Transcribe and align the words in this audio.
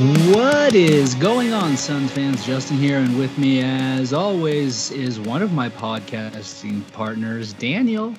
What 0.00 0.74
is 0.74 1.14
going 1.14 1.52
on, 1.52 1.76
Suns 1.76 2.10
fans? 2.10 2.46
Justin 2.46 2.78
here, 2.78 2.96
and 2.96 3.18
with 3.18 3.36
me, 3.36 3.60
as 3.62 4.14
always, 4.14 4.90
is 4.92 5.20
one 5.20 5.42
of 5.42 5.52
my 5.52 5.68
podcasting 5.68 6.90
partners, 6.92 7.52
Daniel. 7.52 8.14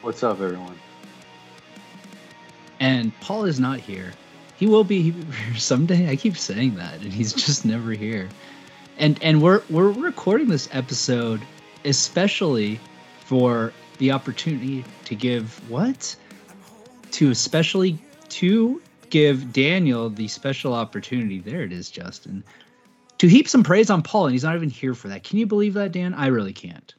What's 0.00 0.22
up, 0.22 0.40
everyone? 0.40 0.78
And 2.78 3.12
Paul 3.18 3.46
is 3.46 3.58
not 3.58 3.80
here. 3.80 4.12
He 4.58 4.66
will 4.66 4.84
be 4.84 5.10
here 5.10 5.54
someday. 5.56 6.08
I 6.08 6.14
keep 6.14 6.36
saying 6.36 6.76
that, 6.76 7.00
and 7.00 7.12
he's 7.12 7.32
just 7.46 7.64
never 7.64 7.90
here. 7.90 8.28
And 8.96 9.20
and 9.24 9.42
we're 9.42 9.62
we're 9.70 9.90
recording 9.90 10.46
this 10.46 10.68
episode 10.70 11.40
especially 11.84 12.78
for 13.24 13.72
the 13.98 14.12
opportunity 14.12 14.84
to 15.06 15.16
give 15.16 15.68
what 15.68 16.14
to 17.10 17.32
especially 17.32 17.98
to 18.28 18.80
give 19.10 19.52
Daniel 19.52 20.08
the 20.08 20.28
special 20.28 20.72
opportunity. 20.72 21.40
There 21.40 21.62
it 21.62 21.72
is, 21.72 21.90
Justin, 21.90 22.44
to 23.18 23.28
heap 23.28 23.48
some 23.48 23.62
praise 23.62 23.90
on 23.90 24.02
Paul, 24.02 24.26
and 24.26 24.32
he's 24.32 24.44
not 24.44 24.56
even 24.56 24.70
here 24.70 24.94
for 24.94 25.08
that. 25.08 25.24
Can 25.24 25.38
you 25.38 25.46
believe 25.46 25.74
that, 25.74 25.92
Dan? 25.92 26.14
I 26.14 26.28
really 26.28 26.52
can't. 26.52 26.94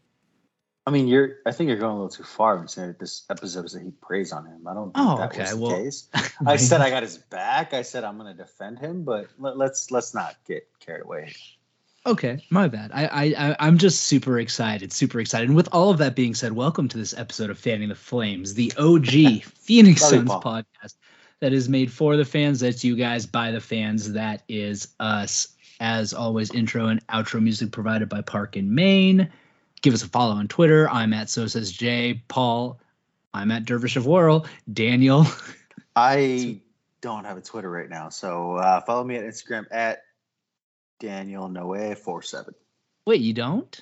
I 0.85 0.91
mean, 0.91 1.07
you're. 1.07 1.37
I 1.45 1.51
think 1.51 1.67
you're 1.67 1.77
going 1.77 1.91
a 1.91 1.95
little 1.95 2.09
too 2.09 2.23
far 2.23 2.57
when 2.57 2.67
saying 2.67 2.87
that 2.89 2.99
this 2.99 3.23
episode 3.29 3.65
is 3.65 3.75
a 3.75 3.79
heap 3.79 4.01
praise 4.01 4.31
on 4.31 4.45
him. 4.45 4.67
I 4.67 4.73
don't 4.73 4.93
think 4.93 5.07
Oh, 5.07 5.17
that 5.17 5.31
okay, 5.31 5.41
was 5.41 5.51
the 5.51 5.57
well, 5.57 5.77
case. 5.77 6.09
I 6.45 6.55
said 6.55 6.81
I 6.81 6.89
got 6.89 7.03
his 7.03 7.17
back. 7.17 7.73
I 7.73 7.83
said 7.83 8.03
I'm 8.03 8.17
going 8.17 8.35
to 8.35 8.43
defend 8.43 8.79
him, 8.79 9.03
but 9.03 9.27
let, 9.37 9.57
let's 9.57 9.91
let's 9.91 10.13
not 10.13 10.35
get 10.47 10.67
carried 10.79 11.03
away. 11.03 11.33
Okay, 12.03 12.43
my 12.49 12.67
bad. 12.67 12.89
I, 12.95 13.35
I 13.37 13.55
I'm 13.59 13.77
just 13.77 14.05
super 14.05 14.39
excited, 14.39 14.91
super 14.91 15.19
excited. 15.19 15.49
And 15.49 15.55
with 15.55 15.69
all 15.71 15.91
of 15.91 15.99
that 15.99 16.15
being 16.15 16.33
said, 16.33 16.53
welcome 16.53 16.87
to 16.87 16.97
this 16.97 17.15
episode 17.15 17.51
of 17.51 17.59
Fanning 17.59 17.89
the 17.89 17.95
Flames, 17.95 18.55
the 18.55 18.73
OG 18.75 19.43
Phoenix 19.43 20.01
Suns 20.01 20.27
podcast 20.29 20.95
that 21.41 21.53
is 21.53 21.67
made 21.67 21.91
for 21.91 22.15
the 22.15 22.23
fans. 22.23 22.59
That's 22.61 22.83
you 22.83 22.95
guys 22.95 23.25
by 23.25 23.51
the 23.51 23.59
fans. 23.59 24.13
That 24.13 24.43
is 24.47 24.87
us. 24.99 25.49
As 25.79 26.13
always, 26.13 26.51
intro 26.51 26.87
and 26.87 27.05
outro 27.07 27.41
music 27.41 27.71
provided 27.71 28.07
by 28.07 28.21
Park 28.21 28.55
in 28.55 28.73
Maine. 28.73 29.29
Give 29.81 29.95
us 29.95 30.03
a 30.03 30.07
follow 30.07 30.35
on 30.35 30.47
Twitter. 30.47 30.87
I'm 30.89 31.11
at 31.11 31.29
So 31.29 31.47
Says 31.47 31.71
Jay. 31.71 32.21
Paul, 32.27 32.79
I'm 33.33 33.49
at 33.49 33.65
Dervish 33.65 33.95
of 33.95 34.05
Whirl. 34.05 34.45
Daniel, 34.71 35.25
I 35.95 36.61
don't 37.01 37.25
have 37.25 37.37
a 37.37 37.41
Twitter 37.41 37.69
right 37.69 37.89
now, 37.89 38.09
so 38.09 38.57
uh, 38.57 38.81
follow 38.81 39.03
me 39.03 39.15
at 39.15 39.23
Instagram 39.23 39.65
at 39.71 40.03
Daniel 40.99 41.49
Noe 41.49 41.95
four 41.95 42.21
seven. 42.21 42.53
wait, 43.07 43.21
you 43.21 43.33
don't? 43.33 43.81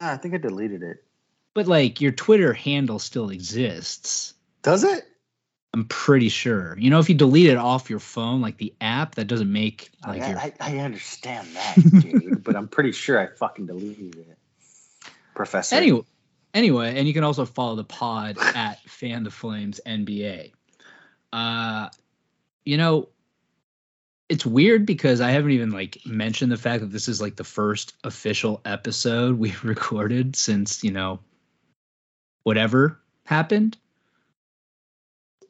I 0.00 0.18
think 0.18 0.34
I 0.34 0.38
deleted 0.38 0.82
it. 0.82 0.98
But 1.54 1.66
like 1.66 2.02
your 2.02 2.12
Twitter 2.12 2.52
handle 2.52 2.98
still 2.98 3.30
exists. 3.30 4.34
Does 4.62 4.84
it? 4.84 5.06
I'm 5.74 5.84
pretty 5.84 6.30
sure. 6.30 6.76
You 6.78 6.90
know, 6.90 6.98
if 6.98 7.08
you 7.08 7.14
delete 7.14 7.48
it 7.48 7.56
off 7.56 7.90
your 7.90 7.98
phone, 7.98 8.40
like 8.40 8.56
the 8.56 8.74
app, 8.80 9.16
that 9.16 9.26
doesn't 9.26 9.52
make 9.52 9.90
like 10.06 10.22
I, 10.22 10.28
your. 10.28 10.38
I, 10.38 10.52
I 10.60 10.78
understand 10.78 11.48
that, 11.54 11.74
dude, 12.00 12.42
but 12.42 12.56
I'm 12.56 12.68
pretty 12.68 12.92
sure 12.92 13.18
I 13.18 13.26
fucking 13.26 13.66
deleted 13.66 14.16
it. 14.16 14.38
Professor. 15.34 15.76
Anyway, 15.76 16.02
anyway, 16.54 16.98
and 16.98 17.06
you 17.06 17.14
can 17.14 17.22
also 17.22 17.44
follow 17.44 17.76
the 17.76 17.84
pod 17.84 18.38
at 18.54 18.80
Fan 18.88 19.24
the 19.24 19.30
Flames 19.30 19.80
NBA. 19.86 20.52
Uh, 21.32 21.90
you 22.64 22.76
know, 22.76 23.08
it's 24.28 24.44
weird 24.44 24.86
because 24.86 25.20
I 25.20 25.30
haven't 25.30 25.52
even 25.52 25.70
like 25.70 25.98
mentioned 26.06 26.50
the 26.50 26.56
fact 26.56 26.80
that 26.80 26.90
this 26.90 27.08
is 27.08 27.20
like 27.20 27.36
the 27.36 27.44
first 27.44 27.94
official 28.04 28.60
episode 28.64 29.38
we've 29.38 29.64
recorded 29.64 30.34
since 30.34 30.82
you 30.82 30.92
know 30.92 31.20
whatever 32.42 32.98
happened. 33.24 33.76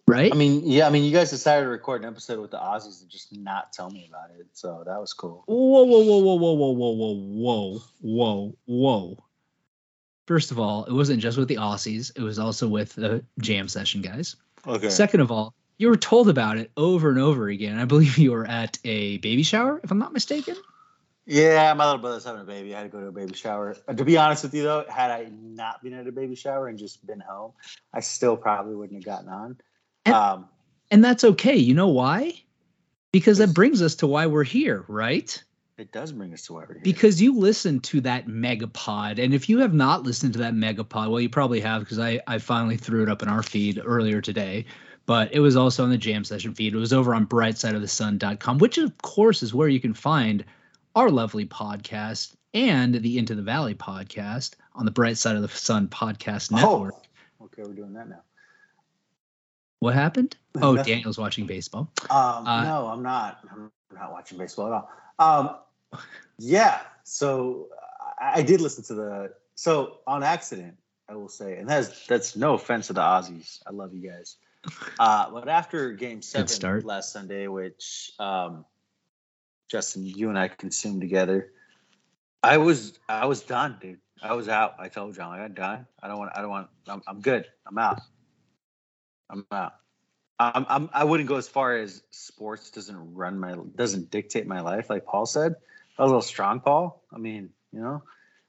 Right? 0.09 0.33
I 0.33 0.37
mean, 0.37 0.63
yeah, 0.65 0.87
I 0.87 0.91
mean, 0.91 1.05
you 1.05 1.13
guys 1.13 1.31
decided 1.31 1.65
to 1.65 1.69
record 1.69 2.03
an 2.03 2.09
episode 2.09 2.41
with 2.41 2.51
the 2.51 2.59
Aussies 2.59 3.03
and 3.03 3.11
just 3.11 3.37
not 3.37 3.73
tell 3.73 3.91
me 3.91 4.09
about 4.09 4.31
it, 4.39 4.47
so 4.55 4.83
that 4.87 4.99
was 4.99 5.13
cool. 5.13 5.45
Whoa, 5.47 5.85
whoa, 5.85 6.03
whoa, 6.03 6.19
whoa, 6.19 6.35
whoa, 6.35 6.53
whoa, 6.53 6.71
whoa, 6.73 6.93
whoa, 6.93 7.15
whoa, 7.15 7.83
whoa, 8.01 8.55
whoa. 8.67 9.25
First 10.27 10.51
of 10.51 10.59
all, 10.59 10.85
it 10.85 10.93
wasn't 10.93 11.21
just 11.21 11.37
with 11.37 11.49
the 11.49 11.57
Aussies, 11.57 12.11
it 12.17 12.23
was 12.23 12.39
also 12.39 12.69
with 12.69 12.95
the 12.95 13.25
jam 13.41 13.69
session 13.69 14.03
guys. 14.03 14.37
Okay. 14.67 14.91
Second 14.91 15.21
of 15.21 15.31
all, 15.31 15.55
you 15.77 15.89
were 15.89 15.97
told 15.97 16.29
about 16.29 16.57
it 16.57 16.71
over 16.77 17.11
and 17.11 17.19
over 17.19 17.49
again. 17.49 17.79
I 17.79 17.85
believe 17.85 18.19
you 18.19 18.33
were 18.33 18.47
at 18.47 18.79
a 18.85 19.19
baby 19.19 19.43
shower, 19.43 19.81
if 19.85 19.91
I'm 19.91 19.99
not 19.99 20.13
mistaken. 20.13 20.57
Yeah, 21.27 21.75
my 21.75 21.85
little 21.85 22.01
brother's 22.01 22.25
having 22.25 22.41
a 22.41 22.45
baby. 22.45 22.75
I 22.75 22.79
had 22.79 22.85
to 22.85 22.89
go 22.89 23.01
to 23.01 23.09
a 23.09 23.13
baby 23.13 23.35
shower. 23.35 23.77
To 23.95 24.05
be 24.05 24.17
honest 24.17 24.45
with 24.45 24.55
you, 24.55 24.63
though, 24.63 24.87
had 24.89 25.11
I 25.11 25.29
not 25.31 25.83
been 25.83 25.93
at 25.93 26.07
a 26.07 26.13
baby 26.13 26.35
shower 26.35 26.69
and 26.69 26.79
just 26.79 27.07
been 27.07 27.21
home, 27.21 27.53
I 27.93 28.01
still 28.01 28.35
probably 28.35 28.75
wouldn't 28.75 29.05
have 29.05 29.05
gotten 29.05 29.29
on. 29.29 29.59
And- 30.09 30.17
Um, 30.17 30.49
And 30.91 31.05
that's 31.05 31.23
okay. 31.25 31.57
You 31.57 31.75
know 31.75 31.89
why? 31.89 32.33
Because 33.13 33.39
that 33.39 33.53
brings 33.55 33.83
us 33.83 33.95
to 33.97 34.07
why 34.07 34.27
we're 34.27 34.45
here, 34.45 34.85
right? 34.89 35.43
it 35.77 35.93
does 35.93 36.11
bring 36.11 36.33
us 36.35 36.43
to 36.43 36.55
why 36.55 36.65
we're 36.67 36.75
here. 36.75 36.83
Because 36.83 37.23
you 37.23 37.39
listened 37.39 37.85
to 37.85 38.01
that 38.01 38.27
megapod. 38.27 39.23
And 39.23 39.33
if 39.33 39.49
you 39.49 39.59
have 39.61 39.73
not 39.73 40.03
listened 40.03 40.33
to 40.33 40.41
that 40.41 40.53
megapod, 40.55 41.09
well, 41.09 41.21
you 41.21 41.29
probably 41.29 41.61
have 41.61 41.81
because 41.83 42.01
I, 42.01 42.21
I 42.27 42.39
finally 42.39 42.77
threw 42.77 43.05
it 43.05 43.09
up 43.09 43.23
in 43.23 43.29
our 43.29 43.45
feed 43.45 43.81
earlier 43.85 44.21
today. 44.21 44.65
But 45.07 45.33
it 45.33 45.39
was 45.41 45.55
also 45.57 45.85
on 45.85 45.91
the 45.91 45.97
Jam 45.97 46.25
Session 46.25 46.53
feed. 46.55 46.75
It 46.75 46.79
was 46.79 46.93
over 46.93 47.15
on 47.15 47.27
brightsideofthesun.com, 47.29 48.59
which 48.59 48.79
of 48.79 48.97
course 48.99 49.43
is 49.43 49.55
where 49.55 49.69
you 49.69 49.79
can 49.81 49.95
find 49.95 50.45
our 50.97 51.11
lovely 51.11 51.47
podcast 51.47 52.35
and 52.55 52.95
the 52.95 53.17
Into 53.19 53.35
the 53.37 53.43
Valley 53.43 53.75
podcast 53.77 54.55
on 54.75 54.85
the 54.85 54.91
Bright 54.91 55.17
Side 55.17 55.37
of 55.37 55.43
the 55.43 55.49
Sun 55.49 55.89
podcast 55.89 56.51
network. 56.51 56.95
oh, 57.41 57.45
okay, 57.45 57.63
we're 57.63 57.75
doing 57.75 57.93
that 57.93 58.09
now. 58.09 58.23
What 59.81 59.95
happened? 59.95 60.37
Oh, 60.61 60.73
Nothing. 60.73 60.95
Daniel's 60.95 61.19
watching 61.19 61.47
baseball. 61.47 61.89
Um, 62.11 62.47
Uh, 62.47 62.65
no, 62.65 62.89
I'm 62.89 63.03
not. 63.03 63.39
I'm 63.53 63.71
not 63.95 64.11
watching 64.11 64.39
baseball 64.39 64.67
at 64.67 64.73
all. 64.73 64.91
Um, 65.21 66.01
yeah. 66.37 66.81
So 67.05 67.69
I, 68.21 68.41
I 68.41 68.43
did 68.43 68.61
listen 68.61 68.83
to 68.85 68.95
the. 68.95 69.35
So 69.55 69.99
on 70.05 70.25
accident, 70.25 70.79
I 71.09 71.15
will 71.15 71.29
say, 71.29 71.59
and 71.59 71.69
that's 71.69 72.07
that's 72.07 72.35
no 72.35 72.55
offense 72.55 72.89
to 72.89 72.93
the 72.93 73.03
Aussies. 73.03 73.61
I 73.67 73.71
love 73.71 73.95
you 73.95 74.09
guys. 74.11 74.37
Uh, 74.99 75.31
but 75.31 75.49
after 75.49 75.93
Game 75.93 76.23
Seven 76.23 76.85
last 76.85 77.13
Sunday, 77.13 77.47
which 77.47 78.11
um, 78.19 78.65
Justin, 79.69 80.05
you 80.07 80.29
and 80.29 80.39
I 80.39 80.49
consumed 80.49 81.01
together, 81.03 81.53
I 82.43 82.59
was 82.59 82.99
I 83.09 83.27
was 83.27 83.43
done, 83.43 83.79
dude. 83.81 84.01
I 84.21 84.33
was 84.35 84.49
out. 84.49 84.75
I 84.81 84.89
told 84.89 85.17
I'm 85.19 85.29
like, 85.29 85.41
I'm 85.41 85.55
done. 85.55 85.87
I 86.03 86.09
don't 86.09 86.19
want. 86.19 86.33
I 86.35 86.41
don't 86.41 86.51
want. 86.51 86.69
I'm, 86.89 87.03
I'm 87.07 87.21
good. 87.21 87.47
I'm 87.67 87.79
out. 87.79 88.01
I'm 89.31 89.47
out. 89.51 89.75
I'm, 90.39 90.67
I'm, 90.69 90.91
I 90.93 91.05
wouldn't 91.05 91.29
go 91.29 91.37
as 91.37 91.49
far 91.49 91.77
as 91.77 92.03
sports 92.11 92.71
doesn't 92.71 93.15
run 93.15 93.39
my 93.39 93.57
doesn't 93.75 94.11
dictate 94.11 94.47
my 94.47 94.61
life, 94.61 94.89
like 94.89 95.05
Paul 95.05 95.27
said. 95.27 95.53
That 95.53 96.05
was 96.05 96.11
a 96.11 96.15
little 96.15 96.23
strong, 96.23 96.61
Paul. 96.61 97.03
I 97.13 97.19
mean, 97.19 97.51
you 97.73 97.81
know, 97.81 98.03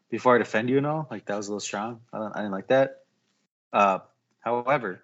before 0.10 0.36
I 0.36 0.38
defend 0.38 0.70
you 0.70 0.78
and 0.78 0.86
all, 0.86 1.08
like 1.10 1.26
that 1.26 1.36
was 1.36 1.48
a 1.48 1.52
little 1.52 1.60
strong. 1.60 2.02
I, 2.14 2.20
I 2.20 2.38
didn't 2.38 2.52
like 2.52 2.68
that. 2.68 3.04
Uh, 3.74 4.00
however, 4.42 5.02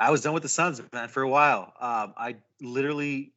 I 0.00 0.10
was 0.10 0.22
done 0.22 0.32
with 0.32 0.42
the 0.42 0.48
Suns, 0.48 0.80
man, 0.92 1.08
for 1.08 1.22
a 1.22 1.28
while. 1.28 1.72
Um, 1.78 2.14
I 2.16 2.36
literally 2.60 3.32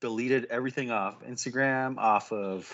deleted 0.00 0.46
everything 0.50 0.90
off 0.90 1.22
Instagram, 1.22 1.98
off 1.98 2.32
of. 2.32 2.72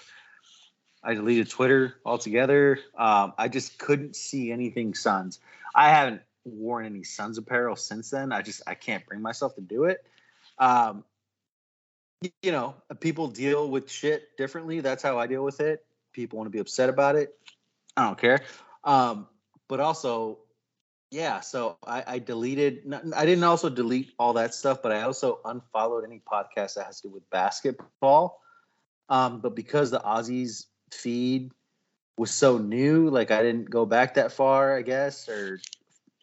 I 1.05 1.15
deleted 1.15 1.51
Twitter 1.51 1.97
altogether. 2.07 2.79
Um, 2.97 3.33
I 3.37 3.49
just 3.49 3.77
couldn't 3.77 4.15
see 4.15 4.53
anything 4.53 4.95
Suns. 4.95 5.41
I 5.75 5.89
haven't 5.89 6.23
worn 6.45 6.87
any 6.87 7.05
Suns 7.05 7.39
apparel 7.39 7.77
since 7.77 8.11
then. 8.11 8.33
I 8.33 8.43
just 8.43 8.63
I 8.67 8.75
can't 8.75 9.05
bring 9.07 9.23
myself 9.23 9.55
to 9.57 9.61
do 9.61 9.85
it. 9.85 10.05
Um, 10.59 11.05
you 12.43 12.53
know, 12.53 12.75
people 13.01 13.29
deal 13.29 13.69
with 13.69 13.91
shit 13.91 14.37
differently. 14.37 14.81
That's 14.81 15.03
how 15.03 15.19
I 15.19 15.27
deal 15.27 15.43
with 15.45 15.61
it. 15.61 15.85
People 16.13 16.39
want 16.39 16.47
to 16.47 16.51
be 16.51 16.61
upset 16.61 16.89
about 16.89 17.17
it. 17.17 17.35
I 17.97 18.07
don't 18.07 18.19
care. 18.19 18.41
Um, 18.85 19.27
but 19.69 19.81
also, 19.81 20.39
yeah. 21.11 21.41
So 21.41 21.77
I, 21.87 22.05
I 22.07 22.19
deleted. 22.19 22.93
I 23.17 23.27
didn't 23.27 23.45
also 23.45 23.69
delete 23.69 24.13
all 24.19 24.35
that 24.35 24.55
stuff, 24.55 24.83
but 24.83 24.93
I 24.93 25.03
also 25.03 25.41
unfollowed 25.45 26.05
any 26.05 26.21
podcast 26.31 26.75
that 26.75 26.87
has 26.87 27.01
to 27.01 27.09
do 27.09 27.15
with 27.15 27.29
basketball. 27.31 28.41
Um, 29.09 29.41
but 29.41 29.55
because 29.55 29.91
the 29.91 30.01
Aussies 30.01 30.67
feed 30.91 31.51
was 32.17 32.31
so 32.31 32.59
new, 32.59 33.11
like 33.11 33.31
I 33.31 33.43
didn't 33.43 33.69
go 33.69 33.85
back 33.85 34.15
that 34.15 34.33
far, 34.33 34.77
I 34.77 34.83
guess, 34.83 35.29
or 35.29 35.61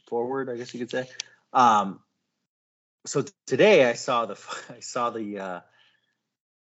forward, 0.10 0.50
I 0.50 0.58
guess 0.58 0.74
you 0.74 0.80
could 0.80 0.92
say. 0.92 1.08
Um, 1.54 2.00
so 3.06 3.24
today 3.46 3.86
I 3.86 3.94
saw 3.94 4.26
the 4.26 4.38
I 4.70 4.82
saw 4.82 5.12
the 5.12 5.40
uh, 5.40 5.60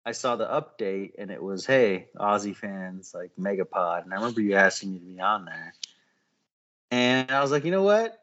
I 0.04 0.12
saw 0.12 0.36
the 0.36 0.46
update 0.46 1.12
and 1.18 1.30
it 1.30 1.42
was 1.42 1.66
hey 1.66 2.08
Aussie 2.16 2.56
fans 2.56 3.12
like 3.14 3.32
Megapod. 3.38 4.04
And 4.04 4.12
I 4.12 4.16
remember 4.16 4.40
you 4.40 4.54
asking 4.54 4.92
me 4.92 4.98
to 4.98 5.04
be 5.04 5.20
on 5.20 5.44
there. 5.44 5.74
And 6.90 7.30
I 7.30 7.42
was 7.42 7.50
like 7.50 7.64
you 7.64 7.70
know 7.70 7.82
what? 7.82 8.18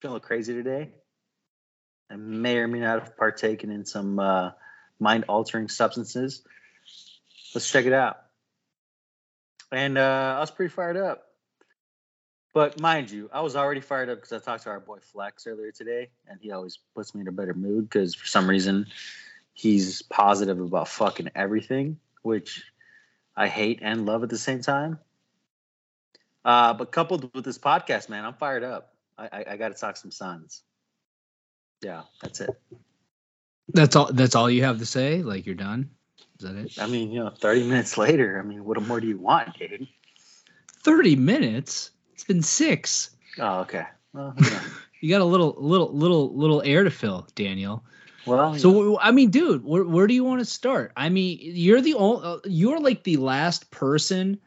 Feeling 0.00 0.12
a 0.12 0.14
little 0.14 0.26
crazy 0.26 0.54
today. 0.54 0.90
I 2.10 2.16
may 2.16 2.56
or 2.56 2.68
may 2.68 2.80
not 2.80 3.00
have 3.00 3.16
partaken 3.16 3.70
in 3.70 3.84
some 3.84 4.18
uh, 4.18 4.52
mind 4.98 5.26
altering 5.28 5.68
substances. 5.68 6.42
Let's 7.54 7.70
check 7.70 7.84
it 7.84 7.92
out. 7.92 8.18
And 9.70 9.98
uh, 9.98 10.34
I 10.36 10.40
was 10.40 10.50
pretty 10.50 10.72
fired 10.72 10.96
up 10.96 11.27
but 12.52 12.80
mind 12.80 13.10
you, 13.10 13.28
I 13.32 13.40
was 13.40 13.56
already 13.56 13.80
fired 13.80 14.08
up 14.08 14.18
because 14.18 14.32
I 14.32 14.38
talked 14.38 14.64
to 14.64 14.70
our 14.70 14.80
boy 14.80 14.98
Flex 15.00 15.46
earlier 15.46 15.70
today, 15.70 16.10
and 16.28 16.40
he 16.40 16.50
always 16.50 16.78
puts 16.94 17.14
me 17.14 17.20
in 17.20 17.28
a 17.28 17.32
better 17.32 17.54
mood 17.54 17.88
because 17.88 18.14
for 18.14 18.26
some 18.26 18.48
reason 18.48 18.86
he's 19.52 20.02
positive 20.02 20.60
about 20.60 20.88
fucking 20.88 21.30
everything, 21.34 21.98
which 22.22 22.64
I 23.36 23.48
hate 23.48 23.80
and 23.82 24.06
love 24.06 24.22
at 24.22 24.30
the 24.30 24.38
same 24.38 24.62
time. 24.62 24.98
Uh, 26.44 26.72
but 26.74 26.92
coupled 26.92 27.30
with 27.34 27.44
this 27.44 27.58
podcast, 27.58 28.08
man, 28.08 28.24
I'm 28.24 28.34
fired 28.34 28.64
up. 28.64 28.94
I, 29.18 29.24
I, 29.24 29.44
I 29.50 29.56
got 29.56 29.68
to 29.68 29.74
talk 29.74 29.96
some 29.96 30.10
Suns. 30.10 30.62
Yeah, 31.82 32.02
that's 32.22 32.40
it. 32.40 32.50
That's 33.68 33.94
all. 33.94 34.10
That's 34.12 34.34
all 34.34 34.48
you 34.48 34.64
have 34.64 34.78
to 34.78 34.86
say. 34.86 35.22
Like 35.22 35.46
you're 35.46 35.54
done. 35.54 35.90
Is 36.40 36.46
that 36.46 36.56
it? 36.56 36.78
I 36.80 36.86
mean, 36.86 37.12
you 37.12 37.20
know, 37.20 37.30
30 37.30 37.68
minutes 37.68 37.98
later. 37.98 38.40
I 38.40 38.46
mean, 38.46 38.64
what 38.64 38.80
more 38.82 39.00
do 39.00 39.06
you 39.06 39.18
want, 39.18 39.58
dude? 39.58 39.86
30 40.82 41.16
minutes. 41.16 41.90
It's 42.18 42.24
been 42.24 42.42
six. 42.42 43.10
Oh, 43.38 43.60
okay. 43.60 43.84
Well, 44.12 44.34
yeah. 44.42 44.60
you 45.00 45.08
got 45.08 45.20
a 45.20 45.24
little, 45.24 45.54
little, 45.56 45.92
little, 45.94 46.36
little 46.36 46.60
air 46.62 46.82
to 46.82 46.90
fill, 46.90 47.28
Daniel. 47.36 47.84
Well, 48.26 48.58
so 48.58 48.90
yeah. 48.90 48.96
I 49.00 49.12
mean, 49.12 49.30
dude, 49.30 49.64
where, 49.64 49.84
where 49.84 50.08
do 50.08 50.14
you 50.14 50.24
want 50.24 50.40
to 50.40 50.44
start? 50.44 50.90
I 50.96 51.10
mean, 51.10 51.38
you're 51.40 51.80
the 51.80 51.94
only, 51.94 52.24
uh, 52.24 52.38
you're 52.44 52.80
like 52.80 53.04
the 53.04 53.18
last 53.18 53.70
person 53.70 54.40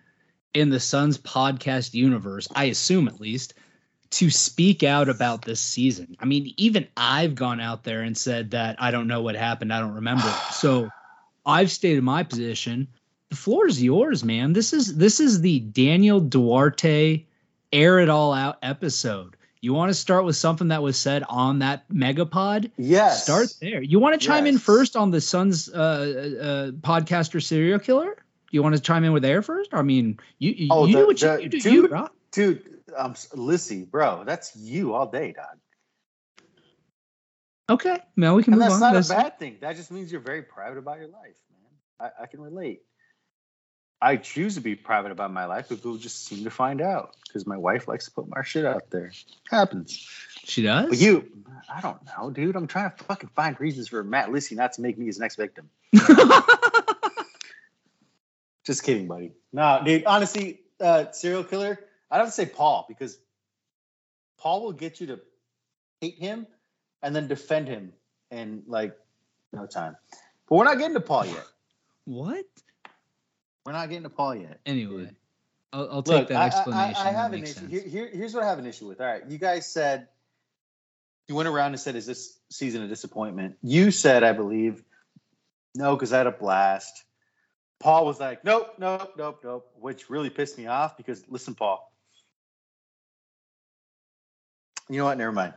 in 0.53 0.69
the 0.69 0.81
Suns 0.81 1.17
podcast 1.17 1.93
universe, 1.93 2.49
I 2.53 2.65
assume 2.65 3.07
at 3.07 3.21
least, 3.21 3.53
to 4.09 4.29
speak 4.29 4.83
out 4.83 5.07
about 5.07 5.43
this 5.43 5.61
season. 5.61 6.17
I 6.19 6.25
mean, 6.25 6.53
even 6.57 6.89
I've 6.97 7.35
gone 7.35 7.61
out 7.61 7.85
there 7.85 8.01
and 8.01 8.17
said 8.17 8.51
that 8.51 8.75
I 8.81 8.91
don't 8.91 9.07
know 9.07 9.21
what 9.21 9.35
happened, 9.35 9.71
I 9.71 9.79
don't 9.79 9.95
remember. 9.95 10.29
so 10.51 10.89
I've 11.45 11.71
stated 11.71 12.03
my 12.03 12.23
position. 12.23 12.89
The 13.29 13.37
floor 13.37 13.65
is 13.65 13.81
yours, 13.81 14.25
man. 14.25 14.51
This 14.51 14.73
is 14.73 14.97
this 14.97 15.21
is 15.21 15.39
the 15.39 15.61
Daniel 15.61 16.19
Duarte 16.19 17.25
air 17.71 17.99
it 17.99 18.09
all 18.09 18.33
out 18.33 18.57
episode. 18.61 19.35
You 19.61 19.73
want 19.73 19.89
to 19.89 19.93
start 19.93 20.25
with 20.25 20.35
something 20.35 20.69
that 20.69 20.81
was 20.81 20.97
said 20.97 21.23
on 21.29 21.59
that 21.59 21.87
megapod? 21.89 22.71
Yes. 22.77 23.23
Start 23.23 23.53
there. 23.61 23.81
You 23.81 23.99
want 23.99 24.19
to 24.19 24.25
chime 24.25 24.47
yes. 24.47 24.55
in 24.55 24.59
first 24.59 24.95
on 24.95 25.11
the 25.11 25.21
Suns 25.21 25.69
uh, 25.69 25.77
uh, 25.77 26.71
podcaster 26.71 27.41
serial 27.41 27.77
killer? 27.77 28.17
You 28.49 28.63
want 28.63 28.75
to 28.75 28.81
chime 28.81 29.03
in 29.03 29.13
with 29.13 29.23
air 29.23 29.43
first? 29.43 29.73
I 29.73 29.83
mean, 29.83 30.19
you 30.39 30.51
you, 30.51 30.67
oh, 30.71 30.85
you 30.85 30.93
the, 30.93 30.99
do 30.99 31.07
what 31.07 31.19
the, 31.19 31.35
you, 31.37 31.43
you 31.43 31.49
do, 31.49 31.59
dude, 31.59 31.73
you, 31.73 31.87
bro. 31.87 32.07
Dude, 32.31 32.79
um, 32.97 33.15
Lissy, 33.33 33.83
bro, 33.83 34.23
that's 34.25 34.55
you 34.55 34.93
all 34.93 35.05
day, 35.05 35.31
dog. 35.33 35.57
Okay, 37.69 37.99
now 38.17 38.35
we 38.35 38.43
can 38.43 38.53
and 38.53 38.59
move 38.59 38.69
that's 38.69 38.81
on. 38.81 38.93
That's 38.93 39.09
not 39.09 39.19
a 39.19 39.21
bad 39.21 39.39
thing. 39.39 39.57
That 39.61 39.77
just 39.77 39.91
means 39.91 40.11
you're 40.11 40.21
very 40.21 40.41
private 40.41 40.79
about 40.79 40.97
your 40.97 41.07
life, 41.07 41.37
man. 41.51 42.11
I, 42.19 42.23
I 42.23 42.25
can 42.25 42.41
relate. 42.41 42.81
I 44.01 44.15
choose 44.15 44.55
to 44.55 44.61
be 44.61 44.75
private 44.75 45.11
about 45.11 45.31
my 45.31 45.45
life, 45.45 45.67
but 45.69 45.75
people 45.75 45.97
just 45.97 46.25
seem 46.25 46.43
to 46.45 46.49
find 46.49 46.81
out 46.81 47.15
because 47.27 47.45
my 47.45 47.57
wife 47.57 47.87
likes 47.87 48.05
to 48.05 48.11
put 48.11 48.27
my 48.27 48.41
shit 48.43 48.65
out 48.65 48.89
there. 48.89 49.11
Happens. 49.49 50.07
She 50.43 50.63
does. 50.63 50.89
But 50.89 50.97
you, 50.97 51.29
I 51.71 51.81
don't 51.81 51.99
know, 52.05 52.31
dude. 52.31 52.55
I'm 52.55 52.65
trying 52.65 52.89
to 52.97 53.03
fucking 53.03 53.29
find 53.35 53.59
reasons 53.59 53.89
for 53.89 54.03
Matt 54.03 54.31
Lissy 54.31 54.55
not 54.55 54.73
to 54.73 54.81
make 54.81 54.97
me 54.97 55.05
his 55.05 55.19
next 55.19 55.35
victim. 55.35 55.69
just 58.65 58.83
kidding, 58.83 59.07
buddy. 59.07 59.33
No, 59.53 59.81
dude. 59.85 60.05
Honestly, 60.05 60.61
uh, 60.79 61.11
serial 61.11 61.43
killer. 61.43 61.79
I'd 62.09 62.17
have 62.17 62.25
to 62.25 62.31
say 62.31 62.47
Paul 62.47 62.85
because 62.89 63.19
Paul 64.39 64.63
will 64.63 64.73
get 64.73 64.99
you 64.99 65.07
to 65.07 65.19
hate 66.01 66.17
him 66.17 66.47
and 67.03 67.15
then 67.15 67.27
defend 67.27 67.67
him 67.67 67.93
in 68.31 68.63
like 68.65 68.97
no 69.53 69.67
time. 69.67 69.95
But 70.49 70.55
we're 70.55 70.65
not 70.65 70.79
getting 70.79 70.95
to 70.95 71.01
Paul 71.01 71.27
yet. 71.27 71.45
What? 72.05 72.45
We're 73.65 73.73
not 73.73 73.89
getting 73.89 74.03
to 74.03 74.09
Paul 74.09 74.35
yet. 74.35 74.59
Anyway, 74.65 75.11
I'll, 75.71 75.89
I'll 75.91 76.03
take 76.03 76.19
Look, 76.19 76.27
that 76.29 76.53
explanation. 76.53 76.95
I, 76.95 77.09
I, 77.09 77.09
I 77.09 77.11
have 77.11 77.33
an 77.33 77.43
issue. 77.43 77.67
Here, 77.67 77.83
here, 77.83 78.09
here's 78.11 78.33
what 78.33 78.43
I 78.43 78.47
have 78.47 78.59
an 78.59 78.65
issue 78.65 78.87
with. 78.87 78.99
All 78.99 79.07
right, 79.07 79.21
you 79.27 79.37
guys 79.37 79.67
said 79.71 80.07
you 81.27 81.35
went 81.35 81.47
around 81.47 81.71
and 81.71 81.79
said, 81.79 81.95
"Is 81.95 82.05
this 82.05 82.37
season 82.49 82.81
a 82.81 82.87
disappointment?" 82.87 83.57
You 83.61 83.91
said, 83.91 84.23
I 84.23 84.33
believe, 84.33 84.83
no, 85.75 85.95
because 85.95 86.11
I 86.11 86.17
had 86.17 86.27
a 86.27 86.31
blast. 86.31 87.03
Paul 87.79 88.05
was 88.05 88.19
like, 88.19 88.43
"Nope, 88.43 88.75
nope, 88.79 89.13
nope, 89.17 89.41
nope," 89.43 89.71
which 89.79 90.09
really 90.09 90.29
pissed 90.29 90.57
me 90.57 90.67
off 90.67 90.97
because 90.97 91.23
listen, 91.29 91.53
Paul. 91.53 91.87
You 94.89 94.97
know 94.97 95.05
what? 95.05 95.17
Never 95.17 95.31
mind. 95.31 95.53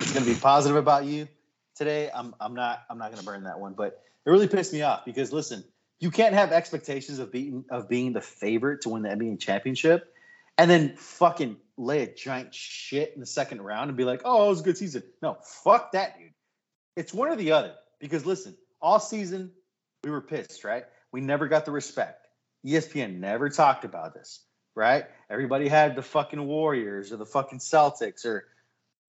It's 0.00 0.12
going 0.12 0.26
to 0.26 0.30
be 0.30 0.38
positive 0.38 0.76
about 0.76 1.04
you 1.04 1.28
today. 1.76 2.10
I'm 2.12 2.34
I'm 2.40 2.54
not 2.54 2.82
I'm 2.90 2.98
not 2.98 3.12
going 3.12 3.18
to 3.18 3.24
burn 3.24 3.44
that 3.44 3.60
one, 3.60 3.74
but 3.74 4.02
it 4.26 4.30
really 4.30 4.48
pissed 4.48 4.72
me 4.72 4.82
off 4.82 5.04
because 5.04 5.32
listen 5.32 5.64
you 6.00 6.10
can't 6.10 6.34
have 6.34 6.52
expectations 6.52 7.18
of 7.18 7.32
being 7.32 7.64
of 7.70 7.88
being 7.88 8.12
the 8.12 8.20
favorite 8.20 8.82
to 8.82 8.90
win 8.90 9.02
the 9.02 9.08
NBA 9.08 9.40
championship 9.40 10.14
and 10.56 10.70
then 10.70 10.96
fucking 10.96 11.56
lay 11.76 12.02
a 12.02 12.12
giant 12.12 12.54
shit 12.54 13.12
in 13.14 13.20
the 13.20 13.26
second 13.26 13.62
round 13.62 13.88
and 13.88 13.96
be 13.96 14.04
like, 14.04 14.22
oh, 14.24 14.46
it 14.46 14.48
was 14.48 14.60
a 14.60 14.64
good 14.64 14.76
season. 14.76 15.04
No, 15.22 15.38
fuck 15.42 15.92
that, 15.92 16.18
dude. 16.18 16.32
It's 16.96 17.14
one 17.14 17.28
or 17.28 17.36
the 17.36 17.52
other. 17.52 17.74
Because 18.00 18.26
listen, 18.26 18.56
all 18.80 19.00
season 19.00 19.52
we 20.04 20.10
were 20.10 20.20
pissed, 20.20 20.64
right? 20.64 20.84
We 21.12 21.20
never 21.20 21.48
got 21.48 21.64
the 21.64 21.70
respect. 21.70 22.26
ESPN 22.66 23.18
never 23.18 23.48
talked 23.48 23.84
about 23.84 24.14
this, 24.14 24.40
right? 24.74 25.04
Everybody 25.30 25.68
had 25.68 25.96
the 25.96 26.02
fucking 26.02 26.44
Warriors 26.44 27.12
or 27.12 27.16
the 27.16 27.26
fucking 27.26 27.60
Celtics 27.60 28.24
or 28.24 28.44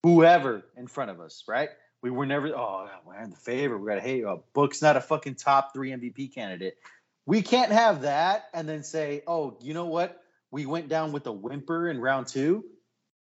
whoever 0.03 0.63
in 0.77 0.87
front 0.87 1.11
of 1.11 1.19
us, 1.19 1.43
right? 1.47 1.69
We 2.01 2.11
were 2.11 2.25
never, 2.25 2.47
oh, 2.55 2.89
we're 3.05 3.21
in 3.21 3.29
the 3.29 3.35
favor. 3.35 3.77
We 3.77 3.87
got 3.87 3.95
to 3.95 4.01
hate. 4.01 4.23
Oh, 4.23 4.43
Book's 4.53 4.81
not 4.81 4.95
a 4.95 5.01
fucking 5.01 5.35
top 5.35 5.73
three 5.73 5.91
MVP 5.91 6.33
candidate. 6.33 6.77
We 7.25 7.41
can't 7.41 7.71
have 7.71 8.03
that 8.03 8.45
and 8.53 8.67
then 8.67 8.83
say, 8.83 9.21
oh, 9.27 9.57
you 9.61 9.73
know 9.73 9.85
what? 9.85 10.21
We 10.51 10.65
went 10.65 10.89
down 10.89 11.11
with 11.11 11.27
a 11.27 11.31
whimper 11.31 11.89
in 11.89 11.99
round 11.99 12.27
two, 12.27 12.65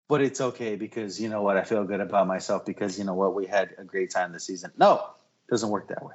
but 0.09 0.23
it's 0.23 0.41
okay 0.41 0.77
because 0.77 1.21
you 1.21 1.29
know 1.29 1.43
what? 1.43 1.57
I 1.57 1.65
feel 1.65 1.85
good 1.85 2.01
about 2.01 2.27
myself 2.27 2.65
because 2.65 2.99
you 2.99 3.05
know 3.05 3.15
what? 3.15 3.35
We 3.35 3.47
had 3.47 3.75
a 3.77 3.85
great 3.85 4.11
time 4.11 4.33
this 4.33 4.45
season. 4.45 4.73
No, 4.79 4.95
it 4.95 5.51
doesn't 5.51 5.69
work 5.69 5.89
that 5.89 6.05
way. 6.05 6.15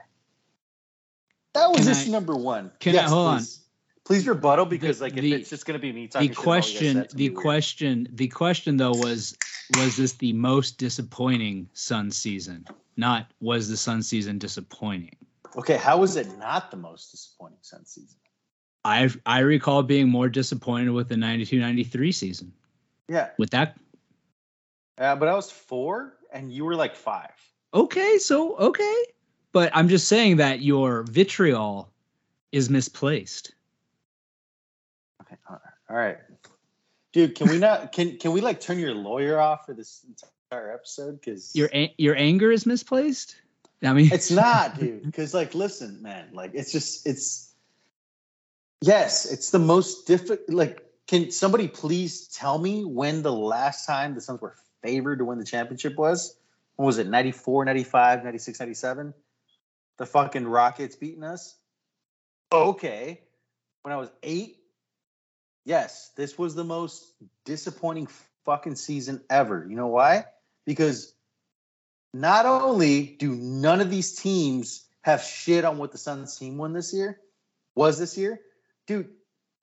That 1.53 1.69
was 1.69 1.79
can 1.79 1.87
just 1.87 2.07
I, 2.07 2.11
number 2.11 2.35
one. 2.35 2.71
Can 2.79 2.95
yes, 2.95 3.05
I 3.05 3.09
hold 3.09 3.37
please. 3.37 3.57
on? 3.57 3.61
Please 4.05 4.27
rebuttal 4.27 4.65
because 4.65 4.99
the, 4.99 5.05
like 5.05 5.13
if 5.13 5.21
the, 5.21 5.33
it's 5.33 5.49
just 5.49 5.65
going 5.65 5.79
to 5.79 5.81
be 5.81 5.91
me 5.91 6.07
talking. 6.07 6.29
The 6.29 6.35
question, 6.35 7.07
the 7.13 7.29
question, 7.29 8.07
the 8.11 8.27
question 8.27 8.77
though 8.77 8.91
was 8.91 9.37
was 9.77 9.97
this 9.97 10.13
the 10.13 10.33
most 10.33 10.77
disappointing 10.77 11.69
Sun 11.73 12.11
season? 12.11 12.65
Not 12.97 13.31
was 13.39 13.69
the 13.69 13.77
Sun 13.77 14.03
season 14.03 14.37
disappointing? 14.37 15.15
Okay, 15.55 15.77
how 15.77 15.97
was 15.97 16.15
it 16.15 16.37
not 16.37 16.71
the 16.71 16.77
most 16.77 17.11
disappointing 17.11 17.59
Sun 17.61 17.85
season? 17.85 18.17
I 18.83 19.09
I 19.25 19.39
recall 19.39 19.83
being 19.83 20.09
more 20.09 20.29
disappointed 20.29 20.91
with 20.91 21.09
the 21.09 21.15
92-93 21.15 22.13
season. 22.13 22.53
Yeah. 23.07 23.29
With 23.37 23.49
that. 23.51 23.77
Uh, 24.97 25.15
but 25.15 25.27
I 25.27 25.33
was 25.33 25.51
four, 25.51 26.17
and 26.31 26.51
you 26.51 26.63
were 26.65 26.75
like 26.75 26.95
five. 26.95 27.31
Okay, 27.73 28.17
so 28.17 28.55
okay, 28.57 28.95
but 29.51 29.71
I'm 29.73 29.89
just 29.89 30.07
saying 30.07 30.37
that 30.37 30.61
your 30.61 31.03
vitriol 31.03 31.91
is 32.51 32.69
misplaced. 32.69 33.53
Okay, 35.21 35.35
all 35.49 35.95
right. 35.95 36.17
Dude, 37.15 37.33
can 37.33 37.47
we 37.47 37.57
not? 37.59 37.93
Can 37.93 38.17
can 38.17 38.33
we 38.33 38.41
like 38.41 38.59
turn 38.59 38.77
your 38.77 38.93
lawyer 38.93 39.39
off 39.39 39.65
for 39.65 39.73
this 39.73 40.05
entire 40.05 40.73
episode? 40.73 41.21
Because 41.21 41.55
your 41.55 41.69
your 41.97 42.13
anger 42.13 42.51
is 42.51 42.65
misplaced. 42.65 43.37
I 43.81 43.93
mean, 43.93 44.09
it's 44.11 44.31
not, 44.31 44.77
dude. 44.79 45.01
Because 45.05 45.33
like, 45.33 45.55
listen, 45.55 46.01
man, 46.01 46.27
like 46.33 46.51
it's 46.53 46.73
just 46.73 47.07
it's. 47.07 47.53
Yes, 48.81 49.31
it's 49.31 49.51
the 49.51 49.59
most 49.59 50.05
difficult. 50.05 50.49
Like, 50.49 50.83
can 51.07 51.31
somebody 51.31 51.69
please 51.69 52.27
tell 52.27 52.59
me 52.59 52.83
when 52.83 53.21
the 53.21 53.31
last 53.31 53.85
time 53.85 54.13
the 54.13 54.19
Suns 54.19 54.41
were 54.41 54.55
favored 54.83 55.19
to 55.19 55.25
win 55.25 55.39
the 55.39 55.45
championship 55.45 55.95
was? 55.95 56.35
When 56.75 56.85
was 56.85 56.97
it? 56.97 57.07
94, 57.07 57.63
95, 57.63 58.25
96, 58.25 58.59
97? 58.59 59.13
The 59.99 60.05
fucking 60.05 60.45
Rockets 60.45 60.97
beating 60.97 61.23
us? 61.23 61.55
Okay. 62.51 63.21
When 63.83 63.93
I 63.93 63.97
was 63.97 64.11
eight, 64.21 64.57
yes, 65.65 66.11
this 66.15 66.37
was 66.37 66.55
the 66.55 66.63
most 66.63 67.05
disappointing 67.43 68.07
fucking 68.45 68.75
season 68.75 69.21
ever. 69.29 69.65
You 69.67 69.75
know 69.75 69.87
why? 69.87 70.25
Because 70.65 71.13
not 72.13 72.45
only 72.45 73.05
do 73.05 73.35
none 73.35 73.81
of 73.81 73.89
these 73.89 74.15
teams 74.15 74.85
have 75.01 75.21
shit 75.21 75.65
on 75.65 75.77
what 75.77 75.91
the 75.91 75.97
Suns 75.97 76.37
team 76.37 76.57
won 76.57 76.73
this 76.73 76.93
year, 76.93 77.19
was 77.75 77.99
this 77.99 78.17
year, 78.17 78.39
dude, 78.87 79.09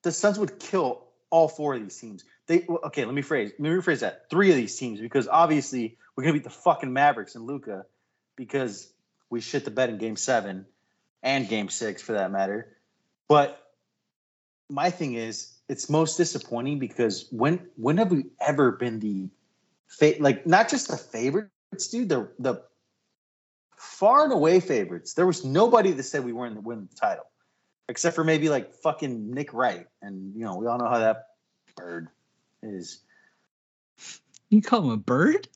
the 0.03 0.13
Suns 0.13 0.39
would 0.39 0.59
kill 0.59 1.05
all 1.31 1.49
four 1.49 1.75
of 1.75 1.83
these 1.83 1.97
teams. 1.97 2.25
They 2.47 2.67
okay, 2.69 3.05
let 3.05 3.15
me 3.15 3.23
phrase, 3.23 3.53
let 3.59 3.61
me 3.61 3.71
rephrase 3.71 4.01
that. 4.01 4.29
Three 4.29 4.51
of 4.51 4.57
these 4.57 4.77
teams, 4.77 5.01
because 5.01 5.29
obviously 5.29 5.97
we're 6.15 6.25
gonna 6.25 6.35
beat 6.35 6.45
the 6.45 6.51
fucking 6.51 6.93
Mavericks 6.93 7.35
and 7.35 7.47
Luka 7.47 7.87
because 8.37 8.93
we 9.31 9.41
shit 9.41 9.65
the 9.65 9.71
bed 9.71 9.89
in 9.89 9.99
game 9.99 10.17
seven 10.17 10.67
and 11.23 11.49
game 11.49 11.69
six 11.69 12.03
for 12.03 12.13
that 12.13 12.31
matter. 12.31 12.77
But 13.29 13.59
my 14.69 14.91
thing 14.91 15.15
is, 15.15 15.53
it's 15.73 15.89
most 15.89 16.17
disappointing 16.19 16.79
because 16.79 17.27
when 17.31 17.67
when 17.77 17.97
have 17.97 18.13
we 18.13 18.27
ever 18.41 18.73
been 18.73 19.01
the 19.01 19.29
fa- 19.89 20.17
like 20.21 20.47
not 20.47 20.69
just 20.69 20.89
the 20.89 20.99
favorites, 20.99 21.89
dude, 21.91 22.11
the 22.11 22.29
the 22.39 22.63
far 23.77 24.25
and 24.25 24.33
away 24.35 24.61
favorites. 24.61 25.15
There 25.15 25.27
was 25.27 25.45
nobody 25.45 25.93
that 25.93 26.03
said 26.03 26.25
we 26.25 26.33
weren't 26.35 26.55
going 26.55 26.63
to 26.63 26.69
win 26.69 26.89
the 26.91 26.97
title, 26.97 27.25
except 27.89 28.15
for 28.15 28.23
maybe 28.23 28.51
like 28.51 28.75
fucking 28.75 29.31
Nick 29.33 29.55
Wright, 29.55 29.87
and 30.03 30.37
you 30.37 30.45
know 30.45 30.57
we 30.57 30.67
all 30.67 30.77
know 30.79 30.89
how 30.89 30.99
that 30.99 31.29
bird 31.75 32.09
is. 32.63 33.01
You 34.51 34.61
call 34.61 34.83
him 34.83 34.91
a 34.91 34.97
bird? 34.99 35.49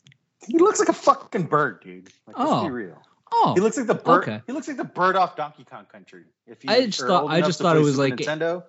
He 0.47 0.57
looks 0.59 0.79
like 0.81 0.89
a 0.89 0.95
fucking 0.95 1.45
bird, 1.45 1.83
dude. 1.83 2.09
Like, 2.27 2.39
let's 2.39 2.51
Oh. 2.51 2.65
be 2.65 2.71
real. 2.71 3.03
Oh, 3.33 3.53
He 3.55 3.61
looks 3.61 3.77
like 3.77 3.87
the 3.89 3.95
bird. 3.95 4.23
okay. 4.23 4.41
He 4.47 4.53
looks 4.55 4.67
like 4.69 4.77
the 4.79 4.85
bird 4.85 5.17
off 5.17 5.37
Donkey 5.37 5.65
Kong 5.65 5.85
Country. 5.93 6.25
If 6.47 6.65
you 6.65 6.71
I 6.71 6.87
just 6.87 7.01
thought- 7.01 7.27
I 7.31 7.43
just 7.43 7.59
thought 7.61 7.77
it 7.77 7.81
was 7.81 7.99
like- 7.99 8.15
Nintendo. 8.15 8.65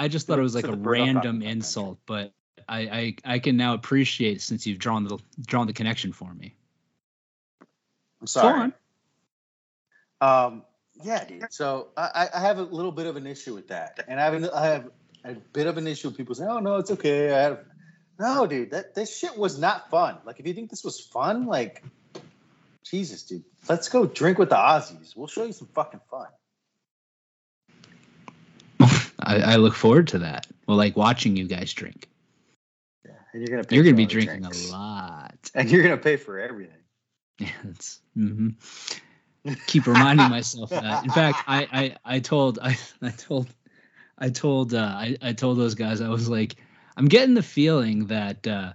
I 0.00 0.08
just 0.08 0.26
thought 0.26 0.38
it 0.38 0.42
was 0.42 0.54
like 0.54 0.64
a 0.64 0.70
the 0.70 0.78
bird 0.78 0.98
off 1.00 1.06
Donkey 1.06 1.28
random 1.28 1.42
insult, 1.42 1.98
but 2.06 2.32
I, 2.66 2.80
I 3.24 3.34
I 3.34 3.38
can 3.38 3.58
now 3.58 3.74
appreciate 3.74 4.40
since 4.40 4.66
you've 4.66 4.78
drawn 4.78 5.04
the 5.04 5.18
drawn 5.46 5.66
the 5.66 5.74
connection 5.74 6.14
for 6.14 6.32
me. 6.32 6.54
I'm 8.22 8.26
sorry. 8.26 8.72
Um, 10.22 10.62
yeah, 11.02 11.24
dude. 11.24 11.52
So 11.52 11.88
I, 11.98 12.30
I 12.34 12.40
have 12.40 12.56
a 12.56 12.62
little 12.62 12.92
bit 12.92 13.08
of 13.08 13.16
an 13.16 13.26
issue 13.26 13.54
with 13.54 13.68
that, 13.68 14.02
and 14.08 14.18
I 14.18 14.24
have 14.24 14.50
I 14.54 14.66
have 14.68 14.90
a 15.22 15.34
bit 15.34 15.66
of 15.66 15.76
an 15.76 15.86
issue 15.86 16.08
with 16.08 16.16
people 16.16 16.34
saying, 16.34 16.48
"Oh 16.48 16.60
no, 16.60 16.76
it's 16.76 16.90
okay." 16.92 17.34
I 17.34 17.42
have 17.42 17.58
no, 18.18 18.46
dude. 18.46 18.70
That 18.70 18.94
this 18.94 19.14
shit 19.14 19.36
was 19.36 19.58
not 19.58 19.90
fun. 19.90 20.16
Like, 20.24 20.40
if 20.40 20.46
you 20.46 20.54
think 20.54 20.70
this 20.70 20.82
was 20.82 20.98
fun, 20.98 21.44
like, 21.44 21.84
Jesus, 22.84 23.24
dude, 23.24 23.44
let's 23.68 23.90
go 23.90 24.06
drink 24.06 24.38
with 24.38 24.48
the 24.48 24.56
Aussies. 24.56 25.14
We'll 25.14 25.26
show 25.26 25.44
you 25.44 25.52
some 25.52 25.68
fucking 25.74 26.00
fun. 26.10 26.28
I, 29.30 29.52
I 29.52 29.56
look 29.56 29.74
forward 29.74 30.08
to 30.08 30.18
that. 30.18 30.46
Well, 30.66 30.76
like 30.76 30.96
watching 30.96 31.36
you 31.36 31.46
guys 31.46 31.72
drink. 31.72 32.08
Yeah, 33.04 33.12
and 33.32 33.42
you're 33.42 33.50
gonna 33.50 33.64
pay 33.64 33.76
You're 33.76 33.84
gonna 33.84 33.96
be 33.96 34.06
drinking 34.06 34.44
drinks. 34.44 34.68
a 34.68 34.72
lot. 34.72 35.50
and 35.54 35.70
you're 35.70 35.82
gonna 35.82 35.96
pay 35.96 36.16
for 36.16 36.38
everything. 36.38 36.74
Yeah, 37.38 37.48
it's 37.68 38.00
hmm 38.14 38.50
keep 39.66 39.86
reminding 39.86 40.28
myself 40.30 40.70
that. 40.70 41.04
In 41.04 41.10
fact, 41.10 41.42
I 41.46 41.68
I, 41.72 42.16
I 42.16 42.18
told 42.20 42.58
I, 42.60 42.76
I 43.02 43.10
told 43.10 43.48
I 44.18 44.28
told 44.28 44.74
uh, 44.74 44.78
I, 44.78 45.16
I 45.22 45.32
told 45.32 45.58
those 45.58 45.74
guys 45.74 46.00
I 46.00 46.08
was 46.08 46.28
like 46.28 46.56
I'm 46.96 47.06
getting 47.06 47.34
the 47.34 47.42
feeling 47.42 48.06
that 48.06 48.46
uh, 48.46 48.72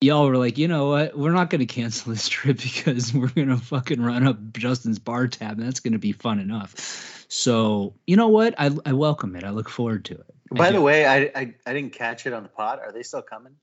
y'all 0.00 0.26
were 0.26 0.36
like 0.36 0.56
you 0.56 0.66
know 0.66 0.88
what 0.88 1.16
we're 1.16 1.32
not 1.32 1.50
going 1.50 1.60
to 1.60 1.66
cancel 1.66 2.12
this 2.12 2.28
trip 2.28 2.56
because 2.62 3.12
we're 3.12 3.28
going 3.28 3.48
to 3.48 3.56
fucking 3.56 4.00
run 4.00 4.26
up 4.26 4.52
Justin's 4.52 4.98
bar 4.98 5.28
tab 5.28 5.58
and 5.58 5.66
that's 5.66 5.80
going 5.80 5.92
to 5.92 5.98
be 5.98 6.12
fun 6.12 6.40
enough. 6.40 7.24
So 7.28 7.94
you 8.06 8.16
know 8.16 8.28
what 8.28 8.54
I 8.58 8.70
I 8.84 8.92
welcome 8.92 9.36
it. 9.36 9.44
I 9.44 9.50
look 9.50 9.68
forward 9.68 10.04
to 10.06 10.14
it. 10.14 10.34
By 10.50 10.72
the 10.72 10.80
way, 10.80 11.06
I, 11.06 11.30
I 11.34 11.54
I 11.64 11.72
didn't 11.72 11.92
catch 11.92 12.26
it 12.26 12.32
on 12.32 12.42
the 12.42 12.48
pod. 12.48 12.80
Are 12.80 12.92
they 12.92 13.02
still 13.02 13.22
coming? 13.22 13.54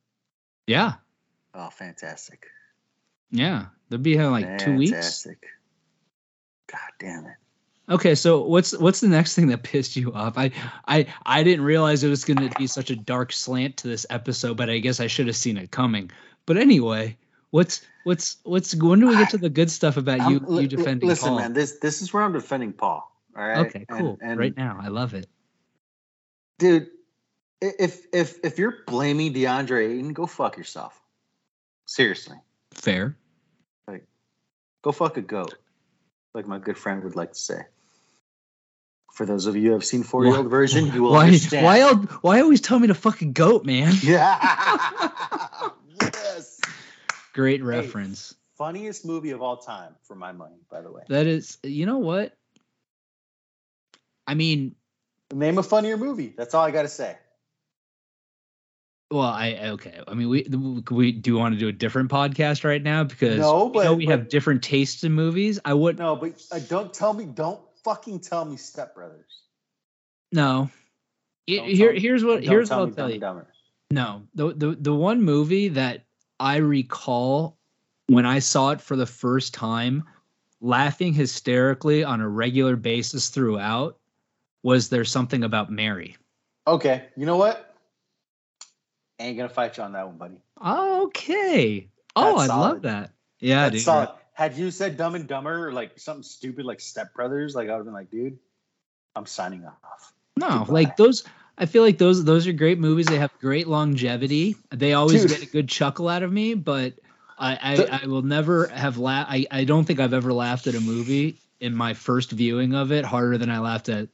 yeah 0.65 0.93
Oh, 1.53 1.69
fantastic! 1.69 2.47
yeah 3.31 3.67
they'll 3.89 3.99
be 3.99 4.13
here 4.13 4.25
in 4.25 4.31
like 4.31 4.59
two 4.59 4.77
weeks. 4.77 4.91
Fantastic. 4.91 5.45
God 6.67 6.91
damn 6.99 7.25
it! 7.25 7.35
Okay, 7.89 8.15
so 8.15 8.41
what's 8.41 8.77
what's 8.77 8.99
the 8.99 9.07
next 9.07 9.35
thing 9.35 9.47
that 9.47 9.63
pissed 9.63 9.95
you 9.95 10.13
off? 10.13 10.37
I 10.37 10.51
I 10.87 11.05
I 11.25 11.43
didn't 11.43 11.63
realize 11.63 12.03
it 12.03 12.09
was 12.09 12.25
going 12.25 12.49
to 12.49 12.53
be 12.57 12.67
such 12.67 12.89
a 12.89 12.95
dark 12.95 13.31
slant 13.31 13.77
to 13.77 13.87
this 13.87 14.05
episode, 14.09 14.57
but 14.57 14.69
I 14.69 14.79
guess 14.79 14.99
I 14.99 15.07
should 15.07 15.27
have 15.27 15.37
seen 15.37 15.57
it 15.57 15.71
coming. 15.71 16.11
But 16.45 16.57
anyway, 16.57 17.17
what's 17.51 17.81
what's 18.03 18.37
what's 18.43 18.75
when 18.75 18.99
do 18.99 19.07
we 19.07 19.15
get 19.15 19.29
to 19.29 19.37
the 19.37 19.49
good 19.49 19.71
stuff 19.71 19.95
about 19.95 20.29
you 20.29 20.37
I'm- 20.37 20.45
li- 20.47 20.63
you 20.63 20.67
defending 20.67 21.07
Listen, 21.07 21.29
Paul? 21.29 21.39
man, 21.39 21.53
this 21.53 21.77
this 21.79 22.01
is 22.01 22.11
where 22.11 22.23
I'm 22.23 22.33
defending 22.33 22.73
Paul. 22.73 23.09
All 23.37 23.47
right. 23.47 23.67
okay, 23.67 23.85
cool. 23.89 24.17
And, 24.19 24.39
right 24.39 24.57
now, 24.57 24.79
I 24.81 24.87
love 24.87 25.13
it. 25.13 25.27
dude, 26.57 26.89
if 27.61 28.05
if 28.11 28.43
if 28.43 28.59
you're 28.59 28.79
blaming 28.85 29.33
DeAndre 29.33 29.91
Ayton, 29.93 30.11
go 30.11 30.25
fuck 30.25 30.57
yourself. 30.57 30.99
Seriously, 31.85 32.35
Fair. 32.73 33.15
Like, 33.87 34.05
go 34.81 34.91
fuck 34.91 35.15
a 35.15 35.21
goat, 35.21 35.55
like 36.33 36.47
my 36.47 36.59
good 36.59 36.77
friend 36.77 37.01
would 37.03 37.15
like 37.15 37.31
to 37.31 37.39
say. 37.39 37.61
For 39.17 39.25
those 39.25 39.47
of 39.47 39.55
you 39.55 39.69
who 39.69 39.71
have 39.71 39.83
seen 39.83 40.03
four 40.03 40.25
year 40.27 40.35
old 40.37 40.47
version, 40.47 40.85
you 40.93 41.01
will 41.01 41.13
why 41.13 41.25
understand. 41.25 41.65
why 41.65 41.91
why 42.21 42.39
always 42.41 42.61
tell 42.61 42.77
me 42.77 42.85
to 42.85 42.93
fucking 42.93 43.33
goat, 43.33 43.65
man? 43.65 43.91
Yeah. 44.03 44.37
yes. 46.03 46.61
Great 47.33 47.63
reference. 47.63 48.35
Funniest 48.59 49.05
movie 49.07 49.31
of 49.31 49.41
all 49.41 49.57
time, 49.57 49.95
for 50.03 50.13
my 50.13 50.33
money, 50.33 50.57
by 50.69 50.81
the 50.81 50.91
way. 50.91 51.01
That 51.09 51.25
is, 51.25 51.57
you 51.63 51.87
know 51.87 51.97
what? 51.97 52.37
I 54.27 54.35
mean, 54.35 54.75
Name 55.33 55.57
a 55.57 55.63
funnier 55.63 55.97
movie. 55.97 56.35
That's 56.37 56.53
all 56.53 56.63
I 56.63 56.69
got 56.69 56.83
to 56.83 56.87
say. 56.87 57.17
Well, 59.09 59.21
I 59.21 59.69
okay. 59.71 59.99
I 60.07 60.13
mean, 60.13 60.29
we 60.29 60.45
we 60.91 61.11
do 61.11 61.37
want 61.37 61.55
to 61.55 61.59
do 61.59 61.69
a 61.69 61.71
different 61.71 62.11
podcast 62.11 62.63
right 62.63 62.83
now 62.83 63.03
because 63.03 63.39
No, 63.39 63.65
we 63.65 63.71
but- 63.73 63.97
we 63.97 64.05
but- 64.05 64.11
have 64.11 64.29
different 64.29 64.61
tastes 64.61 65.03
in 65.03 65.13
movies. 65.13 65.59
I 65.65 65.73
would 65.73 65.97
No, 65.97 66.15
but 66.15 66.39
uh, 66.51 66.59
don't 66.59 66.93
tell 66.93 67.13
me. 67.13 67.25
Don't 67.25 67.59
fucking 67.87 68.19
tell 68.19 68.43
me, 68.43 68.57
Step 68.57 68.93
Brothers. 68.93 69.43
no. 70.33 70.69
Here- 71.45 71.59
Don't 71.61 71.69
Here, 71.69 71.91
tell 71.93 72.01
here's 72.01 72.23
what 72.25 72.43
here's 72.43 72.69
what 72.69 72.79
I'll 72.79 72.91
tell 72.91 73.09
you. 73.09 73.19
Dumber. 73.19 73.47
No, 73.89 74.23
the 74.35 74.53
the 74.53 74.75
the 74.77 74.93
one 74.93 75.21
movie 75.21 75.69
that 75.69 76.03
I 76.41 76.57
recall 76.57 77.57
when 78.07 78.25
I 78.25 78.39
saw 78.39 78.71
it 78.71 78.81
for 78.81 78.97
the 78.97 79.05
first 79.05 79.53
time, 79.53 80.03
laughing 80.59 81.13
hysterically 81.13 82.03
on 82.03 82.19
a 82.19 82.27
regular 82.27 82.75
basis 82.75 83.29
throughout, 83.29 83.97
was 84.63 84.89
there 84.89 85.05
something 85.05 85.45
about 85.45 85.71
Mary? 85.71 86.17
Okay, 86.67 87.05
you 87.15 87.25
know 87.25 87.37
what? 87.37 87.73
I 89.19 89.23
Ain't 89.23 89.37
gonna 89.37 89.47
fight 89.47 89.77
you 89.77 89.83
on 89.83 89.93
that 89.93 90.05
one, 90.05 90.17
buddy. 90.17 90.41
Okay. 91.05 91.87
Oh, 92.17 92.35
I 92.35 92.47
solid. 92.47 92.67
love 92.73 92.81
that. 92.81 93.11
Yeah, 93.39 93.63
That's 93.63 93.75
dude. 93.75 93.83
solid. 93.83 94.09
Had 94.37 94.55
you 94.55 94.69
said 94.69 94.97
Dumb 94.97 95.15
and 95.15 95.27
Dumber 95.27 95.67
or 95.67 95.71
like 95.73 95.97
something 95.97 96.21
stupid 96.21 96.63
like 96.63 96.79
Step 96.79 97.11
Brothers, 97.15 97.55
like 97.55 97.69
I 97.69 97.71
would 97.71 97.77
have 97.77 97.85
been 97.85 97.93
like, 97.95 98.11
dude, 98.11 98.37
I'm 99.15 99.25
signing 99.25 99.65
off. 99.65 100.13
No, 100.35 100.59
Goodbye. 100.59 100.73
like 100.73 100.95
those. 100.95 101.23
I 101.57 101.65
feel 101.65 101.81
like 101.81 101.97
those 101.97 102.23
those 102.23 102.45
are 102.45 102.53
great 102.53 102.77
movies. 102.77 103.07
They 103.07 103.17
have 103.17 103.31
great 103.41 103.67
longevity. 103.67 104.55
They 104.69 104.93
always 104.93 105.23
Dude. 105.23 105.31
get 105.31 105.41
a 105.41 105.51
good 105.51 105.67
chuckle 105.67 106.07
out 106.07 106.21
of 106.21 106.31
me, 106.31 106.53
but 106.53 106.93
I 107.39 107.77
The- 107.77 107.91
I, 107.91 107.99
I 108.03 108.05
will 108.05 108.21
never 108.21 108.67
have 108.67 108.99
laughed. 108.99 109.31
I 109.31 109.47
I 109.49 109.63
don't 109.63 109.85
think 109.85 109.99
I've 109.99 110.13
ever 110.13 110.31
laughed 110.31 110.67
at 110.67 110.75
a 110.75 110.79
movie 110.81 111.37
in 111.59 111.73
my 111.73 111.95
first 111.95 112.29
viewing 112.31 112.75
of 112.75 112.91
it 112.91 113.05
harder 113.05 113.39
than 113.39 113.49
I 113.49 113.57
laughed 113.57 113.89
at. 113.89 114.07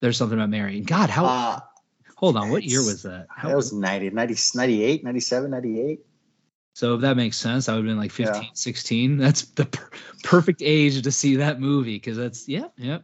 There's 0.00 0.16
something 0.16 0.38
about 0.38 0.48
Mary. 0.48 0.80
God, 0.80 1.10
how? 1.10 1.26
Uh, 1.26 1.60
hold 2.16 2.38
on, 2.38 2.48
what 2.50 2.64
year 2.64 2.78
was 2.80 3.02
that? 3.02 3.26
How, 3.28 3.48
that 3.48 3.56
was 3.56 3.74
90, 3.74 4.08
90, 4.08 4.34
98, 4.54 5.04
97, 5.04 5.50
98. 5.50 6.00
So 6.76 6.94
if 6.96 7.00
that 7.00 7.16
makes 7.16 7.38
sense, 7.38 7.70
I 7.70 7.72
would 7.72 7.78
have 7.78 7.86
been 7.86 7.96
like 7.96 8.12
15, 8.12 8.42
Yeah. 8.42 8.48
16. 8.52 9.16
That's 9.24 9.42
the 9.52 9.64
per- 9.64 9.88
perfect 10.22 10.60
age 10.62 11.00
to 11.00 11.10
see 11.10 11.36
that 11.36 11.58
movie 11.58 11.96
because 11.96 12.18
that's 12.18 12.46
yeah, 12.46 12.66
yeah. 12.76 12.98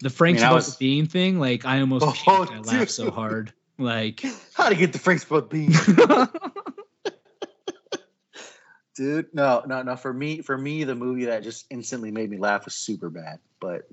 The 0.00 0.10
Frank's 0.10 0.42
I 0.42 0.48
about 0.48 0.56
was- 0.56 0.76
bean 0.76 1.06
thing, 1.06 1.40
like 1.40 1.64
I 1.64 1.80
almost 1.80 2.04
Oh, 2.04 2.12
puked. 2.12 2.52
I 2.52 2.60
laughed 2.60 2.90
so 2.90 3.10
hard. 3.10 3.54
Like 3.78 4.22
How 4.54 4.68
to 4.68 4.74
get 4.74 4.92
the 4.92 4.98
Frank's 4.98 5.24
Boat 5.24 5.48
bean, 5.48 5.72
dude? 8.94 9.32
No, 9.32 9.62
no, 9.66 9.82
no. 9.82 9.96
For 9.96 10.12
me, 10.12 10.42
for 10.42 10.58
me, 10.58 10.84
the 10.84 10.94
movie 10.94 11.24
that 11.24 11.44
just 11.44 11.64
instantly 11.70 12.10
made 12.10 12.28
me 12.28 12.36
laugh 12.36 12.66
was 12.66 12.74
super 12.74 13.08
bad. 13.08 13.38
But 13.60 13.88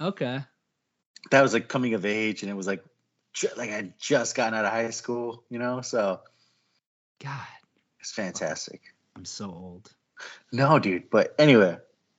okay. 0.00 0.40
that 1.30 1.40
was 1.42 1.54
like 1.54 1.68
coming 1.68 1.94
of 1.94 2.04
age, 2.04 2.42
and 2.42 2.50
it 2.50 2.54
was 2.54 2.66
like, 2.66 2.82
like 3.56 3.70
I 3.70 3.92
just 4.00 4.34
gotten 4.34 4.58
out 4.58 4.64
of 4.64 4.72
high 4.72 4.90
school, 4.90 5.44
you 5.50 5.60
know. 5.60 5.82
So 5.82 6.18
God, 7.22 7.46
it's 8.02 8.12
fantastic. 8.12 8.82
I'm 9.16 9.24
so 9.24 9.46
old. 9.46 9.90
No, 10.52 10.78
dude. 10.78 11.08
But 11.08 11.34
anyway, 11.38 11.78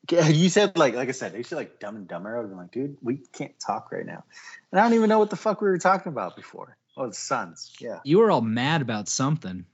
you 0.10 0.50
said 0.50 0.78
like 0.78 0.96
like 0.96 1.10
I 1.10 1.12
said, 1.12 1.34
they 1.34 1.44
said 1.44 1.58
like 1.58 1.80
Dumb 1.80 1.96
and 1.96 2.08
Dumber. 2.08 2.38
I 2.38 2.42
been 2.42 2.58
like, 2.58 2.72
dude, 2.72 2.98
we 3.02 3.18
can't 3.34 3.58
talk 3.60 3.92
right 3.92 4.06
now, 4.06 4.24
and 4.72 4.80
I 4.80 4.84
don't 4.84 4.94
even 4.94 5.10
know 5.10 5.20
what 5.20 5.30
the 5.30 5.36
fuck 5.36 5.62
we 5.62 5.68
were 5.70 5.78
talking 5.78 6.12
about 6.12 6.36
before. 6.36 6.78
Oh, 6.96 7.08
the 7.08 7.14
Suns. 7.14 7.74
Yeah. 7.80 8.00
You 8.04 8.20
were 8.20 8.32
all 8.32 8.42
mad 8.42 8.82
about 8.82 9.08
something. 9.08 9.66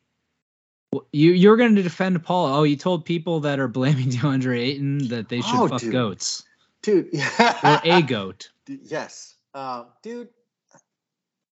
You 1.11 1.31
you're 1.31 1.57
going 1.57 1.75
to 1.75 1.83
defend 1.83 2.23
Paul. 2.23 2.47
Oh, 2.47 2.63
you 2.63 2.75
told 2.75 3.05
people 3.05 3.41
that 3.41 3.59
are 3.59 3.67
blaming 3.67 4.09
DeAndre 4.09 4.59
Ayton 4.59 5.07
that 5.09 5.29
they 5.29 5.41
should 5.41 5.59
Oh, 5.59 5.67
fuck 5.67 5.81
dude. 5.81 5.91
goats 5.91 6.43
Dude. 6.81 7.13
or 7.63 7.79
a 7.83 8.01
goat. 8.01 8.49
Yes. 8.67 9.35
Um, 9.53 9.87
dude, 10.01 10.29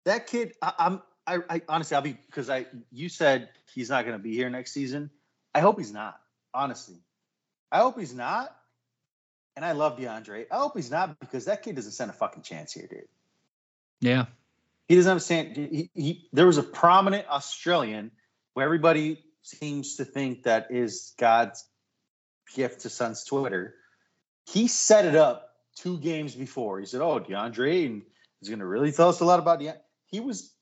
that 0.06 0.28
kid. 0.28 0.54
I, 0.62 0.74
I'm. 0.80 1.02
I, 1.28 1.40
I 1.50 1.62
honestly, 1.68 1.96
I'll 1.96 2.02
be 2.02 2.14
because 2.14 2.50
I. 2.50 2.66
You 2.92 3.10
said 3.10 3.50
he's 3.76 3.90
not 3.90 4.06
going 4.06 4.18
to 4.18 4.24
be 4.24 4.34
here 4.34 4.50
next 4.50 4.72
season. 4.72 5.12
I 5.54 5.60
hope 5.60 5.78
he's 5.78 5.92
not. 5.92 6.20
Honestly, 6.54 6.96
I 7.72 7.80
hope 7.80 8.00
he's 8.00 8.16
not. 8.16 8.56
And 9.58 9.66
I 9.66 9.74
love 9.74 9.98
DeAndre. 9.98 10.46
I 10.52 10.58
hope 10.58 10.76
he's 10.76 10.92
not 10.92 11.20
because 11.20 11.46
that 11.46 11.64
kid 11.64 11.76
doesn't 11.76 11.92
stand 11.92 12.12
a 12.12 12.14
fucking 12.14 12.44
chance 12.44 12.74
here, 12.74 12.88
dude. 12.88 13.08
Yeah. 14.00 14.26
He 14.88 14.96
doesn't 14.96 15.12
understand. 15.12 15.58
He, 15.58 15.90
he, 15.94 16.30
there 16.32 16.46
was 16.46 16.58
a 16.58 16.64
prominent 16.64 17.28
Australian 17.28 18.12
where 18.54 18.66
everybody 18.66 19.24
seems 19.42 19.98
to 19.98 20.06
think 20.06 20.44
that 20.44 20.68
is 20.70 21.14
God's 21.18 21.66
gift 22.56 22.82
to 22.82 22.90
Suns 22.90 23.26
Twitter. 23.26 23.76
He 24.46 24.68
set 24.68 25.06
it 25.06 25.16
up 25.16 25.56
two 25.76 25.98
games 25.98 26.36
before. 26.36 26.80
He 26.80 26.86
said, 26.86 27.02
"Oh, 27.02 27.20
DeAndre 27.20 27.88
and 27.88 28.04
is 28.42 28.50
going 28.50 28.60
to 28.60 28.66
really 28.66 28.92
tell 28.92 29.10
us 29.10 29.20
a 29.20 29.26
lot 29.26 29.40
about 29.40 29.60
DeAndre." 29.60 29.78
He 30.06 30.20
was 30.20 30.54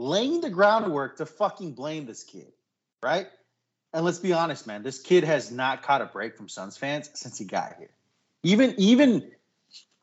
laying 0.00 0.40
the 0.40 0.48
groundwork 0.48 1.18
to 1.18 1.26
fucking 1.26 1.72
blame 1.72 2.06
this 2.06 2.24
kid, 2.24 2.50
right? 3.02 3.26
And 3.92 4.04
let's 4.04 4.18
be 4.18 4.32
honest, 4.32 4.66
man, 4.66 4.82
this 4.82 5.00
kid 5.00 5.24
has 5.24 5.50
not 5.50 5.82
caught 5.82 6.00
a 6.00 6.06
break 6.06 6.36
from 6.36 6.48
Suns 6.48 6.76
fans 6.76 7.10
since 7.14 7.36
he 7.36 7.44
got 7.44 7.76
here. 7.78 7.90
Even 8.42 8.74
even 8.78 9.30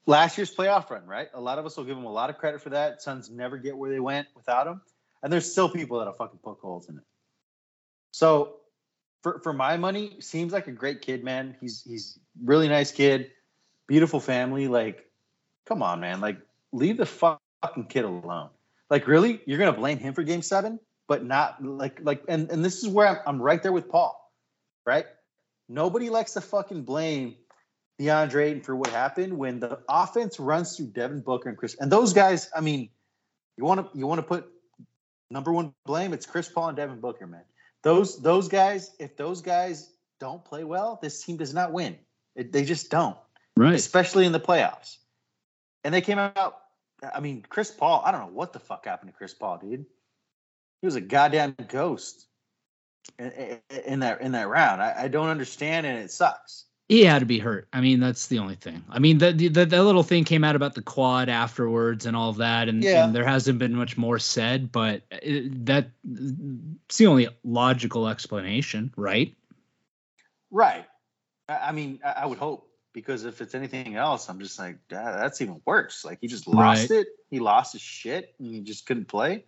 last 0.05 0.37
year's 0.37 0.53
playoff 0.53 0.89
run, 0.91 1.05
right? 1.07 1.29
A 1.33 1.41
lot 1.41 1.57
of 1.57 1.65
us 1.65 1.77
will 1.77 1.83
give 1.83 1.97
him 1.97 2.05
a 2.05 2.11
lot 2.11 2.29
of 2.29 2.37
credit 2.37 2.61
for 2.61 2.69
that. 2.69 3.01
Suns 3.01 3.31
never 3.31 3.57
get 3.57 3.75
where 3.75 3.89
they 3.89 3.99
went 3.99 4.27
without 4.35 4.67
him, 4.67 4.81
and 5.23 5.33
there's 5.33 5.51
still 5.51 5.69
people 5.69 5.97
that'll 5.97 6.13
fucking 6.13 6.39
poke 6.43 6.61
holes 6.61 6.87
in 6.89 6.97
it. 6.97 7.03
So, 8.11 8.57
for 9.23 9.39
for 9.39 9.53
my 9.53 9.77
money, 9.77 10.17
seems 10.19 10.53
like 10.53 10.67
a 10.67 10.71
great 10.71 11.01
kid, 11.01 11.23
man. 11.23 11.55
He's 11.59 11.81
he's 11.81 12.19
really 12.43 12.67
nice 12.67 12.91
kid, 12.91 13.31
beautiful 13.87 14.19
family. 14.19 14.67
Like, 14.67 15.09
come 15.65 15.81
on, 15.81 16.01
man. 16.01 16.21
Like, 16.21 16.37
leave 16.71 16.97
the 16.97 17.07
fucking 17.07 17.85
kid 17.89 18.05
alone. 18.05 18.49
Like, 18.89 19.07
really, 19.07 19.41
you're 19.45 19.59
gonna 19.59 19.73
blame 19.73 19.97
him 19.97 20.13
for 20.13 20.23
Game 20.23 20.41
Seven? 20.41 20.79
but 21.07 21.23
not 21.23 21.63
like 21.63 21.99
like 22.03 22.23
and 22.27 22.51
and 22.51 22.63
this 22.63 22.83
is 22.83 22.87
where 22.89 23.07
I'm, 23.07 23.17
I'm 23.25 23.41
right 23.41 23.61
there 23.63 23.71
with 23.71 23.89
Paul, 23.89 24.31
right? 24.85 25.05
Nobody 25.69 26.09
likes 26.09 26.33
to 26.33 26.41
fucking 26.41 26.83
blame 26.83 27.35
DeAndre 27.99 28.45
Ayton 28.45 28.61
for 28.61 28.75
what 28.75 28.89
happened 28.89 29.37
when 29.37 29.59
the 29.59 29.79
offense 29.89 30.39
runs 30.39 30.75
through 30.75 30.87
Devin 30.87 31.21
Booker 31.21 31.49
and 31.49 31.57
Chris 31.57 31.75
and 31.79 31.91
those 31.91 32.13
guys. 32.13 32.49
I 32.55 32.61
mean, 32.61 32.89
you 33.57 33.63
want 33.63 33.91
to 33.91 33.97
you 33.97 34.05
want 34.05 34.19
to 34.19 34.23
put 34.23 34.47
number 35.31 35.51
one 35.51 35.73
blame? 35.85 36.13
It's 36.13 36.25
Chris 36.25 36.49
Paul 36.49 36.69
and 36.69 36.77
Devin 36.77 36.99
Booker, 36.99 37.25
man. 37.25 37.43
Those 37.83 38.21
those 38.21 38.49
guys, 38.49 38.91
if 38.99 39.15
those 39.15 39.41
guys 39.41 39.91
don't 40.19 40.43
play 40.43 40.63
well, 40.63 40.99
this 41.01 41.23
team 41.23 41.37
does 41.37 41.53
not 41.53 41.71
win. 41.71 41.97
It, 42.35 42.51
they 42.51 42.65
just 42.65 42.91
don't, 42.91 43.17
right? 43.55 43.73
Especially 43.73 44.25
in 44.25 44.31
the 44.31 44.39
playoffs. 44.39 44.97
And 45.83 45.93
they 45.93 46.01
came 46.01 46.19
out. 46.19 46.59
I 47.01 47.19
mean, 47.19 47.43
Chris 47.47 47.71
Paul. 47.71 48.01
I 48.05 48.11
don't 48.11 48.21
know 48.21 48.33
what 48.33 48.53
the 48.53 48.59
fuck 48.59 48.85
happened 48.85 49.11
to 49.11 49.17
Chris 49.17 49.33
Paul, 49.33 49.59
dude. 49.59 49.85
He 50.81 50.85
was 50.87 50.95
a 50.95 51.01
goddamn 51.01 51.55
ghost 51.67 52.27
in, 53.19 53.59
in 53.85 53.99
that 53.99 54.21
in 54.21 54.31
that 54.33 54.47
round. 54.47 54.81
I, 54.81 55.03
I, 55.03 55.07
don't 55.07 55.29
understand, 55.29 55.85
and 55.85 55.97
it 55.99 56.11
sucks. 56.11 56.65
He 56.87 57.03
had 57.03 57.19
to 57.19 57.25
be 57.25 57.39
hurt. 57.39 57.67
I 57.73 57.81
mean, 57.81 57.99
that's 57.99 58.27
the 58.27 58.39
only 58.39 58.55
thing. 58.55 58.83
I 58.89 58.99
mean, 58.99 59.17
the 59.17 59.31
the, 59.31 59.83
little 59.83 60.03
thing 60.03 60.23
came 60.23 60.43
out 60.43 60.55
about 60.55 60.73
the 60.73 60.81
quad 60.81 61.29
afterwards 61.29 62.05
and 62.05 62.15
all 62.15 62.29
of 62.29 62.37
that, 62.37 62.69
and, 62.69 62.83
yeah. 62.83 63.05
and 63.05 63.15
there 63.15 63.25
hasn't 63.25 63.59
been 63.59 63.75
much 63.75 63.97
more 63.97 64.19
said. 64.19 64.71
But 64.71 65.03
it, 65.11 65.65
that 65.65 65.89
it's 66.05 66.97
the 66.97 67.07
only 67.07 67.27
logical 67.43 68.07
explanation, 68.07 68.93
right? 68.95 69.35
Right. 70.49 70.85
I 71.49 71.71
mean, 71.71 71.99
I 72.03 72.25
would 72.25 72.37
hope 72.37 72.69
because 73.01 73.25
if 73.25 73.41
it's 73.41 73.53
anything 73.53 73.95
else, 73.95 74.27
I'm 74.27 74.39
just 74.39 74.57
like, 74.57 74.77
that's 74.89 75.41
even 75.41 75.61
worse. 75.65 76.03
Like 76.03 76.17
he 76.21 76.27
just 76.27 76.47
lost 76.47 76.89
right. 76.89 77.01
it. 77.01 77.07
He 77.29 77.39
lost 77.39 77.73
his 77.73 77.81
shit, 77.81 78.33
and 78.39 78.53
he 78.53 78.61
just 78.61 78.85
couldn't 78.85 79.07
play 79.07 79.43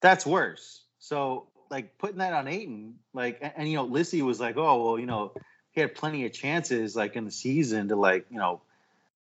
that's 0.00 0.26
worse. 0.26 0.82
So 0.98 1.48
like 1.70 1.98
putting 1.98 2.18
that 2.18 2.32
on 2.32 2.48
Ayton, 2.48 2.96
like 3.12 3.38
and, 3.42 3.52
and, 3.56 3.68
you 3.68 3.76
know, 3.76 3.84
Lissy 3.84 4.22
was 4.22 4.40
like, 4.40 4.56
oh 4.56 4.84
well, 4.84 4.98
you 4.98 5.06
know, 5.06 5.32
he 5.72 5.80
had 5.80 5.94
plenty 5.94 6.24
of 6.26 6.32
chances 6.32 6.96
like 6.96 7.16
in 7.16 7.24
the 7.24 7.30
season 7.30 7.88
to 7.88 7.96
like, 7.96 8.26
you 8.30 8.38
know, 8.38 8.60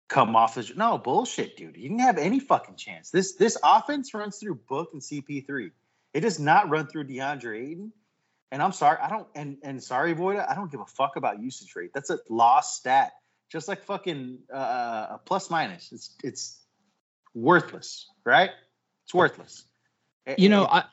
come 0.07 0.35
off 0.35 0.55
the 0.55 0.71
no 0.75 0.97
bullshit, 0.97 1.57
dude. 1.57 1.75
You 1.75 1.89
didn't 1.89 1.99
have 1.99 2.17
any 2.17 2.39
fucking 2.39 2.75
chance. 2.75 3.09
This 3.09 3.33
this 3.33 3.57
offense 3.63 4.13
runs 4.13 4.37
through 4.37 4.55
Book 4.55 4.89
and 4.93 5.01
CP3. 5.01 5.71
It 6.13 6.21
does 6.21 6.39
not 6.39 6.69
run 6.69 6.87
through 6.87 7.05
DeAndre 7.05 7.69
Ayton. 7.69 7.91
And 8.51 8.61
I'm 8.63 8.71
sorry, 8.71 8.97
I 9.01 9.09
don't 9.09 9.27
and 9.35 9.57
and 9.63 9.83
sorry, 9.83 10.15
Voida, 10.15 10.49
I 10.49 10.55
don't 10.55 10.71
give 10.71 10.79
a 10.79 10.85
fuck 10.85 11.15
about 11.15 11.41
usage 11.41 11.75
rate. 11.75 11.91
That's 11.93 12.09
a 12.09 12.19
lost 12.29 12.77
stat. 12.77 13.11
Just 13.51 13.67
like 13.67 13.83
fucking 13.83 14.39
uh, 14.53 14.57
a 15.11 15.19
plus 15.23 15.49
minus. 15.49 15.91
It's 15.91 16.15
it's 16.23 16.59
worthless, 17.33 18.07
right? 18.25 18.51
It's 19.05 19.13
worthless. 19.13 19.65
You 20.37 20.49
know, 20.49 20.65
I 20.65 20.83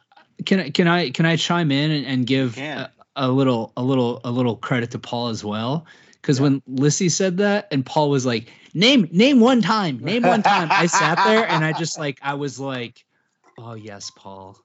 can 0.44 0.60
I 0.60 0.70
can 0.70 0.88
I 0.88 1.10
can 1.10 1.26
I 1.26 1.36
chime 1.36 1.70
in 1.70 1.90
and, 1.90 2.06
and 2.06 2.26
give 2.26 2.58
a, 2.58 2.90
a, 3.14 3.30
little 3.30 3.72
a 3.76 3.82
little 3.82 4.20
a 4.24 4.30
little 4.30 4.56
credit 4.56 4.92
to 4.92 4.98
Paul 4.98 5.28
as 5.28 5.44
well? 5.44 5.86
Because 6.12 6.38
yeah. 6.38 6.44
when 6.44 6.62
Lissy 6.66 7.08
said 7.08 7.38
that 7.38 7.68
and 7.70 7.84
Paul 7.84 8.10
was 8.10 8.24
like, 8.24 8.50
name 8.74 9.08
name 9.12 9.40
one 9.40 9.62
time, 9.62 9.98
name 9.98 10.22
one 10.22 10.42
time, 10.42 10.68
I 10.70 10.86
sat 10.86 11.22
there 11.24 11.46
and 11.46 11.64
I 11.64 11.72
just 11.72 11.98
like 11.98 12.18
I 12.22 12.34
was 12.34 12.58
like, 12.58 13.04
oh 13.58 13.74
yes, 13.74 14.10
Paul, 14.14 14.58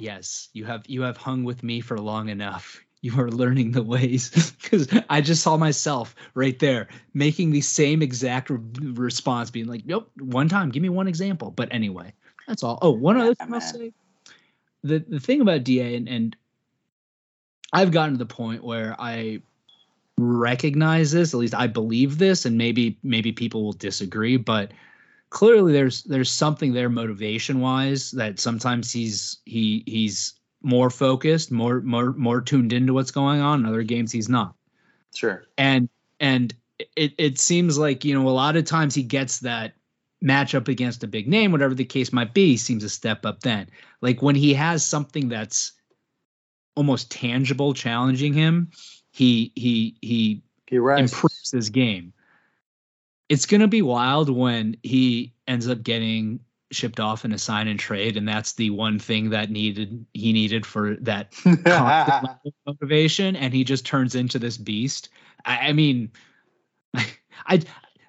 yes, 0.00 0.48
you 0.52 0.64
have 0.64 0.84
you 0.86 1.02
have 1.02 1.16
hung 1.16 1.44
with 1.44 1.62
me 1.62 1.80
for 1.80 1.98
long 1.98 2.28
enough. 2.28 2.80
You 3.02 3.18
are 3.18 3.30
learning 3.30 3.70
the 3.70 3.82
ways 3.82 4.52
because 4.62 4.86
I 5.08 5.22
just 5.22 5.42
saw 5.42 5.56
myself 5.56 6.14
right 6.34 6.58
there 6.58 6.88
making 7.14 7.50
the 7.50 7.62
same 7.62 8.02
exact 8.02 8.50
re- 8.50 8.58
response, 8.92 9.50
being 9.50 9.68
like, 9.68 9.86
"Nope, 9.86 10.10
one 10.18 10.50
time, 10.50 10.68
give 10.68 10.82
me 10.82 10.90
one 10.90 11.08
example." 11.08 11.50
But 11.50 11.72
anyway, 11.72 12.12
that's 12.46 12.62
all. 12.62 12.78
Oh, 12.82 12.90
one 12.90 13.16
other 13.16 13.34
thing 13.34 13.54
I'll 13.54 13.62
say. 13.62 13.94
The 14.82 14.98
the 14.98 15.18
thing 15.18 15.40
about 15.40 15.64
Da 15.64 15.96
and, 15.96 16.10
and 16.10 16.36
I've 17.72 17.90
gotten 17.90 18.16
to 18.16 18.18
the 18.18 18.26
point 18.26 18.62
where 18.62 18.94
I 18.98 19.40
recognize 20.18 21.10
this, 21.10 21.32
at 21.32 21.40
least 21.40 21.54
I 21.54 21.68
believe 21.68 22.18
this, 22.18 22.44
and 22.44 22.58
maybe 22.58 22.98
maybe 23.02 23.32
people 23.32 23.64
will 23.64 23.72
disagree, 23.72 24.36
but 24.36 24.72
clearly 25.30 25.72
there's 25.72 26.02
there's 26.02 26.30
something 26.30 26.72
there 26.72 26.90
motivation 26.90 27.60
wise 27.60 28.10
that 28.12 28.38
sometimes 28.40 28.92
he's 28.92 29.38
he 29.44 29.82
he's 29.86 30.34
more 30.62 30.90
focused, 30.90 31.50
more 31.50 31.80
more 31.80 32.12
more 32.12 32.40
tuned 32.40 32.72
into 32.72 32.92
what's 32.92 33.12
going 33.12 33.40
on. 33.40 33.60
In 33.60 33.66
other 33.66 33.82
games 33.82 34.12
he's 34.12 34.28
not. 34.28 34.54
Sure. 35.14 35.44
And 35.56 35.88
and 36.18 36.54
it 36.96 37.14
it 37.16 37.38
seems 37.38 37.78
like, 37.78 38.04
you 38.04 38.14
know, 38.14 38.28
a 38.28 38.30
lot 38.30 38.56
of 38.56 38.64
times 38.64 38.94
he 38.94 39.02
gets 39.02 39.38
that 39.40 39.72
match 40.20 40.54
up 40.54 40.68
against 40.68 41.04
a 41.04 41.08
big 41.08 41.26
name, 41.26 41.52
whatever 41.52 41.74
the 41.74 41.84
case 41.84 42.12
might 42.12 42.34
be, 42.34 42.56
seems 42.56 42.82
to 42.82 42.88
step 42.88 43.24
up 43.24 43.40
then. 43.40 43.68
Like 44.02 44.20
when 44.20 44.34
he 44.34 44.52
has 44.54 44.84
something 44.84 45.28
that's 45.28 45.72
almost 46.74 47.10
tangible 47.10 47.72
challenging 47.72 48.34
him, 48.34 48.70
he 49.12 49.52
he 49.54 49.96
he, 50.02 50.42
he 50.66 50.76
improves 50.76 51.50
his 51.50 51.70
game. 51.70 52.12
It's 53.30 53.46
gonna 53.46 53.68
be 53.68 53.80
wild 53.80 54.28
when 54.28 54.76
he 54.82 55.32
ends 55.46 55.68
up 55.68 55.82
getting 55.82 56.40
shipped 56.72 57.00
off 57.00 57.24
in 57.24 57.32
a 57.32 57.38
sign 57.38 57.68
and 57.68 57.78
trade, 57.78 58.16
and 58.16 58.28
that's 58.28 58.54
the 58.54 58.70
one 58.70 58.98
thing 58.98 59.30
that 59.30 59.50
needed 59.50 60.04
he 60.12 60.32
needed 60.32 60.66
for 60.66 60.96
that 60.96 61.32
motivation, 62.66 63.36
and 63.36 63.54
he 63.54 63.64
just 63.64 63.86
turns 63.86 64.16
into 64.16 64.38
this 64.38 64.58
beast. 64.58 65.08
I, 65.44 65.68
I 65.68 65.72
mean, 65.72 66.10
I 67.46 67.62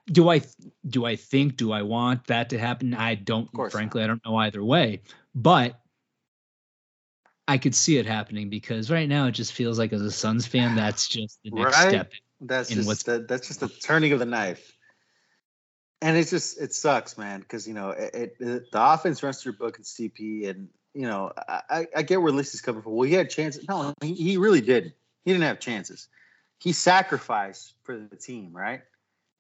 do 0.07 0.27
I 0.27 0.41
do 0.88 1.05
I 1.05 1.15
think 1.15 1.55
do 1.55 1.71
I 1.71 1.84
want 1.84 2.25
that 2.25 2.49
to 2.49 2.57
happen? 2.57 2.95
I 2.95 3.15
don't 3.15 3.47
frankly 3.71 4.01
not. 4.01 4.05
I 4.05 4.07
don't 4.07 4.25
know 4.25 4.36
either 4.38 4.63
way. 4.63 5.03
But 5.36 5.79
I 7.47 7.57
could 7.57 7.75
see 7.75 7.97
it 7.97 8.05
happening 8.05 8.49
because 8.49 8.89
right 8.89 9.07
now 9.07 9.27
it 9.27 9.34
just 9.34 9.53
feels 9.53 9.77
like 9.77 9.93
as 9.93 10.01
a 10.01 10.12
Suns 10.12 10.45
fan 10.47 10.75
that's 10.75 11.07
just 11.07 11.39
the 11.43 11.51
next 11.51 11.77
right? 11.77 11.89
step. 11.89 12.12
That's 12.39 12.69
just 12.69 13.05
the, 13.05 13.25
that's 13.27 13.47
just 13.47 13.60
the 13.60 13.67
turning 13.67 14.13
of 14.13 14.19
the 14.19 14.25
knife. 14.25 14.73
And 16.02 16.18
it's 16.18 16.32
just 16.32 16.60
it 16.60 16.74
sucks, 16.74 17.18
man, 17.18 17.42
because 17.42 17.68
you 17.68 17.74
know 17.74 17.92
it, 17.92 18.36
it, 18.40 18.40
the 18.40 18.66
offense 18.74 19.22
runs 19.22 19.42
through 19.42 19.54
Book 19.54 19.78
and 19.78 19.86
CP, 19.86 20.50
and 20.50 20.70
you 20.94 21.08
know 21.08 21.32
I, 21.48 21.88
I 21.96 22.02
get 22.02 22.22
where 22.22 22.32
Lissy's 22.32 22.62
coming 22.62 22.82
from. 22.82 22.94
Well, 22.94 23.08
he 23.08 23.14
had 23.14 23.30
chances. 23.30 23.68
No, 23.68 23.94
he, 24.02 24.14
he 24.14 24.38
really 24.38 24.62
did. 24.62 24.94
He 25.26 25.32
didn't 25.32 25.44
have 25.44 25.60
chances. 25.60 26.08
He 26.58 26.74
sacrificed 26.74 27.74
for 27.84 27.98
the 27.98 28.16
team, 28.16 28.52
right? 28.54 28.82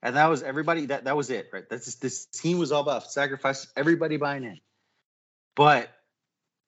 and 0.03 0.15
that 0.15 0.27
was 0.27 0.43
everybody. 0.43 0.87
That 0.87 1.05
that 1.05 1.15
was 1.15 1.29
it, 1.29 1.49
right? 1.53 1.67
That's 1.69 1.85
just, 1.85 2.01
this 2.01 2.25
team 2.25 2.59
was 2.59 2.71
all 2.71 2.81
about 2.81 3.11
sacrifice. 3.11 3.67
Everybody 3.75 4.17
buying 4.17 4.43
in, 4.43 4.59
but 5.55 5.89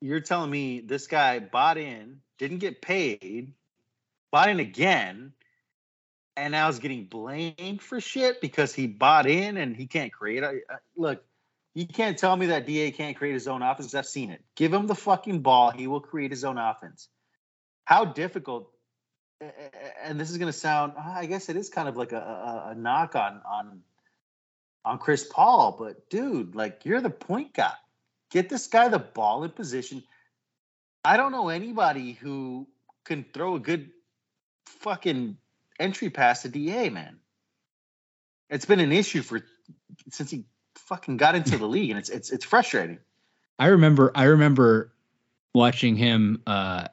you're 0.02 0.20
telling 0.20 0.52
me 0.52 0.82
this 0.82 1.08
guy 1.08 1.40
bought 1.40 1.78
in, 1.78 2.20
didn't 2.38 2.60
get 2.60 2.82
paid, 2.82 3.54
bought 4.32 4.50
in 4.50 4.60
again, 4.60 5.34
and 6.36 6.52
now 6.52 6.70
is 6.70 6.80
getting 6.80 7.06
blamed 7.06 7.82
for 7.82 8.00
shit 8.00 8.42
because 8.42 8.74
he 8.74 8.88
bought 8.88 9.28
in 9.28 9.58
and 9.58 9.76
he 9.76 9.88
can't 9.88 10.12
create. 10.12 10.44
I, 10.44 10.50
I, 10.70 10.78
look, 10.96 11.24
you 11.74 11.88
can't 11.88 12.18
tell 12.18 12.36
me 12.36 12.48
that 12.48 12.66
Da 12.66 12.92
can't 12.92 13.16
create 13.16 13.34
his 13.34 13.48
own 13.48 13.62
offense. 13.62 13.94
I've 13.94 14.06
seen 14.06 14.32
it. 14.32 14.44
Give 14.56 14.74
him 14.74 14.88
the 14.88 14.96
fucking 14.96 15.42
ball, 15.42 15.72
he 15.72 15.88
will 15.88 16.02
create 16.02 16.32
his 16.32 16.44
own 16.44 16.58
offense. 16.58 17.08
How 17.86 18.06
difficult 18.06 18.70
and 20.04 20.18
this 20.18 20.30
is 20.30 20.38
going 20.38 20.50
to 20.50 20.58
sound 20.58 20.94
i 20.98 21.26
guess 21.26 21.50
it 21.50 21.58
is 21.58 21.70
kind 21.70 21.90
of 21.90 21.98
like 21.98 22.14
a, 22.14 22.18
a, 22.18 22.70
a, 22.72 22.76
knock 22.76 23.14
on 23.14 23.42
on 23.46 23.82
on 24.86 24.98
chris 24.98 25.28
paul 25.30 25.76
but 25.78 26.10
dude 26.10 26.56
like 26.56 26.86
you're 26.86 27.02
the 27.02 27.10
point 27.10 27.54
guy 27.54 27.74
Get 28.34 28.50
this 28.50 28.66
guy 28.66 28.88
the 28.88 28.98
ball 28.98 29.44
in 29.44 29.52
position. 29.52 30.04
I 31.06 31.18
don't 31.18 31.32
know 31.32 31.50
anybody 31.50 32.14
who 32.14 32.68
can 33.06 33.24
throw 33.32 33.54
a 33.56 33.60
good 33.60 33.92
fucking 34.66 35.38
entry 35.80 36.10
pass 36.10 36.44
to 36.44 36.50
Da, 36.50 36.90
man. 36.90 37.18
It's 38.50 38.66
been 38.66 38.80
an 38.80 38.92
issue 38.92 39.22
for 39.22 39.42
since 40.12 40.30
he 40.30 40.46
fucking 40.76 41.18
got 41.18 41.36
into 41.36 41.58
the 41.58 41.68
league, 41.68 41.90
and 41.90 42.00
it's 42.00 42.10
it's 42.10 42.32
it's 42.32 42.46
frustrating. 42.46 43.00
I 43.58 43.68
remember 43.68 44.12
I 44.16 44.26
remember 44.26 44.92
watching 45.54 45.96
him. 45.96 46.42
uh 46.46 46.88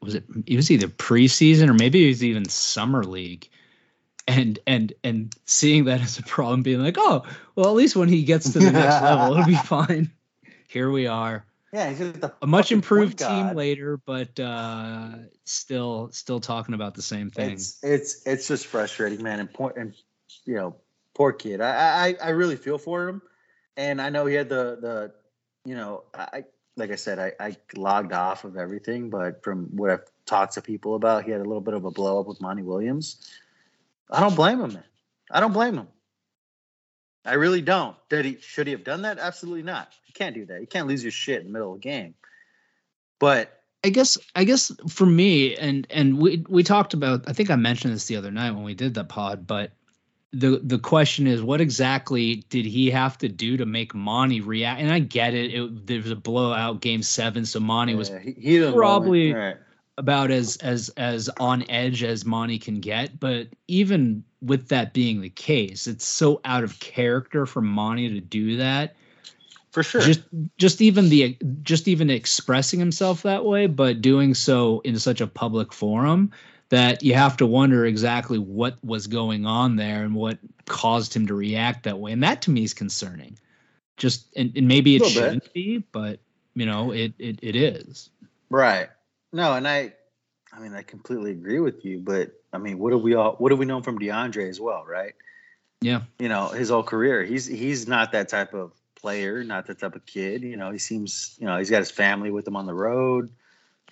Was 0.00 0.14
it? 0.14 0.24
It 0.46 0.56
was 0.56 0.70
either 0.70 0.88
preseason 0.88 1.68
or 1.68 1.74
maybe 1.74 2.04
it 2.04 2.08
was 2.08 2.24
even 2.24 2.48
summer 2.48 3.04
league, 3.04 3.48
and 4.26 4.58
and 4.66 4.92
and 5.04 5.34
seeing 5.44 5.84
that 5.84 6.00
as 6.00 6.18
a 6.18 6.22
problem, 6.22 6.62
being 6.62 6.80
like, 6.80 6.96
oh, 6.98 7.24
well, 7.54 7.66
at 7.66 7.74
least 7.74 7.96
when 7.96 8.08
he 8.08 8.24
gets 8.24 8.52
to 8.52 8.58
the 8.58 8.70
next 8.70 9.02
level, 9.02 9.32
it'll 9.32 9.46
be 9.46 9.54
fine. 9.64 10.10
Here 10.68 10.90
we 10.90 11.06
are. 11.06 11.44
Yeah, 11.72 11.90
he's 11.90 11.98
just 11.98 12.32
A 12.42 12.46
much 12.46 12.72
improved 12.72 13.18
team 13.18 13.54
later, 13.54 13.96
but 13.96 14.38
uh 14.38 15.10
still 15.44 16.10
still 16.12 16.40
talking 16.40 16.74
about 16.74 16.94
the 16.94 17.02
same 17.02 17.30
thing. 17.30 17.50
It's 17.50 17.82
it's 17.82 18.26
it's 18.26 18.48
just 18.48 18.66
frustrating, 18.66 19.22
man. 19.22 19.40
And 19.40 19.52
poor, 19.52 19.72
and 19.76 19.94
you 20.44 20.54
know, 20.54 20.76
poor 21.14 21.32
kid. 21.32 21.60
I 21.60 22.08
I 22.08 22.16
I 22.22 22.28
really 22.30 22.56
feel 22.56 22.78
for 22.78 23.08
him, 23.08 23.20
and 23.76 24.00
I 24.00 24.10
know 24.10 24.26
he 24.26 24.34
had 24.34 24.48
the 24.48 24.78
the, 24.80 25.12
you 25.68 25.74
know, 25.74 26.04
I 26.14 26.44
like 26.76 26.92
I 26.92 26.96
said, 26.96 27.18
I 27.18 27.32
I 27.40 27.56
logged 27.74 28.12
off 28.12 28.44
of 28.44 28.56
everything, 28.56 29.10
but 29.10 29.42
from 29.42 29.64
what 29.76 29.90
I've 29.90 30.04
talked 30.24 30.54
to 30.54 30.62
people 30.62 30.94
about, 30.94 31.24
he 31.24 31.32
had 31.32 31.40
a 31.40 31.44
little 31.44 31.60
bit 31.60 31.74
of 31.74 31.84
a 31.84 31.90
blow 31.90 32.20
up 32.20 32.26
with 32.26 32.40
Monty 32.40 32.62
Williams. 32.62 33.28
I 34.10 34.20
don't 34.20 34.36
blame 34.36 34.60
him, 34.60 34.74
man. 34.74 34.84
I 35.30 35.40
don't 35.40 35.52
blame 35.52 35.74
him. 35.74 35.88
I 37.26 37.34
really 37.34 37.60
don't. 37.60 37.96
Did 38.08 38.24
he 38.24 38.38
should 38.40 38.66
he 38.66 38.72
have 38.72 38.84
done 38.84 39.02
that? 39.02 39.18
Absolutely 39.18 39.62
not. 39.62 39.92
You 40.06 40.14
can't 40.14 40.34
do 40.34 40.46
that. 40.46 40.60
You 40.60 40.66
can't 40.66 40.86
lose 40.86 41.02
your 41.02 41.12
shit 41.12 41.40
in 41.40 41.48
the 41.48 41.52
middle 41.52 41.72
of 41.72 41.78
a 41.78 41.80
game. 41.80 42.14
But 43.18 43.60
I 43.84 43.90
guess 43.90 44.18
I 44.34 44.44
guess 44.44 44.72
for 44.88 45.06
me 45.06 45.56
and 45.56 45.86
and 45.90 46.18
we 46.18 46.44
we 46.48 46.62
talked 46.62 46.94
about 46.94 47.28
I 47.28 47.32
think 47.32 47.50
I 47.50 47.56
mentioned 47.56 47.94
this 47.94 48.06
the 48.06 48.16
other 48.16 48.30
night 48.30 48.52
when 48.52 48.64
we 48.64 48.74
did 48.74 48.94
the 48.94 49.04
pod, 49.04 49.46
but 49.46 49.72
the 50.32 50.60
the 50.62 50.78
question 50.78 51.26
is 51.26 51.42
what 51.42 51.60
exactly 51.60 52.36
did 52.48 52.66
he 52.66 52.90
have 52.90 53.16
to 53.18 53.28
do 53.28 53.56
to 53.56 53.66
make 53.66 53.94
Monty 53.94 54.40
react? 54.40 54.80
And 54.80 54.92
I 54.92 54.98
get 54.98 55.34
it, 55.34 55.54
it 55.54 55.86
there 55.86 56.00
was 56.00 56.10
a 56.10 56.16
blowout 56.16 56.80
game 56.80 57.02
seven, 57.02 57.44
so 57.44 57.60
Monty 57.60 57.94
was 57.94 58.10
uh, 58.10 58.18
he, 58.18 58.32
he 58.32 58.72
probably- 58.72 59.32
right. 59.32 59.56
about 59.96 60.30
as 60.30 60.56
as 60.56 60.90
as 60.96 61.30
on 61.38 61.64
edge 61.70 62.02
as 62.02 62.24
Monty 62.24 62.58
can 62.58 62.80
get. 62.80 63.18
But 63.18 63.48
even 63.68 64.24
with 64.46 64.68
that 64.68 64.92
being 64.92 65.20
the 65.20 65.30
case, 65.30 65.86
it's 65.86 66.06
so 66.06 66.40
out 66.44 66.64
of 66.64 66.78
character 66.80 67.46
for 67.46 67.60
Monty 67.60 68.08
to 68.08 68.20
do 68.20 68.58
that. 68.58 68.96
for 69.70 69.82
sure. 69.82 70.00
Just 70.00 70.22
just 70.56 70.80
even 70.80 71.08
the 71.08 71.36
just 71.62 71.88
even 71.88 72.08
expressing 72.08 72.80
himself 72.80 73.22
that 73.22 73.44
way, 73.44 73.66
but 73.66 74.00
doing 74.00 74.34
so 74.34 74.80
in 74.80 74.98
such 74.98 75.20
a 75.20 75.26
public 75.26 75.72
forum 75.72 76.32
that 76.68 77.02
you 77.02 77.14
have 77.14 77.36
to 77.36 77.46
wonder 77.46 77.84
exactly 77.86 78.38
what 78.38 78.76
was 78.82 79.06
going 79.06 79.46
on 79.46 79.76
there 79.76 80.02
and 80.02 80.14
what 80.14 80.38
caused 80.66 81.14
him 81.14 81.26
to 81.26 81.34
react 81.34 81.84
that 81.84 81.98
way. 81.98 82.12
And 82.12 82.22
that 82.22 82.42
to 82.42 82.50
me 82.50 82.64
is 82.64 82.74
concerning. 82.74 83.38
Just 83.96 84.26
and, 84.36 84.52
and 84.56 84.66
maybe 84.68 84.96
it 84.96 85.04
shouldn't 85.06 85.52
be, 85.52 85.84
but 85.92 86.20
you 86.54 86.66
know, 86.66 86.92
it 86.92 87.12
it, 87.18 87.38
it 87.42 87.56
is. 87.56 88.10
Right. 88.50 88.88
No, 89.32 89.54
and 89.54 89.66
I, 89.68 89.92
I 90.56 90.60
mean, 90.60 90.74
I 90.74 90.82
completely 90.82 91.32
agree 91.32 91.60
with 91.60 91.84
you. 91.84 91.98
But 91.98 92.32
I 92.52 92.58
mean, 92.58 92.78
what 92.78 92.90
do 92.90 92.98
we 92.98 93.14
all? 93.14 93.32
What 93.34 93.50
do 93.50 93.56
we 93.56 93.66
know 93.66 93.82
from 93.82 93.98
DeAndre 93.98 94.48
as 94.48 94.60
well? 94.60 94.84
Right. 94.86 95.14
Yeah. 95.80 96.02
You 96.18 96.28
know, 96.28 96.48
his 96.48 96.70
whole 96.70 96.82
career, 96.82 97.22
he's 97.24 97.46
he's 97.46 97.86
not 97.86 98.12
that 98.12 98.28
type 98.28 98.54
of 98.54 98.72
player, 98.98 99.44
not 99.44 99.66
that 99.66 99.78
type 99.78 99.94
of 99.94 100.06
kid. 100.06 100.42
You 100.42 100.56
know, 100.56 100.70
he 100.70 100.78
seems, 100.78 101.36
you 101.38 101.46
know, 101.46 101.58
he's 101.58 101.70
got 101.70 101.78
his 101.78 101.90
family 101.90 102.30
with 102.30 102.46
him 102.48 102.56
on 102.56 102.66
the 102.66 102.74
road. 102.74 103.30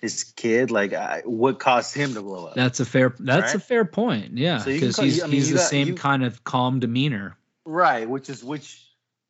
His 0.01 0.23
kid, 0.23 0.71
like, 0.71 0.93
I, 0.93 1.21
what 1.25 1.57
caused 1.59 1.95
him 1.95 2.13
to 2.15 2.21
blow 2.21 2.47
up? 2.47 2.55
That's 2.55 2.79
a 2.79 2.85
fair. 2.85 3.15
That's 3.19 3.53
a 3.53 3.59
fair 3.59 3.85
point. 3.85 4.37
Yeah, 4.37 4.57
So 4.57 4.65
because 4.65 4.95
call- 4.97 5.05
he's 5.05 5.21
I 5.23 5.27
mean, 5.27 5.33
he's 5.35 5.49
the 5.51 5.55
got- 5.57 5.69
same 5.69 5.87
you- 5.89 5.95
kind 5.95 6.23
of 6.23 6.43
calm 6.43 6.79
demeanor. 6.79 7.37
Right, 7.65 8.07
which 8.09 8.29
is 8.29 8.43
which 8.43 8.81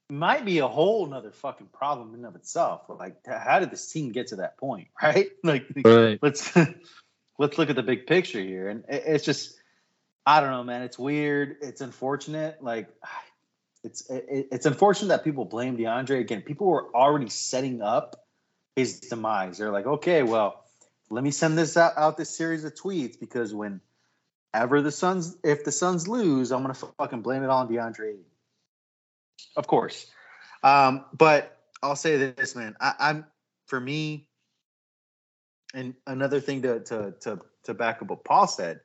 might 0.10 0.44
be 0.46 0.60
a 0.60 0.68
whole 0.68 1.06
nother 1.06 1.32
fucking 1.32 1.68
problem 1.68 2.10
in 2.10 2.16
and 2.16 2.26
of 2.26 2.36
itself. 2.36 2.82
But 2.88 2.98
like, 3.00 3.16
how 3.26 3.60
did 3.60 3.70
this 3.72 3.90
team 3.92 4.12
get 4.12 4.28
to 4.28 4.38
that 4.38 4.58
point? 4.58 4.88
Right? 5.02 5.28
Like, 5.44 5.66
Right. 5.86 6.20
let's 6.22 6.52
let's 7.38 7.58
look 7.58 7.70
at 7.70 7.76
the 7.76 7.84
big 7.84 8.08
picture 8.08 8.42
here, 8.42 8.70
and 8.70 8.86
it- 8.90 9.04
it's 9.06 9.26
just 9.26 9.56
I 10.28 10.42
don't 10.42 10.50
know, 10.50 10.64
man. 10.64 10.82
It's 10.82 10.98
weird. 10.98 11.58
It's 11.62 11.82
unfortunate. 11.82 12.64
Like, 12.64 12.90
it's 13.84 14.10
it, 14.10 14.48
it's 14.52 14.66
unfortunate 14.66 15.10
that 15.10 15.24
people 15.24 15.46
blame 15.46 15.78
DeAndre 15.78 16.20
again. 16.20 16.42
People 16.42 16.68
were 16.68 16.90
already 16.96 17.30
setting 17.30 17.82
up 17.84 18.16
his 18.76 19.00
demise. 19.02 19.60
They're 19.60 19.72
like, 19.72 19.86
okay, 19.86 20.24
well, 20.24 20.64
let 21.12 21.24
me 21.24 21.30
send 21.30 21.58
this 21.58 21.78
out, 21.78 21.94
out 21.96 22.18
this 22.18 22.36
series 22.36 22.64
of 22.64 22.74
tweets 22.74 23.20
because 23.20 23.54
when 23.54 23.82
ever 24.54 24.82
the 24.82 24.92
Suns, 24.92 25.38
if 25.44 25.64
the 25.64 25.72
Suns 25.72 26.08
lose, 26.08 26.52
I'm 26.52 26.62
gonna 26.62 26.74
fucking 26.74 27.22
blame 27.22 27.44
it 27.44 27.50
on 27.50 27.68
DeAndre. 27.68 28.18
Of 29.56 29.68
course, 29.68 30.08
um, 30.64 31.06
but 31.14 31.56
I'll 31.84 31.96
say 31.96 32.18
this, 32.32 32.56
man. 32.56 32.76
I, 32.82 32.94
I'm 33.00 33.26
for 33.68 33.80
me, 33.80 34.28
and 35.76 35.94
another 36.08 36.40
thing 36.40 36.62
to 36.64 36.80
to 36.80 37.14
to 37.22 37.40
to 37.66 37.74
back 37.74 38.02
up 38.02 38.10
what 38.10 38.24
Paul 38.24 38.48
said. 38.48 38.80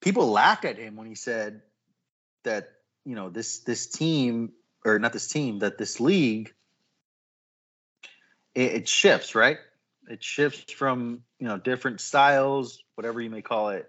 People 0.00 0.28
laughed 0.28 0.64
at 0.64 0.78
him 0.78 0.96
when 0.96 1.06
he 1.06 1.14
said 1.14 1.62
that 2.44 2.68
you 3.04 3.16
know 3.16 3.28
this 3.28 3.58
this 3.58 3.86
team 3.86 4.52
or 4.84 4.98
not 4.98 5.12
this 5.12 5.28
team 5.28 5.58
that 5.58 5.78
this 5.78 6.00
league 6.00 6.54
it, 8.54 8.72
it 8.72 8.88
shifts 8.88 9.34
right? 9.34 9.58
It 10.08 10.22
shifts 10.22 10.72
from 10.72 11.22
you 11.38 11.48
know 11.48 11.58
different 11.58 12.00
styles 12.00 12.78
whatever 12.94 13.20
you 13.20 13.30
may 13.30 13.42
call 13.42 13.70
it. 13.70 13.88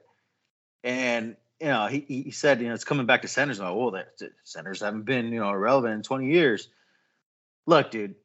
And 0.83 1.35
you 1.61 1.67
know 1.67 1.85
he, 1.87 1.99
he 1.99 2.31
said 2.31 2.61
you 2.61 2.67
know 2.67 2.73
it's 2.73 2.83
coming 2.83 3.05
back 3.05 3.21
to 3.21 3.27
centers. 3.27 3.59
Like 3.59 3.75
well 3.75 3.91
the 3.91 4.05
centers 4.43 4.81
haven't 4.81 5.05
been 5.05 5.31
you 5.31 5.39
know 5.39 5.53
relevant 5.53 5.93
in 5.93 6.01
20 6.01 6.31
years. 6.31 6.67
Look 7.67 7.91
dude 7.91 8.15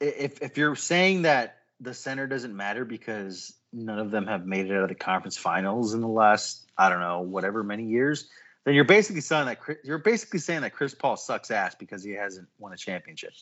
if 0.00 0.42
if 0.42 0.56
you're 0.56 0.76
saying 0.76 1.22
that 1.22 1.57
the 1.80 1.94
center 1.94 2.26
doesn't 2.26 2.56
matter 2.56 2.84
because 2.84 3.54
none 3.72 3.98
of 3.98 4.10
them 4.10 4.26
have 4.26 4.46
made 4.46 4.66
it 4.66 4.72
out 4.72 4.82
of 4.82 4.88
the 4.88 4.94
conference 4.94 5.36
finals 5.36 5.94
in 5.94 6.00
the 6.00 6.08
last 6.08 6.66
i 6.76 6.88
don't 6.88 7.00
know 7.00 7.20
whatever 7.20 7.62
many 7.62 7.84
years 7.84 8.28
then 8.68 8.74
you're 8.74 8.84
basically 8.84 9.22
saying 9.22 9.46
that 9.46 9.60
Chris- 9.60 9.78
you're 9.82 9.96
basically 9.96 10.40
saying 10.40 10.60
that 10.60 10.74
Chris 10.74 10.94
Paul 10.94 11.16
sucks 11.16 11.50
ass 11.50 11.74
because 11.74 12.04
he 12.04 12.10
hasn't 12.12 12.48
won 12.58 12.70
a 12.74 12.76
championship. 12.76 13.32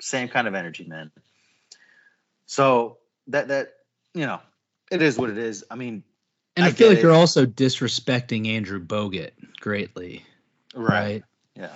Same 0.00 0.26
kind 0.26 0.48
of 0.48 0.54
energy, 0.54 0.86
man. 0.88 1.10
So 2.46 2.96
that 3.26 3.48
that 3.48 3.74
you 4.14 4.24
know, 4.24 4.40
it 4.90 5.02
is 5.02 5.18
what 5.18 5.28
it 5.28 5.36
is. 5.36 5.64
I 5.70 5.74
mean, 5.74 6.02
And 6.56 6.64
I, 6.64 6.68
I 6.68 6.72
feel 6.72 6.88
like 6.88 6.96
it. 6.96 7.02
you're 7.02 7.12
also 7.12 7.44
disrespecting 7.44 8.48
Andrew 8.48 8.82
Bogut 8.82 9.32
greatly, 9.60 10.24
right? 10.74 11.22
Yeah. 11.54 11.68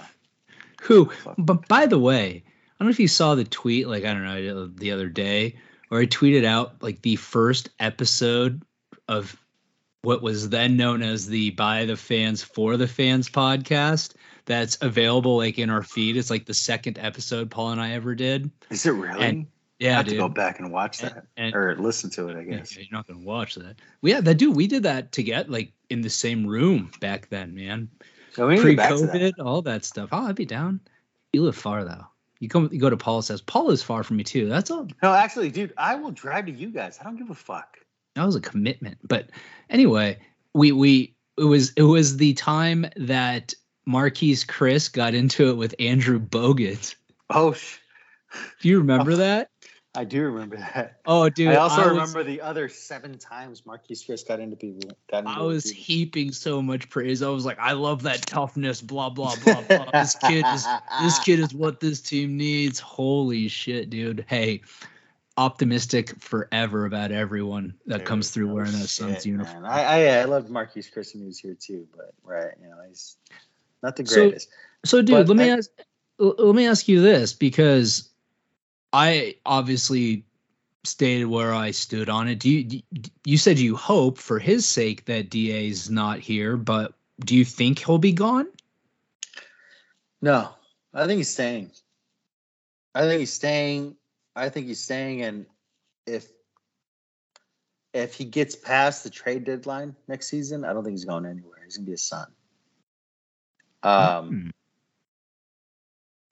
Who, 0.83 1.11
but 1.37 1.68
by 1.68 1.85
the 1.85 1.98
way, 1.98 2.42
I 2.46 2.50
don't 2.79 2.88
know 2.88 2.90
if 2.90 3.00
you 3.00 3.09
saw 3.09 3.35
the 3.35 3.44
tweet, 3.44 3.87
like 3.87 4.05
I 4.05 4.14
don't 4.14 4.24
know, 4.24 4.68
the 4.68 4.92
other 4.92 5.11
day, 5.11 5.57
where 5.95 6.03
I 6.03 6.07
tweeted 6.07 6.45
out 6.45 6.83
like 6.83 7.03
the 7.03 7.15
first 7.15 7.69
episode 7.79 8.65
of 9.07 9.41
what 10.03 10.23
was 10.23 10.49
then 10.49 10.77
known 10.77 11.03
as 11.03 11.29
the 11.29 11.51
By 11.51 11.85
the 11.85 11.97
Fans 11.97 12.43
for 12.43 12.77
the 12.77 12.89
Fans 12.89 13.31
podcast. 13.31 14.15
That's 14.45 14.77
available 14.81 15.37
like 15.37 15.57
in 15.61 15.71
our 15.71 15.85
feed. 15.85 16.17
It's 16.17 16.31
like 16.31 16.47
the 16.47 16.53
second 16.53 16.99
episode 16.99 17.49
Paul 17.49 17.71
and 17.71 17.81
I 17.81 17.93
ever 17.93 18.17
did. 18.17 18.51
Is 18.71 18.85
it 18.87 18.91
really? 18.91 19.25
And- 19.25 19.47
I 19.47 19.85
Yeah, 19.85 19.97
have 19.99 20.07
to 20.07 20.17
go 20.17 20.29
back 20.29 20.59
and 20.59 20.73
watch 20.73 20.99
that 20.99 21.27
and- 21.37 21.55
or 21.55 21.77
listen 21.77 22.11
to 22.11 22.29
it. 22.29 22.37
I 22.37 22.41
Yeah, 22.41 22.57
guess. 22.59 22.77
You're 22.77 22.87
not 22.91 23.07
gonna 23.07 23.21
watch 23.21 23.55
that. 23.55 23.77
Well, 24.03 24.11
yeah, 24.15 24.21
that 24.21 24.35
dude. 24.35 24.57
We 24.57 24.67
did 24.67 24.83
that 24.83 25.13
to 25.13 25.23
get 25.23 25.49
like 25.49 25.73
in 25.91 26.01
the 26.01 26.11
same 26.11 26.45
room 26.45 26.91
back 27.01 27.29
then, 27.29 27.55
man. 27.55 27.89
So 28.33 28.49
we 28.49 28.57
need 28.57 28.63
to 28.63 28.77
back 28.77 28.91
to 28.91 28.99
that. 28.99 29.11
Pre-COVID, 29.13 29.45
all 29.45 29.63
that 29.63 29.85
stuff. 29.85 30.09
Oh, 30.11 30.27
I'd 30.27 30.35
be 30.35 30.45
down. 30.45 30.81
You 31.33 31.43
live 31.43 31.57
far 31.57 31.85
though. 31.85 32.07
You 32.45 32.49
come, 32.51 32.69
you 32.71 32.79
go 32.79 32.91
to 32.91 32.97
Paul's 32.97 33.27
Says 33.27 33.41
Paul 33.41 33.71
is 33.71 33.83
far 33.83 34.05
from 34.05 34.19
me 34.19 34.25
too. 34.25 34.49
That's 34.49 34.71
all. 34.71 34.87
No, 35.03 35.15
actually, 35.15 35.51
dude, 35.51 35.73
I 35.79 35.95
will 35.95 36.11
drive 36.11 36.45
to 36.47 36.53
you 36.53 36.69
guys. 36.69 36.99
I 37.01 37.05
don't 37.05 37.17
give 37.17 37.31
a 37.31 37.35
fuck. 37.35 37.79
That 38.15 38.25
was 38.27 38.37
a 38.37 38.41
commitment. 38.41 38.99
But 39.03 39.31
anyway, 39.71 40.19
we 40.53 40.73
we 40.73 41.15
it 41.39 41.45
was 41.45 41.73
it 41.77 41.83
was 41.83 42.19
the 42.19 42.35
time 42.35 42.87
that 42.97 43.55
Marquese 43.89 44.47
Chriss 44.47 44.93
got 44.93 45.15
into 45.15 45.49
it 45.49 45.57
with 45.57 45.75
Andrew 45.79 46.21
Bogut. 46.21 46.95
Oh, 47.31 47.55
sh- 47.55 47.79
Do 48.61 48.69
you 48.69 48.79
remember 48.79 49.17
that? 49.17 49.49
I 49.97 50.05
do 50.05 50.23
remember 50.23 50.57
that. 50.57 51.01
Oh, 51.07 51.29
dude. 51.29 51.49
I 51.49 51.57
also 51.57 51.83
was- 51.83 51.89
remember 51.91 52.25
the 52.25 52.41
other 52.41 52.69
seven 52.69 53.17
times 53.19 53.63
Marquese 53.63 54.07
Chriss 54.09 54.27
got 54.27 54.41
into 54.41 54.57
people. 54.57 54.91
Got 55.11 55.21
into 55.21 55.31
I 55.31 55.43
was 55.43 55.65
people. 55.65 55.83
heaping 55.83 56.33
so 56.33 56.61
much 56.61 56.91
praise. 56.91 57.23
I 57.23 57.29
was 57.29 57.45
like, 57.45 57.59
I 57.61 57.73
love 57.73 58.03
that 58.03 58.23
toughness, 58.23 58.81
blah 58.81 59.11
blah 59.11 59.37
blah 59.37 59.63
blah. 59.63 59.91
this 59.93 60.17
kid 60.17 60.45
is 60.53 60.67
this 61.01 61.19
kid 61.21 61.39
is 61.39 61.55
what 61.55 61.81
this 61.81 62.01
team 62.01 62.37
needs. 62.37 62.81
Holy 62.81 63.47
shit, 63.49 63.91
dude. 63.91 64.25
Hey, 64.29 64.63
optimistic 65.37 66.21
forever 66.21 66.87
about 66.87 67.13
everyone 67.13 67.75
that 67.87 68.05
comes 68.05 68.31
through 68.31 68.53
wearing 68.53 68.73
that 68.73 68.89
Suns 68.89 69.27
uniform. 69.27 69.65
I, 69.65 69.83
I 69.85 70.07
I 70.21 70.25
loved 70.25 70.49
Marquese 70.51 70.93
Chriss 70.93 71.15
when 71.15 71.23
he 71.23 71.27
was 71.27 71.39
here 71.39 71.57
too, 71.59 71.87
but 71.97 72.15
right, 72.25 72.53
you 72.61 72.69
know, 72.69 72.79
he's 72.89 73.17
not 73.83 73.97
the 73.97 74.07
So, 74.07 74.27
greatest. 74.27 74.49
So, 74.85 75.03
dude, 75.03 75.27
But 75.27 75.29
let 75.29 75.37
me 75.37 75.51
ask. 75.51 75.71
let 76.19 76.55
me 76.55 76.67
ask 76.67 76.89
you 76.89 77.01
this 77.01 77.33
because 77.33 78.11
I 78.95 79.35
obviously 79.45 80.25
stated 80.85 81.25
where 81.25 81.53
I 81.53 81.73
stood 81.73 82.09
on 82.09 82.29
it. 82.29 82.39
Do 82.39 82.49
you 82.49 82.81
you 83.25 83.39
said 83.39 83.59
you 83.59 83.75
hope 83.75 84.19
for 84.19 84.39
his 84.39 84.69
sake 84.69 85.05
that 85.07 85.31
DA's 85.31 85.91
not 85.91 86.21
here, 86.21 86.57
but 86.57 86.95
do 87.19 87.35
you 87.35 87.45
think 87.45 87.81
he'll 87.81 87.99
be 87.99 88.13
gone? 88.13 88.47
No, 90.23 90.49
I 90.95 91.07
think 91.07 91.19
he's 91.19 91.29
staying. 91.29 91.73
I 92.95 93.01
think 93.01 93.19
he's 93.19 93.33
staying. 93.33 93.97
I 94.37 94.49
think 94.49 94.69
he's 94.69 94.81
staying, 94.81 95.23
and 95.23 95.47
if 96.07 96.29
if 97.93 98.15
he 98.15 98.25
gets 98.25 98.55
past 98.55 99.03
the 99.03 99.11
trade 99.11 99.43
deadline 99.43 99.97
next 100.07 100.29
season, 100.29 100.65
I 100.65 100.73
don't 100.73 100.85
think 100.85 100.95
he's 100.95 101.05
going 101.05 101.27
anywhere. 101.27 101.59
He's 101.65 101.79
gonna 101.79 101.87
be 101.87 101.95
a 101.95 101.99
son. 101.99 102.29
Um, 103.83 104.29
Hmm. 104.29 104.51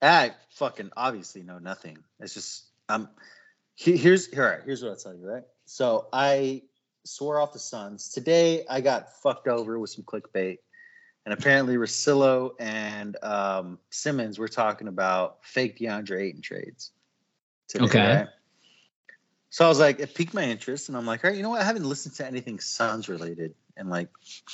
I 0.02 0.32
fucking 0.54 0.90
obviously 0.96 1.42
know 1.42 1.58
nothing. 1.58 1.98
It's 2.18 2.34
just 2.34 2.64
um, 2.88 3.08
he, 3.74 3.96
here's 3.96 4.26
here. 4.26 4.44
All 4.44 4.50
right, 4.50 4.60
here's 4.64 4.82
what 4.82 4.90
I'll 4.90 4.96
tell 4.96 5.14
you. 5.14 5.24
Right, 5.24 5.44
so 5.64 6.08
I 6.12 6.62
swore 7.04 7.40
off 7.40 7.52
the 7.52 7.58
Suns 7.58 8.08
today. 8.10 8.64
I 8.68 8.80
got 8.80 9.20
fucked 9.22 9.48
over 9.48 9.78
with 9.78 9.90
some 9.90 10.04
clickbait, 10.04 10.58
and 11.24 11.32
apparently 11.32 11.76
Russillo 11.76 12.52
and 12.58 13.16
um, 13.22 13.78
Simmons 13.90 14.38
were 14.38 14.48
talking 14.48 14.88
about 14.88 15.44
fake 15.44 15.78
DeAndre 15.78 16.22
Ayton 16.22 16.42
trades. 16.42 16.90
Today, 17.68 17.84
Okay. 17.84 18.16
right? 18.16 18.28
So 19.50 19.64
I 19.64 19.68
was 19.68 19.78
like, 19.78 20.00
it 20.00 20.14
piqued 20.14 20.34
my 20.34 20.44
interest, 20.44 20.88
and 20.88 20.98
I'm 20.98 21.06
like, 21.06 21.24
all 21.24 21.30
right, 21.30 21.36
you 21.36 21.42
know 21.42 21.50
what? 21.50 21.60
I 21.60 21.64
haven't 21.64 21.84
listened 21.84 22.16
to 22.16 22.26
anything 22.26 22.58
Suns 22.58 23.08
related 23.08 23.54
in 23.76 23.88
like 23.88 24.08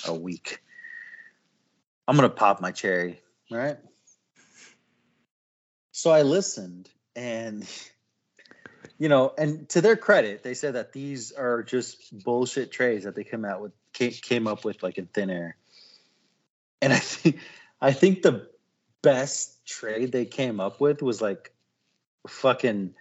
a 0.07 0.15
week. 0.15 0.63
I'm 2.07 2.17
gonna 2.17 2.29
pop 2.29 2.61
my 2.61 2.71
cherry, 2.73 3.21
right? 3.51 3.79
So 5.99 6.13
I 6.13 6.23
listened, 6.23 6.89
and 7.17 7.69
you 8.99 9.09
know, 9.09 9.35
and 9.37 9.69
to 9.71 9.81
their 9.81 9.97
credit, 9.97 10.45
they 10.45 10.55
said 10.55 10.77
that 10.77 10.93
these 10.93 11.33
are 11.33 11.65
just 11.65 12.17
bullshit 12.25 12.71
trades 12.71 13.03
that 13.03 13.17
they 13.17 13.25
come 13.25 13.45
out 13.45 13.61
with, 13.61 13.73
came, 13.93 14.13
came 14.13 14.47
up 14.47 14.65
with 14.65 14.81
like 14.85 14.97
in 14.97 15.07
thin 15.07 15.29
air. 15.29 15.57
And 16.81 16.93
I 16.93 17.01
think, 17.01 17.41
I 17.81 17.93
think 17.93 18.23
the 18.23 18.49
best 19.03 19.67
trade 19.67 20.13
they 20.13 20.25
came 20.25 20.61
up 20.61 20.81
with 20.81 21.03
was 21.03 21.21
like 21.21 21.53
fucking 22.29 22.95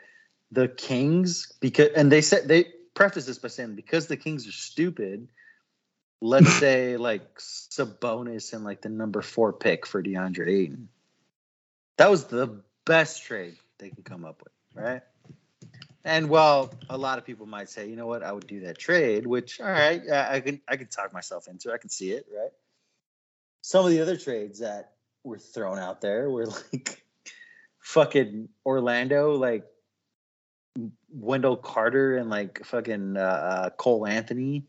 the 0.52 0.68
Kings 0.68 1.54
because, 1.60 1.90
and 1.96 2.12
they 2.12 2.22
said 2.22 2.48
they 2.48 2.66
prefaced 2.96 3.28
this 3.28 3.38
by 3.38 3.50
saying 3.50 3.76
because 3.76 4.08
the 4.08 4.18
Kings 4.18 4.48
are 4.48 4.52
stupid. 4.52 5.28
Let's 6.20 6.52
say 6.60 6.98
like 6.98 7.38
Sabonis 7.38 8.54
and 8.54 8.64
like 8.64 8.82
the 8.82 8.90
number 8.90 9.22
four 9.22 9.54
pick 9.54 9.86
for 9.86 10.02
DeAndre 10.02 10.50
Ayton. 10.50 10.90
That 11.98 12.10
was 12.10 12.26
the 12.26 12.64
best 12.88 13.24
trade 13.24 13.58
they 13.78 13.90
can 13.90 14.04
come 14.04 14.26
up 14.26 14.42
with, 14.44 14.84
right? 14.84 15.02
And 16.04 16.30
while 16.30 16.74
a 16.90 16.98
lot 16.98 17.18
of 17.18 17.26
people 17.26 17.46
might 17.46 17.70
say, 17.70 17.90
you 17.90 17.98
know 17.98 18.08
what, 18.08 18.24
I 18.24 18.32
would 18.32 18.48
do 18.48 18.62
that 18.62 18.78
trade, 18.78 19.28
which 19.28 19.60
all 19.60 19.70
right, 19.70 20.02
I 20.10 20.36
I 20.36 20.40
can 20.40 20.62
I 20.68 20.78
can 20.78 20.88
talk 20.88 21.14
myself 21.14 21.48
into, 21.48 21.70
it. 21.70 21.74
I 21.74 21.78
can 21.78 21.90
see 21.90 22.12
it, 22.12 22.26
right? 22.34 22.52
Some 23.62 23.86
of 23.86 23.92
the 23.92 24.02
other 24.02 24.16
trades 24.16 24.60
that 24.60 24.94
were 25.24 25.38
thrown 25.38 25.78
out 25.78 26.00
there 26.00 26.30
were 26.30 26.46
like 26.74 27.04
fucking 27.80 28.48
Orlando, 28.66 29.36
like 29.36 29.66
Wendell 31.12 31.58
Carter 31.58 32.16
and 32.16 32.30
like 32.30 32.64
fucking 32.64 33.18
uh, 33.18 33.20
uh, 33.20 33.70
Cole 33.72 34.08
Anthony 34.08 34.64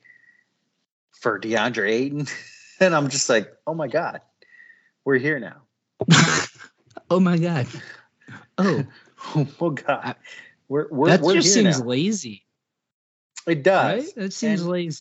for 1.12 1.38
DeAndre 1.38 1.88
Ayton, 1.88 2.26
and 2.80 2.94
I'm 2.94 3.08
just 3.10 3.28
like, 3.28 3.52
oh 3.64 3.74
my 3.74 3.86
god, 3.86 4.22
we're 5.04 5.18
here 5.18 5.38
now. 5.38 5.62
oh 7.10 7.20
my 7.20 7.38
god. 7.38 7.68
Oh, 8.58 8.84
oh 9.60 9.70
god, 9.70 10.16
we're 10.68 10.88
we're 10.90 11.08
that 11.08 11.20
we're 11.20 11.34
just 11.34 11.54
seems 11.54 11.78
now. 11.80 11.86
lazy, 11.86 12.44
It 13.46 13.62
does. 13.62 14.04
right? 14.06 14.14
That 14.16 14.32
seems 14.32 14.60
And- 14.62 14.70
lazy. 14.70 15.00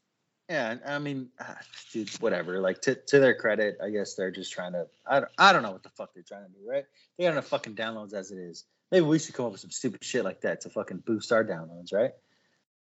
Yeah, 0.50 0.76
I 0.86 0.98
mean, 1.00 1.28
ah, 1.42 1.58
dude, 1.92 2.08
whatever. 2.22 2.62
Like 2.62 2.80
to 2.84 2.96
to 2.96 3.20
their 3.20 3.36
credit, 3.36 3.80
I 3.84 3.90
guess 3.90 4.14
they're 4.14 4.32
just 4.32 4.54
trying 4.54 4.72
to. 4.72 4.88
I 5.06 5.20
don't, 5.20 5.32
I 5.38 5.52
don't 5.52 5.62
know 5.62 5.72
what 5.72 5.84
the 5.84 5.90
fuck 5.90 6.14
they're 6.14 6.24
trying 6.24 6.46
to 6.46 6.50
do, 6.52 6.60
right? 6.66 6.86
They 7.18 7.26
got 7.26 7.32
enough 7.34 7.48
fucking 7.48 7.76
downloads 7.76 8.14
as 8.14 8.32
it 8.32 8.38
is. 8.38 8.64
Maybe 8.90 9.06
we 9.06 9.20
should 9.20 9.34
come 9.36 9.48
up 9.48 9.52
with 9.52 9.60
some 9.60 9.72
stupid 9.72 10.06
shit 10.06 10.24
like 10.24 10.40
that 10.42 10.62
to 10.62 10.70
fucking 10.70 11.04
boost 11.06 11.34
our 11.34 11.44
downloads, 11.44 11.92
right? 11.94 12.12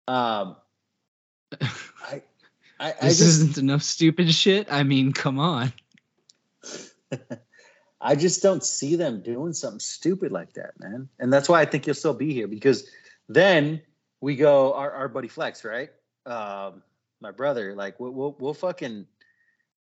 Um, 0.08 0.56
I, 1.62 2.21
I, 2.80 2.93
I 2.93 2.93
This 3.02 3.17
just, 3.17 3.21
isn't 3.41 3.58
enough 3.58 3.84
stupid 3.84 4.34
shit. 4.34 4.71
I 4.71 4.84
mean, 4.84 5.12
come 5.12 5.38
on. 5.38 5.74
I 8.02 8.16
just 8.16 8.42
don't 8.42 8.64
see 8.64 8.96
them 8.96 9.22
doing 9.22 9.54
something 9.54 9.80
stupid 9.80 10.32
like 10.32 10.54
that, 10.54 10.80
man. 10.80 11.08
And 11.20 11.32
that's 11.32 11.48
why 11.48 11.62
I 11.62 11.66
think 11.66 11.86
you'll 11.86 11.94
still 11.94 12.16
be 12.16 12.34
here 12.34 12.48
because 12.48 12.90
then 13.30 13.82
we 14.20 14.36
go 14.36 14.74
our, 14.74 14.92
our 14.92 15.08
buddy 15.08 15.28
Flex, 15.28 15.64
right? 15.64 15.92
Um, 16.26 16.82
my 17.22 17.32
brother, 17.32 17.76
like 17.76 18.00
we'll, 18.00 18.12
we'll 18.12 18.36
we'll 18.40 18.54
fucking 18.54 19.06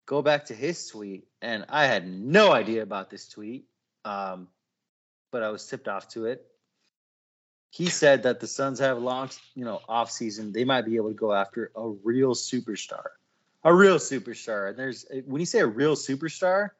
go 0.06 0.20
back 0.22 0.46
to 0.46 0.54
his 0.54 0.87
tweet, 0.87 1.26
and 1.40 1.64
I 1.68 1.87
had 1.87 2.06
no 2.06 2.52
idea 2.52 2.83
about 2.83 3.11
this 3.11 3.28
tweet, 3.28 3.64
um, 4.04 4.48
but 5.30 5.42
I 5.42 5.48
was 5.48 5.66
tipped 5.66 5.88
off 5.88 6.09
to 6.09 6.26
it. 6.26 6.46
He 7.70 7.87
said 7.87 8.24
that 8.24 8.40
the 8.40 8.46
Suns 8.46 8.80
have 8.80 8.98
long, 8.98 9.30
you 9.54 9.64
know, 9.64 9.80
off 9.88 10.11
season. 10.11 10.52
They 10.52 10.64
might 10.64 10.85
be 10.85 10.96
able 10.96 11.11
to 11.11 11.14
go 11.14 11.33
after 11.33 11.70
a 11.74 11.88
real 11.88 12.35
superstar, 12.35 13.06
a 13.64 13.72
real 13.72 13.96
superstar. 13.96 14.70
And 14.70 14.78
there's 14.78 15.06
when 15.24 15.40
you 15.40 15.46
say 15.46 15.61
a 15.61 15.66
real 15.66 15.94
superstar, 15.94 16.70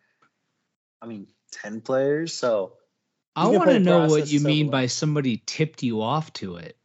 I 1.03 1.07
mean, 1.07 1.27
10 1.53 1.81
players. 1.81 2.33
So 2.35 2.75
I 3.37 3.49
want 3.49 3.71
to 3.71 3.79
know 3.79 4.07
what 4.09 4.29
you 4.29 4.41
mean 4.41 4.71
by 4.71 4.87
somebody 4.87 5.43
tipped 5.47 5.83
you 5.83 6.03
off 6.03 6.33
to 6.35 6.57
it. 6.57 6.77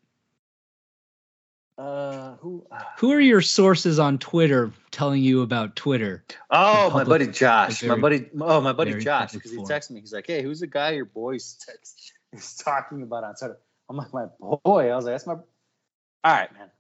uh 1.78 2.36
who 2.38 2.66
Who 3.00 3.12
are 3.12 3.20
your 3.20 3.42
sources 3.42 4.00
on 4.00 4.18
Twitter 4.18 4.72
telling 4.92 5.22
you 5.22 5.42
about 5.42 5.76
Twitter? 5.76 6.24
Oh, 6.50 6.90
The 6.90 6.96
my 6.96 7.04
buddy 7.04 7.28
Josh. 7.28 7.82
the 7.82 7.88
My 7.88 7.98
buddy 7.98 8.30
oh 8.40 8.62
my 8.62 8.72
buddy 8.74 8.98
Josh, 9.00 9.34
because 9.34 9.52
he 9.52 9.58
texted 9.58 9.92
me. 9.92 10.00
He's 10.00 10.14
like, 10.14 10.28
Hey, 10.28 10.42
who's 10.42 10.62
the 10.62 10.68
guy 10.68 10.92
your 10.92 11.06
boys 11.06 11.58
text 11.66 12.14
is 12.34 12.56
talking 12.56 13.02
about 13.04 13.24
on 13.24 13.36
Twitter? 13.36 13.58
I'm 13.90 13.98
like, 13.98 14.14
my 14.14 14.26
boy. 14.40 14.90
I 14.90 14.96
was 14.96 15.06
like, 15.06 15.14
that's 15.14 15.28
my 15.28 15.34
all 15.34 16.34
right, 16.34 16.52
man. 16.54 16.72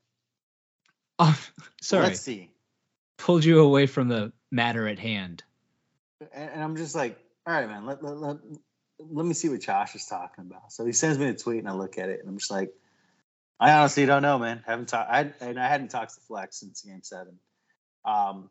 Oh, 1.19 1.39
sorry, 1.81 2.07
Let's 2.07 2.21
see. 2.21 2.49
pulled 3.17 3.45
you 3.45 3.59
away 3.59 3.85
from 3.85 4.07
the 4.07 4.33
matter 4.51 4.87
at 4.87 4.97
hand. 4.97 5.43
And, 6.33 6.49
and 6.51 6.63
I'm 6.63 6.75
just 6.77 6.95
like, 6.95 7.19
all 7.47 7.53
right, 7.53 7.67
man, 7.67 7.85
let, 7.85 8.03
let, 8.03 8.17
let, 8.17 8.37
let 8.99 9.25
me 9.25 9.33
see 9.33 9.49
what 9.49 9.61
Josh 9.61 9.95
is 9.95 10.05
talking 10.05 10.45
about. 10.45 10.71
So 10.71 10.85
he 10.85 10.93
sends 10.93 11.19
me 11.19 11.27
a 11.27 11.33
tweet 11.33 11.59
and 11.59 11.69
I 11.69 11.73
look 11.73 11.97
at 11.97 12.09
it 12.09 12.19
and 12.19 12.29
I'm 12.29 12.37
just 12.37 12.51
like, 12.51 12.73
I 13.59 13.71
honestly 13.73 14.05
don't 14.05 14.21
know, 14.21 14.37
man. 14.39 14.63
Haven't 14.65 14.89
talked 14.89 15.09
I 15.09 15.31
and 15.41 15.59
I 15.59 15.67
hadn't 15.67 15.89
talked 15.89 16.13
to 16.15 16.21
Flex 16.21 16.59
since 16.59 16.81
game 16.81 17.01
seven. 17.03 17.39
Um 18.03 18.49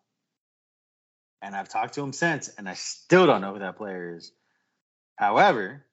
and 1.42 1.54
I've 1.54 1.68
talked 1.68 1.94
to 1.94 2.02
him 2.02 2.14
since, 2.14 2.48
and 2.48 2.66
I 2.66 2.72
still 2.72 3.26
don't 3.26 3.42
know 3.42 3.52
who 3.52 3.58
that 3.58 3.76
player 3.76 4.16
is. 4.16 4.32
However, 5.16 5.84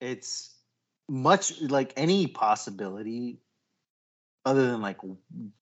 it's 0.00 0.52
much 1.08 1.60
like 1.60 1.92
any 1.96 2.26
possibility 2.26 3.38
other 4.44 4.66
than 4.70 4.82
like 4.82 4.98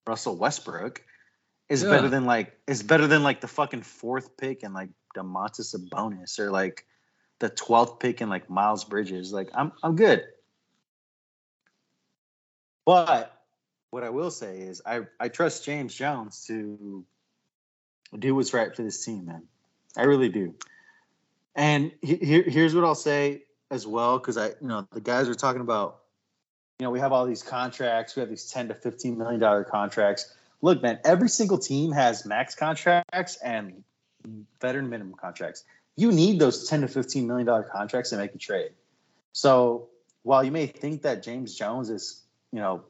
Russell 0.07 0.37
Westbrook 0.37 1.03
is 1.69 1.83
Yeah. 1.83 1.91
better 1.91 2.09
than 2.09 2.25
like 2.25 2.59
is 2.67 2.83
better 2.83 3.07
than 3.07 3.23
like 3.23 3.43
the 3.43 3.49
fucking 3.49 3.83
fourth 3.83 4.37
pick 4.39 4.63
and 4.63 4.73
like 4.73 4.89
Domantas 5.15 5.75
Sabonis 5.75 6.39
or 6.39 6.51
like 6.51 6.87
the 7.39 7.49
twelfth 7.49 7.99
pick 7.99 8.21
in 8.21 8.29
like 8.29 8.51
Miles 8.51 8.85
Bridges. 8.85 9.33
Like 9.33 9.51
I'm 9.55 9.73
I'm 9.83 9.97
good. 9.97 10.25
But 12.85 13.33
what 13.91 14.05
I 14.05 14.11
will 14.11 14.31
say 14.31 14.59
is 14.61 14.83
I 14.85 15.03
I 15.19 15.29
trust 15.29 15.65
James 15.65 15.95
Jones 15.95 16.45
to 16.47 17.05
do 18.19 18.35
what's 18.35 18.53
right 18.53 18.75
for 18.75 18.83
this 18.83 19.05
team, 19.05 19.27
man. 19.27 19.45
I 19.97 20.03
really 20.03 20.29
do. 20.29 20.55
And 21.55 21.93
he- 22.03 22.17
here, 22.17 22.43
here's 22.43 22.75
what 22.75 22.85
I'll 22.85 22.95
say 22.95 23.45
as 23.71 23.87
well, 23.87 24.19
because 24.19 24.37
I, 24.37 24.49
you 24.49 24.69
know, 24.69 24.87
the 24.93 25.01
guys 25.01 25.29
are 25.29 25.35
talking 25.35 25.61
about, 25.61 26.01
you 26.79 26.85
know, 26.85 26.91
we 26.91 27.01
have 27.01 27.13
all 27.13 27.27
these 27.27 27.43
contracts, 27.43 28.17
we 28.17 28.21
have 28.21 28.29
these 28.29 28.51
10 28.51 28.69
to 28.69 28.75
15 28.75 29.17
million 29.17 29.41
dollar 29.41 29.65
contracts. 29.65 30.35
Look, 30.63 30.83
man, 30.83 30.99
every 31.05 31.29
single 31.29 31.59
team 31.59 31.93
has 31.93 32.25
max 32.25 32.55
contracts 32.55 33.37
and 33.37 33.85
veteran 34.61 34.89
minimum 34.89 35.15
contracts. 35.15 35.65
You 35.97 36.11
need 36.13 36.39
those 36.39 36.69
10 36.69 36.83
to 36.83 36.89
15 36.89 37.27
million 37.27 37.47
dollar 37.47 37.63
contracts 37.63 38.11
to 38.11 38.17
make 38.17 38.35
a 38.35 38.39
trade. 38.39 38.73
So 39.33 39.89
while 40.23 40.43
you 40.43 40.51
may 40.51 40.67
think 40.67 41.03
that 41.03 41.23
James 41.23 41.55
Jones 41.55 41.91
is, 41.91 42.23
you 42.53 42.61
know, 42.61 42.85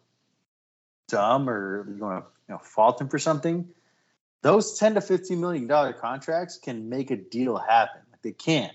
dumb 1.09 1.49
or 1.49 1.87
you're 1.89 1.99
going 1.99 2.23
to, 2.23 2.27
you 2.49 2.55
know, 2.55 2.59
fault 2.59 3.01
him 3.01 3.09
for 3.09 3.19
something, 3.19 3.69
those 4.43 4.79
10 4.79 4.95
to 4.95 5.01
15 5.01 5.41
million 5.41 5.67
dollar 5.67 5.93
contracts 5.93 6.59
can 6.59 6.89
make 6.89 7.11
a 7.11 7.17
deal 7.17 7.57
happen. 7.57 8.03
Like 8.11 8.23
they 8.23 8.33
can. 8.33 8.71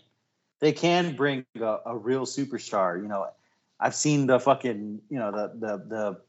They 0.60 0.74
can 0.74 1.16
bring 1.16 1.46
a, 1.60 1.78
a 1.86 1.98
real 1.98 2.26
superstar. 2.26 3.02
You 3.02 3.08
know, 3.08 3.28
I've 3.80 3.96
seen 3.96 4.28
the 4.28 4.40
fucking, 4.40 5.02
you 5.10 5.20
know, 5.20 5.32
the 5.32 5.52
the 5.56 5.78
the 5.78 6.22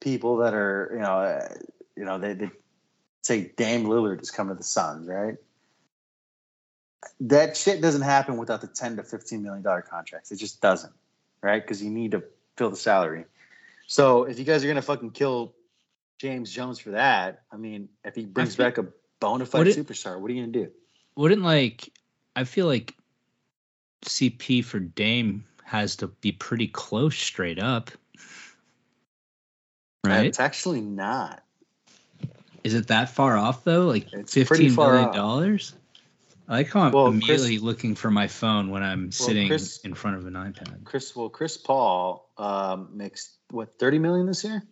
people 0.00 0.38
that 0.38 0.54
are, 0.54 0.90
you 0.92 1.00
know, 1.00 1.20
uh, 1.20 1.48
you 1.96 2.04
know, 2.04 2.18
they, 2.18 2.34
they 2.34 2.50
say 3.26 3.52
Dame 3.56 3.84
Lillard 3.84 4.22
is 4.22 4.30
coming 4.30 4.54
to 4.54 4.58
the 4.58 4.64
Suns, 4.64 5.06
right? 5.08 5.36
that 7.20 7.56
shit 7.56 7.80
doesn't 7.80 8.02
happen 8.02 8.36
without 8.36 8.60
the 8.60 8.66
10 8.66 8.96
to 8.96 9.02
15 9.02 9.42
million 9.42 9.62
dollar 9.62 9.82
contracts. 9.82 10.32
It 10.32 10.36
just 10.36 10.60
doesn't, 10.60 10.92
right? 11.42 11.62
Because 11.62 11.82
you 11.82 11.90
need 11.90 12.12
to 12.12 12.22
fill 12.56 12.70
the 12.70 12.76
salary. 12.76 13.24
So 13.86 14.24
if 14.24 14.38
you 14.38 14.44
guys 14.44 14.64
are 14.64 14.68
gonna 14.68 14.82
fucking 14.82 15.10
kill 15.12 15.54
James 16.18 16.50
Jones 16.50 16.78
for 16.78 16.92
that, 16.92 17.42
I 17.52 17.56
mean, 17.56 17.88
if 18.04 18.14
he 18.14 18.24
brings 18.24 18.56
back 18.56 18.78
a 18.78 18.86
bona 19.20 19.46
fide 19.46 19.68
it- 19.68 19.76
superstar, 19.76 20.18
what 20.18 20.30
are 20.30 20.34
you 20.34 20.42
gonna 20.42 20.52
do? 20.52 20.70
Wouldn't 21.16 21.42
like 21.42 21.92
I 22.34 22.44
feel 22.44 22.66
like 22.66 22.94
CP 24.04 24.64
for 24.64 24.78
Dame 24.78 25.44
has 25.64 25.96
to 25.96 26.08
be 26.08 26.32
pretty 26.32 26.68
close 26.68 27.16
straight 27.16 27.58
up. 27.58 27.90
Right? 30.04 30.26
It's 30.26 30.38
actually 30.38 30.80
not. 30.80 31.42
Is 32.66 32.74
it 32.74 32.88
that 32.88 33.10
far 33.10 33.36
off 33.36 33.62
though? 33.62 33.86
Like 33.86 34.12
It's 34.12 34.34
fifteen 34.34 34.74
million 34.74 35.12
dollars? 35.12 35.72
I 36.48 36.54
like 36.54 36.68
how 36.72 36.80
I'm 36.80 36.92
Well, 36.92 37.06
immediately 37.06 37.58
Chris- 37.58 37.62
looking 37.62 37.94
for 37.94 38.10
my 38.10 38.26
phone 38.26 38.70
when 38.70 38.82
I'm 38.82 39.12
sitting 39.12 39.46
Chris- 39.46 39.78
in 39.84 39.94
front 39.94 40.16
of 40.16 40.26
an 40.26 40.32
iPad. 40.32 40.82
Chris, 40.82 41.14
well, 41.14 41.28
Chris 41.28 41.56
Paul 41.56 42.28
um, 42.36 42.88
makes 42.92 43.36
what 43.50 43.78
30 43.78 44.00
million 44.00 44.26
this 44.26 44.42
year, 44.42 44.64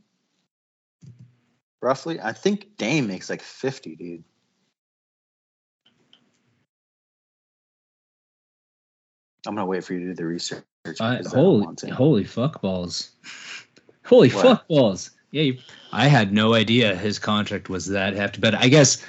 roughly. 1.80 2.20
I 2.20 2.32
think 2.32 2.76
Dame 2.78 3.06
makes 3.06 3.30
like 3.30 3.42
50, 3.42 3.94
dude. 3.94 4.24
I'm 9.46 9.54
gonna 9.54 9.66
wait 9.66 9.84
for 9.84 9.94
you 9.94 10.00
to 10.00 10.06
do 10.06 10.14
the 10.14 10.26
research. 10.26 10.64
Uh, 10.84 10.90
because 10.90 11.00
I 11.32 11.36
don't 11.36 11.80
holy, 11.80 11.90
holy 11.92 12.24
fuck 12.24 12.60
balls! 12.60 13.12
Holy 14.04 14.30
What? 14.30 14.42
fuck 14.42 14.66
balls! 14.68 15.12
Yeah, 15.34 15.42
you, 15.42 15.58
I 15.90 16.06
had 16.06 16.32
no 16.32 16.54
idea 16.54 16.94
his 16.94 17.18
contract 17.18 17.68
was 17.68 17.86
that 17.86 18.14
hefty, 18.14 18.40
but 18.40 18.54
I 18.54 18.68
guess 18.68 19.04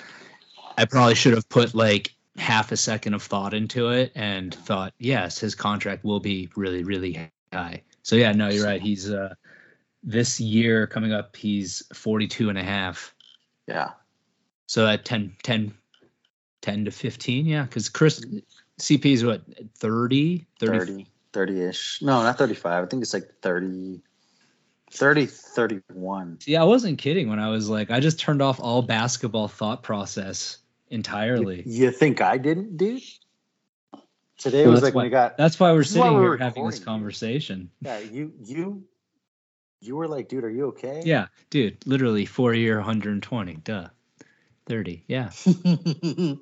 I 0.75 0.85
probably 0.85 1.13
should 1.13 1.35
have 1.35 1.47
put 1.49 1.75
like 1.75 2.15
half 2.35 2.71
a 2.71 2.77
second 2.77 3.13
of 3.13 3.21
thought 3.21 3.53
into 3.53 3.89
it 3.89 4.11
and 4.15 4.51
thought, 4.51 4.95
yes, 4.97 5.37
his 5.37 5.53
contract 5.53 6.03
will 6.03 6.19
be 6.19 6.49
really, 6.55 6.83
really 6.83 7.29
high. 7.53 7.83
So 8.01 8.15
yeah, 8.15 8.31
no, 8.31 8.49
you're 8.49 8.65
right. 8.65 8.81
He's 8.81 9.11
uh, 9.11 9.35
this 10.01 10.39
year 10.39 10.87
coming 10.87 11.13
up, 11.13 11.35
he's 11.35 11.83
42 11.93 12.49
and 12.49 12.57
a 12.57 12.63
half. 12.63 13.13
Yeah, 13.67 13.91
So 14.65 14.87
at 14.87 15.05
10, 15.05 15.35
10, 15.43 15.75
10 16.61 16.85
to 16.85 16.91
15, 16.91 17.45
yeah, 17.45 17.63
because 17.65 17.87
Chris 17.87 18.25
CP 18.79 19.05
is 19.05 19.23
what 19.23 19.43
30, 19.77 20.43
30, 20.59 20.79
30, 20.79 21.07
30 21.33 21.61
ish. 21.61 22.01
No, 22.01 22.23
not 22.23 22.39
35. 22.39 22.83
I 22.83 22.87
think 22.87 23.03
it's 23.03 23.13
like 23.13 23.29
30, 23.43 24.01
30, 24.91 25.25
31. 25.25 26.39
Yeah, 26.45 26.61
I 26.61 26.65
wasn't 26.65 26.97
kidding 26.99 27.29
when 27.29 27.39
I 27.39 27.49
was 27.49 27.69
like, 27.69 27.91
I 27.91 27.99
just 27.99 28.19
turned 28.19 28.41
off 28.41 28.59
all 28.59 28.81
basketball 28.81 29.47
thought 29.47 29.83
process 29.83 30.57
entirely. 30.89 31.63
You 31.65 31.91
think 31.91 32.21
I 32.21 32.37
didn't, 32.37 32.77
dude? 32.77 33.01
Today 34.37 34.63
Well, 34.63 34.71
was 34.73 34.83
like 34.83 34.93
when 34.93 35.03
why- 35.03 35.05
we 35.05 35.09
got 35.11 35.37
That's 35.37 35.59
why 35.59 35.71
we're 35.71 35.81
is 35.81 35.95
why 35.97 36.05
sitting 36.07 36.17
we're 36.17 36.37
here 36.37 36.45
having 36.45 36.65
this 36.65 36.79
conversation. 36.79 37.69
yeah. 37.81 37.99
You 37.99 38.33
you 38.43 38.83
you 39.81 39.95
were 39.95 40.07
like, 40.07 40.27
dude, 40.29 40.43
are 40.43 40.49
you 40.49 40.67
okay? 40.67 41.01
Yeah, 41.05 41.27
dude, 41.49 41.77
literally 41.85 42.25
four 42.25 42.53
year, 42.53 42.77
120. 42.77 43.53
Duh. 43.55 43.87
30. 44.67 45.03
Yeah. 45.07 45.29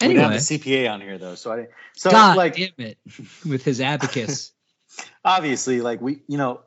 We 0.00 0.06
Anyway, 0.06 0.20
don't 0.22 0.32
have 0.32 0.46
the 0.46 0.58
CPA 0.58 0.92
on 0.92 1.00
here 1.00 1.18
though, 1.18 1.34
so 1.34 1.50
I 1.50 1.56
didn't. 1.56 1.70
So 1.96 2.10
God 2.12 2.36
like, 2.36 2.54
damn 2.54 2.68
it. 2.78 2.98
With 3.44 3.64
his 3.64 3.80
abacus. 3.80 4.52
obviously, 5.24 5.80
like 5.80 6.00
we, 6.00 6.20
you 6.28 6.38
know, 6.38 6.60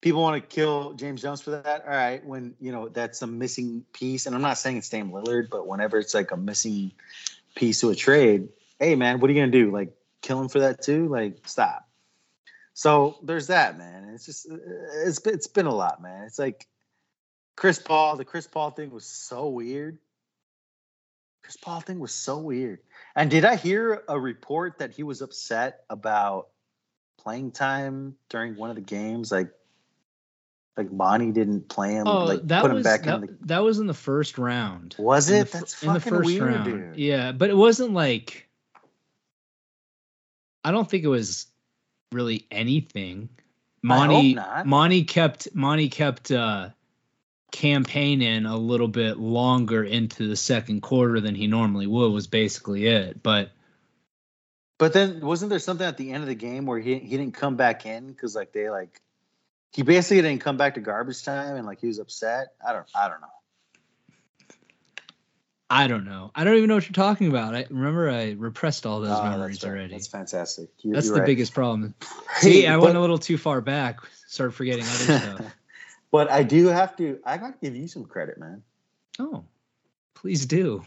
people 0.00 0.22
want 0.22 0.42
to 0.42 0.46
kill 0.54 0.94
James 0.94 1.22
Jones 1.22 1.40
for 1.40 1.50
that. 1.50 1.84
All 1.84 1.90
right, 1.90 2.24
when 2.24 2.54
you 2.60 2.72
know 2.72 2.88
that's 2.88 3.22
a 3.22 3.26
missing 3.26 3.84
piece, 3.92 4.26
and 4.26 4.34
I'm 4.34 4.42
not 4.42 4.58
saying 4.58 4.78
it's 4.78 4.88
Dame 4.88 5.10
Lillard, 5.10 5.50
but 5.50 5.66
whenever 5.66 5.98
it's 5.98 6.14
like 6.14 6.30
a 6.30 6.36
missing 6.36 6.92
piece 7.54 7.80
to 7.80 7.90
a 7.90 7.94
trade, 7.94 8.48
hey 8.78 8.94
man, 8.94 9.20
what 9.20 9.30
are 9.30 9.32
you 9.32 9.40
gonna 9.40 9.52
do? 9.52 9.70
Like 9.70 9.92
kill 10.22 10.40
him 10.40 10.48
for 10.48 10.60
that 10.60 10.82
too? 10.82 11.08
Like 11.08 11.46
stop. 11.46 11.86
So 12.74 13.18
there's 13.22 13.48
that, 13.48 13.76
man. 13.76 14.10
It's 14.14 14.26
just 14.26 14.50
uh, 14.50 14.56
it's 15.06 15.24
it's 15.26 15.46
been 15.46 15.66
a 15.66 15.74
lot, 15.74 16.02
man. 16.02 16.24
It's 16.24 16.38
like 16.38 16.66
Chris 17.56 17.78
Paul. 17.78 18.16
The 18.16 18.24
Chris 18.24 18.46
Paul 18.46 18.70
thing 18.70 18.90
was 18.90 19.04
so 19.04 19.48
weird. 19.48 19.98
Chris 21.42 21.56
Paul 21.56 21.80
thing 21.80 21.98
was 21.98 22.14
so 22.14 22.38
weird. 22.38 22.78
And 23.16 23.30
did 23.30 23.44
I 23.44 23.56
hear 23.56 24.02
a 24.08 24.18
report 24.18 24.78
that 24.78 24.92
he 24.92 25.02
was 25.02 25.20
upset 25.20 25.84
about 25.90 26.48
playing 27.18 27.50
time 27.50 28.16
during 28.28 28.56
one 28.56 28.70
of 28.70 28.76
the 28.76 28.82
games? 28.82 29.32
Like, 29.32 29.50
like 30.76 30.90
Monty 30.90 31.30
didn't 31.32 31.68
play 31.68 31.92
him, 31.92 32.06
Oh, 32.06 32.24
like 32.24 32.46
that 32.48 32.62
put 32.62 32.70
him 32.70 32.76
was 32.76 32.84
back 32.84 33.02
that, 33.02 33.14
in 33.16 33.20
the. 33.22 33.36
that 33.46 33.58
was 33.58 33.78
in 33.78 33.86
the 33.86 33.94
first 33.94 34.38
round. 34.38 34.94
Was 34.98 35.28
it? 35.28 35.50
That's 35.50 35.82
in 35.82 35.92
the 35.92 36.00
fucking 36.00 36.18
first 36.18 36.26
weird, 36.26 36.42
round. 36.42 36.64
dude. 36.64 36.96
Yeah, 36.96 37.32
but 37.32 37.50
it 37.50 37.56
wasn't 37.56 37.92
like 37.92 38.48
I 40.64 40.70
don't 40.70 40.88
think 40.88 41.04
it 41.04 41.08
was 41.08 41.46
really 42.12 42.46
anything. 42.50 43.28
Monty 43.82 44.34
not. 44.34 44.66
Monty 44.66 45.04
kept 45.04 45.54
Monty 45.54 45.88
kept 45.88 46.30
uh 46.30 46.70
Cam 47.50 47.82
Payne 47.84 48.22
in 48.22 48.46
a 48.46 48.56
little 48.56 48.88
bit 48.88 49.18
longer 49.18 49.82
into 49.82 50.28
the 50.28 50.36
second 50.36 50.82
quarter 50.82 51.20
than 51.20 51.34
he 51.34 51.46
normally 51.46 51.86
would 51.86 52.10
was 52.12 52.26
basically 52.26 52.86
it. 52.86 53.22
But 53.22 53.50
But 54.78 54.92
then 54.92 55.20
wasn't 55.20 55.50
there 55.50 55.58
something 55.58 55.86
at 55.86 55.96
the 55.96 56.12
end 56.12 56.22
of 56.22 56.28
the 56.28 56.34
game 56.34 56.66
where 56.66 56.78
he 56.78 56.98
he 56.98 57.16
didn't 57.16 57.34
come 57.34 57.56
back 57.56 57.86
in 57.86 58.08
because 58.08 58.36
like 58.36 58.52
they 58.52 58.68
like 58.70 59.00
he 59.72 59.82
basically 59.82 60.22
didn't 60.22 60.40
come 60.40 60.56
back 60.56 60.74
to 60.74 60.80
garbage 60.80 61.22
time 61.22 61.56
and 61.56 61.66
like 61.66 61.80
he 61.80 61.86
was 61.86 61.98
upset. 61.98 62.48
I 62.66 62.72
don't 62.72 62.86
I 62.94 63.08
don't 63.08 63.20
know. 63.20 63.26
I 65.72 65.86
don't 65.86 66.04
know. 66.04 66.32
I 66.34 66.42
don't 66.42 66.56
even 66.56 66.68
know 66.68 66.74
what 66.74 66.84
you're 66.86 66.92
talking 66.94 67.28
about. 67.28 67.54
I 67.54 67.64
remember 67.70 68.10
I 68.10 68.32
repressed 68.32 68.86
all 68.86 69.00
those 69.00 69.16
Oh, 69.16 69.22
memories 69.22 69.56
that's 69.58 69.64
right. 69.64 69.70
already. 69.70 69.92
That's 69.94 70.08
That's, 70.08 70.32
fantastic. 70.32 70.70
You- 70.80 70.92
you're 70.94 71.02
the 71.02 71.12
right. 71.12 71.26
biggest 71.26 71.54
problem. 71.54 71.94
See, 72.38 72.66
I 72.66 72.76
but- 72.76 72.82
went 72.86 72.96
a 72.96 73.00
little 73.00 73.18
too 73.18 73.38
far 73.38 73.60
back. 73.60 74.00
Started 74.26 74.52
forgetting 74.52 74.84
other 74.84 75.18
stuff. 75.18 75.54
but 76.10 76.28
I 76.30 76.42
do 76.42 76.66
have 76.66 76.96
to. 76.96 77.20
I 77.24 77.36
got 77.36 77.52
to 77.52 77.58
give 77.60 77.76
you 77.76 77.86
some 77.86 78.04
credit, 78.04 78.38
man. 78.38 78.62
Oh, 79.20 79.44
please 80.14 80.46
do. 80.46 80.84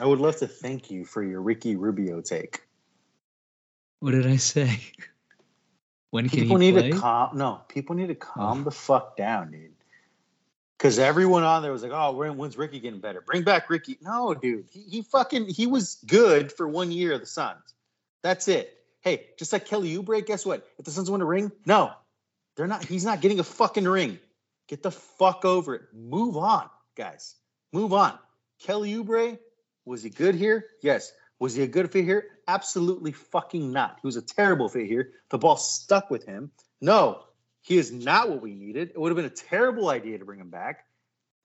I 0.00 0.06
would 0.06 0.20
love 0.20 0.36
to 0.36 0.46
thank 0.46 0.90
you 0.92 1.04
for 1.04 1.24
your 1.24 1.42
Ricky 1.42 1.74
Rubio 1.74 2.20
take. 2.20 2.60
What 3.98 4.12
did 4.12 4.26
I 4.28 4.36
say? 4.36 4.80
When 6.10 6.28
can 6.28 6.40
People 6.40 6.56
he 6.58 6.70
need 6.72 6.78
play? 6.78 6.90
to 6.92 6.98
calm. 6.98 7.36
No, 7.36 7.60
people 7.68 7.94
need 7.96 8.08
to 8.08 8.14
calm 8.14 8.60
Oh. 8.60 8.64
the 8.64 8.70
fuck 8.70 9.16
down, 9.16 9.50
dude. 9.52 9.72
Because 10.78 10.98
everyone 10.98 11.42
on 11.42 11.62
there 11.62 11.72
was 11.72 11.82
like, 11.82 11.90
"Oh, 11.92 12.12
when's 12.12 12.56
Ricky 12.56 12.78
getting 12.78 13.00
better? 13.00 13.20
Bring 13.20 13.42
back 13.42 13.68
Ricky." 13.68 13.98
No, 14.00 14.32
dude, 14.32 14.66
he, 14.70 14.80
he 14.82 15.02
fucking 15.02 15.46
he 15.48 15.66
was 15.66 15.96
good 16.06 16.52
for 16.52 16.68
one 16.68 16.90
year 16.92 17.12
of 17.14 17.20
the 17.20 17.26
Suns. 17.26 17.74
That's 18.22 18.46
it. 18.48 18.72
Hey, 19.00 19.26
just 19.38 19.52
like 19.52 19.66
Kelly 19.66 19.96
Oubre, 19.96 20.24
guess 20.24 20.46
what? 20.46 20.66
If 20.78 20.84
the 20.84 20.90
Suns 20.92 21.10
win 21.10 21.20
a 21.20 21.24
ring, 21.24 21.50
no, 21.66 21.92
they're 22.56 22.66
not. 22.68 22.84
He's 22.84 23.04
not 23.04 23.20
getting 23.20 23.40
a 23.40 23.44
fucking 23.44 23.84
ring. 23.88 24.18
Get 24.68 24.82
the 24.82 24.90
fuck 24.92 25.44
over 25.44 25.74
it. 25.74 25.82
Move 25.92 26.36
on, 26.36 26.68
guys. 26.96 27.34
Move 27.72 27.92
on. 27.92 28.16
Kelly 28.60 28.94
Oubre, 28.94 29.38
was 29.84 30.02
he 30.02 30.10
good 30.10 30.34
here? 30.36 30.64
Yes. 30.82 31.12
Was 31.40 31.54
he 31.54 31.62
a 31.62 31.68
good 31.68 31.90
fit 31.90 32.04
here? 32.04 32.26
Absolutely 32.46 33.12
fucking 33.12 33.72
not. 33.72 33.98
He 34.02 34.06
was 34.06 34.16
a 34.16 34.22
terrible 34.22 34.68
fit 34.68 34.86
here. 34.86 35.12
The 35.30 35.38
ball 35.38 35.56
stuck 35.56 36.10
with 36.10 36.24
him. 36.26 36.50
No, 36.80 37.22
he 37.62 37.76
is 37.76 37.92
not 37.92 38.28
what 38.28 38.42
we 38.42 38.54
needed. 38.54 38.90
It 38.90 39.00
would 39.00 39.10
have 39.10 39.16
been 39.16 39.24
a 39.24 39.30
terrible 39.30 39.88
idea 39.88 40.18
to 40.18 40.24
bring 40.24 40.40
him 40.40 40.50
back. 40.50 40.84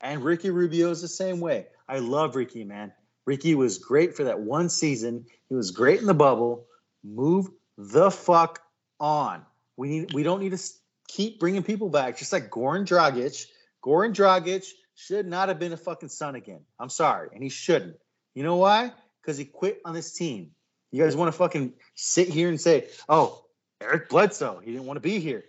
And 0.01 0.23
Ricky 0.23 0.49
Rubio 0.49 0.89
is 0.89 1.01
the 1.01 1.07
same 1.07 1.39
way. 1.39 1.67
I 1.87 1.99
love 1.99 2.35
Ricky, 2.35 2.63
man. 2.63 2.91
Ricky 3.25 3.55
was 3.55 3.77
great 3.77 4.15
for 4.15 4.25
that 4.25 4.39
one 4.39 4.69
season. 4.69 5.25
He 5.47 5.55
was 5.55 5.71
great 5.71 5.99
in 5.99 6.05
the 6.05 6.13
bubble. 6.13 6.67
Move 7.03 7.47
the 7.77 8.11
fuck 8.11 8.61
on. 8.99 9.45
We 9.77 9.89
need. 9.89 10.13
We 10.13 10.23
don't 10.23 10.41
need 10.41 10.57
to 10.57 10.63
keep 11.07 11.39
bringing 11.39 11.63
people 11.63 11.89
back. 11.89 12.17
Just 12.17 12.33
like 12.33 12.49
Goran 12.49 12.85
Dragic. 12.85 13.45
Goran 13.83 14.13
Dragic 14.13 14.65
should 14.95 15.25
not 15.25 15.49
have 15.49 15.59
been 15.59 15.73
a 15.73 15.77
fucking 15.77 16.09
Sun 16.09 16.35
again. 16.35 16.61
I'm 16.79 16.89
sorry, 16.89 17.29
and 17.33 17.41
he 17.41 17.49
shouldn't. 17.49 17.95
You 18.35 18.43
know 18.43 18.57
why? 18.57 18.91
Because 19.23 19.37
he 19.37 19.45
quit 19.45 19.81
on 19.85 19.93
this 19.93 20.11
team. 20.11 20.51
You 20.91 21.03
guys 21.03 21.15
want 21.15 21.31
to 21.31 21.37
fucking 21.37 21.73
sit 21.95 22.27
here 22.27 22.49
and 22.49 22.59
say, 22.59 22.89
"Oh, 23.07 23.45
Eric 23.81 24.09
Bledsoe, 24.09 24.59
he 24.59 24.71
didn't 24.71 24.85
want 24.85 24.97
to 24.97 25.01
be 25.01 25.19
here." 25.19 25.45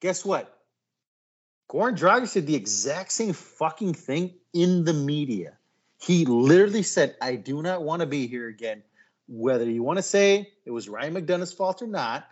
Guess 0.00 0.24
what? 0.24 0.58
Goran 1.70 1.96
Dragic 1.96 2.32
did 2.32 2.46
the 2.46 2.56
exact 2.56 3.12
same 3.12 3.32
fucking 3.32 3.94
thing 3.94 4.34
in 4.52 4.84
the 4.84 4.92
media. 4.92 5.56
He 5.98 6.26
literally 6.26 6.82
said, 6.82 7.16
"I 7.22 7.36
do 7.36 7.62
not 7.62 7.82
want 7.82 8.00
to 8.00 8.06
be 8.06 8.26
here 8.26 8.48
again." 8.48 8.82
Whether 9.28 9.70
you 9.70 9.82
want 9.82 9.98
to 9.98 10.02
say 10.02 10.52
it 10.66 10.72
was 10.72 10.88
Ryan 10.88 11.14
McDonough's 11.14 11.52
fault 11.52 11.80
or 11.80 11.86
not, 11.86 12.28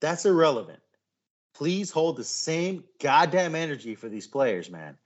that's 0.00 0.24
irrelevant. 0.24 0.80
Please 1.52 1.90
hold 1.90 2.16
the 2.16 2.24
same 2.24 2.84
goddamn 3.00 3.54
energy 3.54 3.96
for 3.96 4.08
these 4.08 4.26
players, 4.26 4.70
man. 4.70 4.96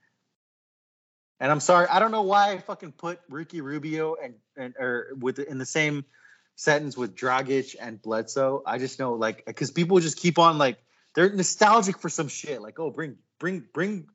And 1.40 1.50
I'm 1.50 1.60
sorry, 1.60 1.86
I 1.88 1.98
don't 1.98 2.12
know 2.12 2.22
why 2.22 2.52
I 2.52 2.58
fucking 2.58 2.92
put 2.92 3.20
Ricky 3.28 3.60
Rubio 3.60 4.16
and 4.22 4.34
and 4.56 4.74
or 4.78 5.08
with 5.18 5.38
in 5.38 5.58
the 5.58 5.66
same 5.66 6.04
sentence 6.56 6.96
with 6.96 7.16
Dragic 7.16 7.74
and 7.80 8.00
Bledsoe. 8.00 8.62
I 8.64 8.78
just 8.78 8.98
know 8.98 9.14
like 9.14 9.44
because 9.44 9.70
people 9.70 9.98
just 10.00 10.18
keep 10.18 10.38
on 10.38 10.58
like 10.58 10.78
they're 11.14 11.32
nostalgic 11.32 11.98
for 11.98 12.08
some 12.08 12.28
shit. 12.28 12.62
Like, 12.62 12.78
oh, 12.78 12.90
bring 12.90 13.16
bring 13.38 13.64
bring 13.72 14.06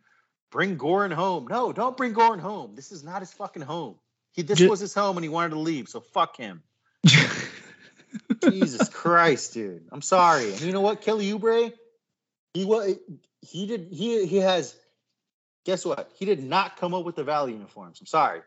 bring 0.51 0.78
Goran 0.78 1.13
home. 1.13 1.47
No, 1.49 1.72
don't 1.72 1.97
bring 1.97 2.13
Goran 2.13 2.39
home. 2.39 2.76
This 2.76 2.91
is 2.91 3.03
not 3.03 3.22
his 3.22 3.32
fucking 3.34 3.63
home. 3.63 3.95
He 4.34 4.43
this 4.43 4.59
Ju- 4.59 4.70
was 4.70 4.80
his 4.80 4.93
home 4.93 5.17
and 5.17 5.24
he 5.24 5.30
wanted 5.30 5.49
to 5.49 5.59
leave, 5.59 5.89
so 5.89 6.01
fuck 6.01 6.38
him. 6.38 6.63
Jesus 8.43 8.89
Christ, 8.89 9.53
dude. 9.53 9.88
I'm 9.91 10.01
sorry. 10.01 10.51
And 10.51 10.61
you 10.61 10.72
know 10.72 10.82
what, 10.82 11.01
Kelly 11.01 11.32
Oubre? 11.32 11.74
He 12.53 12.65
was 12.65 12.95
he 13.41 13.65
did 13.67 13.89
he 13.91 14.26
he 14.26 14.38
has 14.38 14.76
guess 15.70 15.86
what? 15.86 16.09
He 16.17 16.26
did 16.26 16.43
not 16.43 16.78
come 16.78 16.95
up 16.95 17.05
with 17.05 17.15
the 17.15 17.24
Valley 17.24 17.53
uniforms. 17.53 17.99
I'm 17.99 18.07
sorry. 18.07 18.41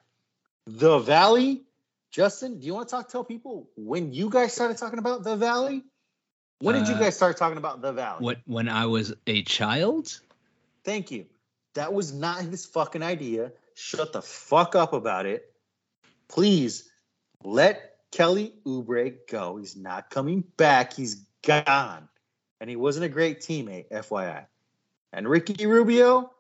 The 0.67 0.99
Valley, 0.99 1.63
Justin, 2.11 2.59
do 2.59 2.67
you 2.67 2.75
want 2.75 2.89
to 2.89 2.97
talk 2.97 3.09
tell 3.09 3.23
people 3.23 3.69
when 3.77 4.13
you 4.13 4.29
guys 4.29 4.53
started 4.53 4.77
talking 4.77 4.99
about 4.99 5.23
the 5.23 5.37
Valley? 5.37 5.85
When 6.59 6.75
did 6.75 6.89
you 6.89 6.95
Uh, 6.95 6.99
guys 6.99 7.15
start 7.15 7.37
talking 7.37 7.59
about 7.59 7.81
the 7.81 7.93
Valley? 7.93 8.25
what 8.25 8.39
when 8.45 8.69
I 8.69 8.87
was 8.87 9.15
a 9.29 9.43
child? 9.45 10.21
Thank 10.83 11.13
you. 11.13 11.27
That 11.75 11.93
was 11.93 12.13
not 12.13 12.41
his 12.43 12.67
fucking 12.67 13.05
idea. 13.05 13.53
Shut 13.75 14.13
the 14.13 14.23
fuck 14.23 14.75
up 14.75 14.93
about 14.93 15.25
it. 15.27 15.49
Please 16.29 16.91
let 17.45 17.99
Kelly 18.11 18.53
Oubre 18.67 19.15
go. 19.31 19.59
He's 19.59 19.77
not 19.77 20.11
coming 20.11 20.43
back. 20.57 20.93
He's 20.93 21.25
gone. 21.47 22.09
And 22.61 22.69
he 22.69 22.75
wasn't 22.75 23.05
a 23.05 23.09
great 23.09 23.41
teammate, 23.41 23.91
FYI. 23.91 24.47
And 25.13 25.29
Ricky 25.29 25.67
Rubio, 25.67 26.31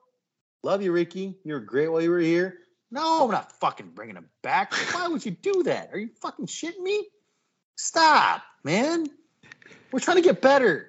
love 0.62 0.82
you, 0.82 0.92
Ricky. 0.92 1.36
You 1.44 1.54
were 1.54 1.60
great 1.60 1.88
while 1.88 2.00
you 2.02 2.10
were 2.10 2.18
here. 2.18 2.58
No, 2.90 3.24
I'm 3.24 3.30
not 3.30 3.52
fucking 3.52 3.90
bringing 3.94 4.16
him 4.16 4.28
back. 4.42 4.74
Why 4.92 5.08
would 5.08 5.24
you 5.24 5.30
do 5.30 5.62
that? 5.64 5.90
Are 5.92 5.98
you 5.98 6.10
fucking 6.20 6.46
shitting 6.46 6.80
me? 6.82 7.06
Stop, 7.76 8.42
man. 8.64 9.06
We're 9.90 10.00
trying 10.00 10.18
to 10.18 10.22
get 10.22 10.42
better. 10.42 10.88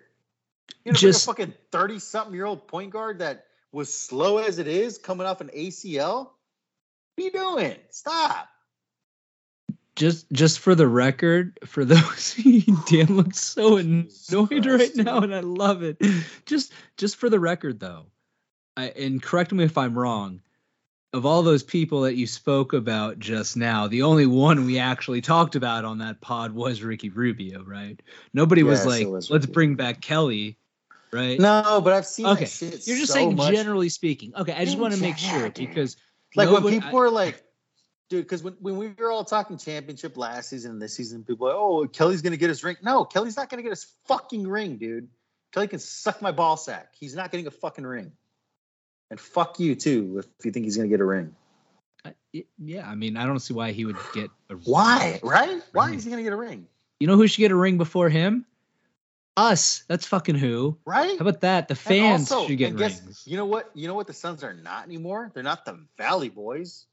You 0.84 0.92
know, 0.92 0.98
Just- 0.98 1.24
a 1.24 1.28
fucking 1.28 1.54
30 1.72 2.00
something 2.00 2.34
year 2.36 2.46
old 2.46 2.68
point 2.68 2.92
guard 2.92 3.20
that 3.20 3.46
was 3.72 3.92
slow 3.94 4.38
as 4.38 4.60
it 4.60 4.68
is 4.68 4.98
coming 4.98 5.26
off 5.26 5.42
an 5.42 5.50
ACL? 5.56 6.26
What 7.16 7.20
are 7.20 7.22
you 7.22 7.32
doing? 7.32 7.76
Stop. 7.90 8.50
Just 9.96 10.32
just 10.32 10.60
for 10.60 10.74
the 10.74 10.88
record, 10.88 11.60
for 11.66 11.86
those 11.86 12.34
Dan 12.90 13.16
looks 13.16 13.40
so 13.40 13.78
annoyed 13.78 14.66
right 14.66 14.96
now, 14.96 15.20
and 15.20 15.34
I 15.34 15.42
love 15.42 15.84
it. 15.84 15.98
Just 16.48 16.74
just 16.98 17.18
for 17.18 17.30
the 17.30 17.40
record 17.40 17.80
though, 17.80 18.08
I, 18.76 18.86
and 18.90 19.22
correct 19.22 19.52
me 19.52 19.64
if 19.64 19.78
I'm 19.78 19.98
wrong. 19.98 20.42
Of 21.14 21.28
all 21.28 21.44
those 21.44 21.62
people 21.62 22.02
that 22.02 22.16
you 22.16 22.26
spoke 22.26 22.74
about 22.74 23.20
just 23.20 23.56
now, 23.56 23.88
the 23.88 24.02
only 24.02 24.26
one 24.26 24.66
we 24.66 24.80
actually 24.80 25.22
talked 25.22 25.56
about 25.56 25.86
on 25.86 26.00
that 26.00 26.22
pod 26.22 26.54
was 26.54 26.82
Ricky 26.82 27.10
Rubio, 27.10 27.64
right? 27.64 28.02
Nobody 28.34 28.64
was 28.64 28.80
Yes, 28.80 28.86
it 28.86 28.90
like, 28.90 29.08
was 29.08 29.30
"Let's 29.30 29.44
Ricky. 29.46 29.54
bring 29.54 29.76
back 29.76 30.02
Kelly," 30.02 30.58
right? 31.12 31.40
No, 31.40 31.82
but 31.84 31.94
I've 31.94 32.08
seen 32.08 32.26
Okay, 32.26 32.50
You're 32.62 32.98
just 32.98 33.08
so 33.08 33.14
saying 33.14 33.36
much. 33.36 33.54
generally 33.54 33.90
speaking. 33.90 34.34
Okay, 34.36 34.54
I 34.54 34.66
just 34.66 34.80
want 34.80 34.96
to 34.96 35.00
make 35.00 35.18
sure 35.20 35.52
because 35.52 35.98
like 36.36 36.48
when 36.48 36.56
nobody- 36.56 36.80
people 36.80 37.00
are 37.00 37.12
like, 37.12 37.44
dude, 38.10 38.24
because 38.26 38.42
when, 38.42 38.54
when 38.54 38.78
we 38.78 38.88
were 38.98 39.12
all 39.12 39.24
talking 39.24 39.60
championship 39.60 40.18
last 40.18 40.50
season 40.50 40.72
and 40.72 40.82
this 40.82 40.96
season, 40.96 41.24
people 41.24 41.46
are 41.48 41.52
like, 41.52 41.60
oh, 41.60 41.88
Kelly's 41.90 42.24
gonna 42.24 42.38
get 42.38 42.50
his 42.50 42.64
ring. 42.64 42.78
No, 42.82 43.06
Kelly's 43.06 43.38
not 43.38 43.50
gonna 43.52 43.62
get 43.62 43.70
his 43.70 43.86
fucking 44.08 44.48
ring, 44.48 44.78
dude. 44.78 45.10
Kelly 45.52 45.68
can 45.68 45.78
suck 45.78 46.24
my 46.24 46.32
ball 46.32 46.58
sack. 46.58 46.96
He's 47.00 47.14
not 47.14 47.30
getting 47.30 47.46
a 47.46 47.52
fucking 47.52 47.86
ring. 47.86 48.14
And 49.14 49.20
fuck 49.20 49.60
you 49.60 49.76
too 49.76 50.24
if 50.40 50.44
you 50.44 50.50
think 50.52 50.64
he's 50.66 50.76
gonna 50.76 50.90
get 50.90 51.00
a 51.00 51.06
ring. 51.06 51.36
Yeah, 52.58 52.90
I 52.90 52.96
mean, 52.96 53.16
I 53.16 53.28
don't 53.28 53.38
see 53.40 53.54
why 53.54 53.72
he 53.72 53.86
would 53.86 53.96
get 54.12 54.32
a 54.50 54.56
Why? 54.56 55.20
Right? 55.22 55.62
Why 55.72 55.90
Right. 55.90 55.96
is 55.96 56.04
he 56.04 56.10
gonna 56.10 56.24
get 56.24 56.34
a 56.34 56.36
ring? 56.36 56.68
You 57.00 57.06
know 57.06 57.16
who 57.16 57.28
should 57.28 57.42
get 57.42 57.52
a 57.52 57.56
ring 57.56 57.78
before 57.78 58.10
him? 58.10 58.48
Us. 59.38 59.84
That's 59.88 60.08
fucking 60.08 60.34
who. 60.34 60.80
Right? 60.84 61.12
How 61.20 61.28
about 61.28 61.42
that? 61.42 61.68
The 61.68 61.76
fans 61.76 62.32
also- 62.32 62.48
should 62.48 62.58
get 62.58 62.76
guess- 62.76 63.04
rings. 63.04 63.22
You 63.28 63.38
know 63.38 63.46
what? 63.46 63.70
You 63.76 63.88
know 63.88 63.94
what 63.94 64.08
the 64.08 64.14
Suns 64.14 64.44
are 64.44 64.52
not 64.56 64.86
anymore? 64.86 65.30
They're 65.36 65.44
not 65.44 65.64
the 65.64 65.80
Valley 65.96 66.30
Boys. 66.30 66.88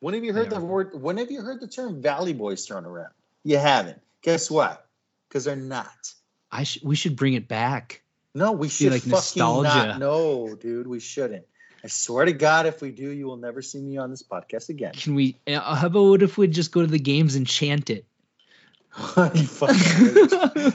When 0.00 0.12
have 0.14 0.24
you 0.24 0.32
heard 0.32 0.50
the 0.50 0.58
word? 0.60 1.00
When 1.00 1.18
have 1.18 1.30
you 1.30 1.40
heard 1.40 1.60
the 1.60 1.68
term 1.68 2.02
Valley 2.02 2.32
Boys 2.32 2.66
thrown 2.66 2.84
around? 2.84 3.12
You 3.44 3.58
haven't. 3.58 4.02
Guess 4.22 4.50
what? 4.50 4.88
Because 5.28 5.44
they're 5.44 5.54
not. 5.54 6.14
I 6.50 6.64
sh- 6.64 6.82
we 6.82 6.96
should 6.96 7.14
bring 7.14 7.34
it 7.34 7.46
back. 7.46 8.02
No, 8.36 8.52
we 8.52 8.68
should 8.68 8.92
like 8.92 9.00
fucking 9.00 9.12
nostalgia. 9.12 9.68
not. 9.86 9.98
No, 9.98 10.54
dude, 10.54 10.86
we 10.86 11.00
shouldn't. 11.00 11.46
I 11.82 11.88
swear 11.88 12.26
to 12.26 12.34
God, 12.34 12.66
if 12.66 12.82
we 12.82 12.90
do, 12.90 13.10
you 13.10 13.24
will 13.26 13.38
never 13.38 13.62
see 13.62 13.80
me 13.80 13.96
on 13.96 14.10
this 14.10 14.22
podcast 14.22 14.68
again. 14.68 14.92
Can 14.92 15.14
we? 15.14 15.38
Uh, 15.46 15.58
how 15.74 15.86
about 15.86 16.02
what 16.02 16.22
if 16.22 16.36
we 16.36 16.46
just 16.46 16.70
go 16.70 16.82
to 16.82 16.86
the 16.86 16.98
games 16.98 17.34
and 17.34 17.46
chant 17.46 17.88
it? 17.88 18.04
you 19.16 19.46
fucking 19.46 19.76
hate 19.76 20.14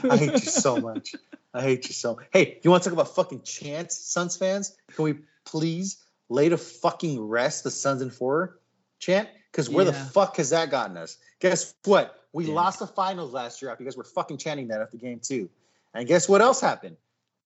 you. 0.02 0.10
I 0.10 0.16
hate 0.16 0.32
you 0.32 0.38
so 0.50 0.78
much. 0.78 1.14
I 1.54 1.62
hate 1.62 1.86
you 1.86 1.92
so. 1.94 2.18
Hey, 2.32 2.58
you 2.62 2.70
want 2.70 2.82
to 2.82 2.88
talk 2.88 2.94
about 2.94 3.14
fucking 3.14 3.42
chants, 3.42 3.96
Suns 3.96 4.36
fans? 4.36 4.76
Can 4.96 5.04
we 5.04 5.14
please 5.44 6.02
lay 6.28 6.48
to 6.48 6.56
fucking 6.58 7.20
rest 7.20 7.62
the 7.62 7.70
Suns 7.70 8.02
and 8.02 8.12
four 8.12 8.58
chant? 8.98 9.28
Because 9.52 9.70
where 9.70 9.84
the 9.84 9.92
fuck 9.92 10.38
has 10.38 10.50
that 10.50 10.70
gotten 10.70 10.96
us? 10.96 11.16
Guess 11.38 11.74
what? 11.84 12.18
We 12.32 12.46
Yeah. 12.46 12.54
lost 12.54 12.80
the 12.80 12.88
finals 12.88 13.32
last 13.32 13.62
year 13.62 13.70
after 13.70 13.84
you 13.84 13.88
guys 13.88 13.96
were 13.96 14.02
fucking 14.04 14.38
chanting 14.38 14.68
that 14.68 14.80
after 14.80 14.96
game 14.96 15.20
two. 15.20 15.48
And 15.94 16.08
guess 16.08 16.28
what 16.28 16.40
else 16.40 16.60
happened? 16.60 16.96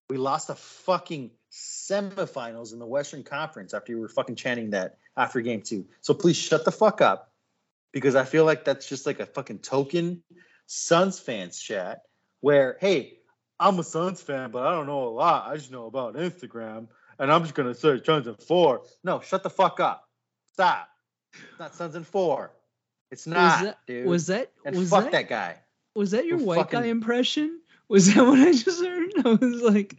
We 0.09 0.17
lost 0.19 0.49
the 0.49 0.55
fucking 0.55 1.31
semifinals 1.53 2.73
in 2.73 2.79
the 2.79 2.87
Western 2.87 3.23
Conference 3.23 3.75
after 3.75 3.93
you 3.93 4.01
were 4.01 4.09
fucking 4.09 4.37
chanting 4.37 4.71
that 4.71 4.99
after 5.17 5.41
game 5.41 5.63
two. 5.63 5.87
So 6.01 6.15
please 6.15 6.37
shut 6.37 6.65
the 6.65 6.73
fuck 6.73 7.01
up 7.01 7.33
because 7.93 8.15
I 8.15 8.25
feel 8.25 8.45
like 8.45 8.65
that's 8.65 8.89
just 8.89 9.07
like 9.07 9.21
a 9.21 9.27
fucking 9.27 9.61
token 9.61 10.23
Suns 10.67 11.19
fans 11.19 11.59
chat 11.59 12.03
where, 12.41 12.77
hey, 12.81 13.19
I'm 13.59 13.79
a 13.79 13.85
Suns 13.85 14.21
fan, 14.21 14.51
but 14.51 14.65
I 14.65 14.73
don't 14.73 14.87
know 14.87 15.05
a 15.05 15.11
lot. 15.11 15.49
I 15.49 15.57
just 15.57 15.73
know 15.73 15.87
about 15.87 16.15
Instagram, 16.15 16.89
and 17.19 17.33
I'm 17.33 17.43
just 17.43 17.55
gonna 17.55 17.75
search 17.75 18.05
Suns 18.05 18.27
and 18.27 18.41
four. 18.43 18.83
No, 19.03 19.21
shut 19.21 19.43
the 19.43 19.51
fuck 19.51 19.81
up. 19.81 20.07
Stop. 20.53 20.89
It's 21.33 21.59
not 21.59 21.75
Suns 21.75 21.95
and 21.95 22.07
four. 22.07 22.53
It's 23.11 23.27
not, 23.27 23.61
was 23.61 23.63
that? 23.63 23.79
dude. 23.87 24.07
Was 24.07 24.27
that? 24.27 24.53
and 24.65 24.77
was 24.77 24.91
fuck 24.91 25.05
that, 25.05 25.13
that, 25.13 25.29
guy. 25.29 25.57
Was 25.95 26.11
that 26.11 26.27
your 26.27 26.39
who 26.39 26.45
white 26.45 26.59
fucking- 26.59 26.81
guy 26.81 26.87
impression? 26.87 27.61
Was 27.89 28.13
that 28.15 28.25
what 28.25 28.39
I 28.39 28.53
just 28.53 28.85
heard? 28.85 29.13
I 29.25 29.29
was 29.45 29.63
like, 29.63 29.97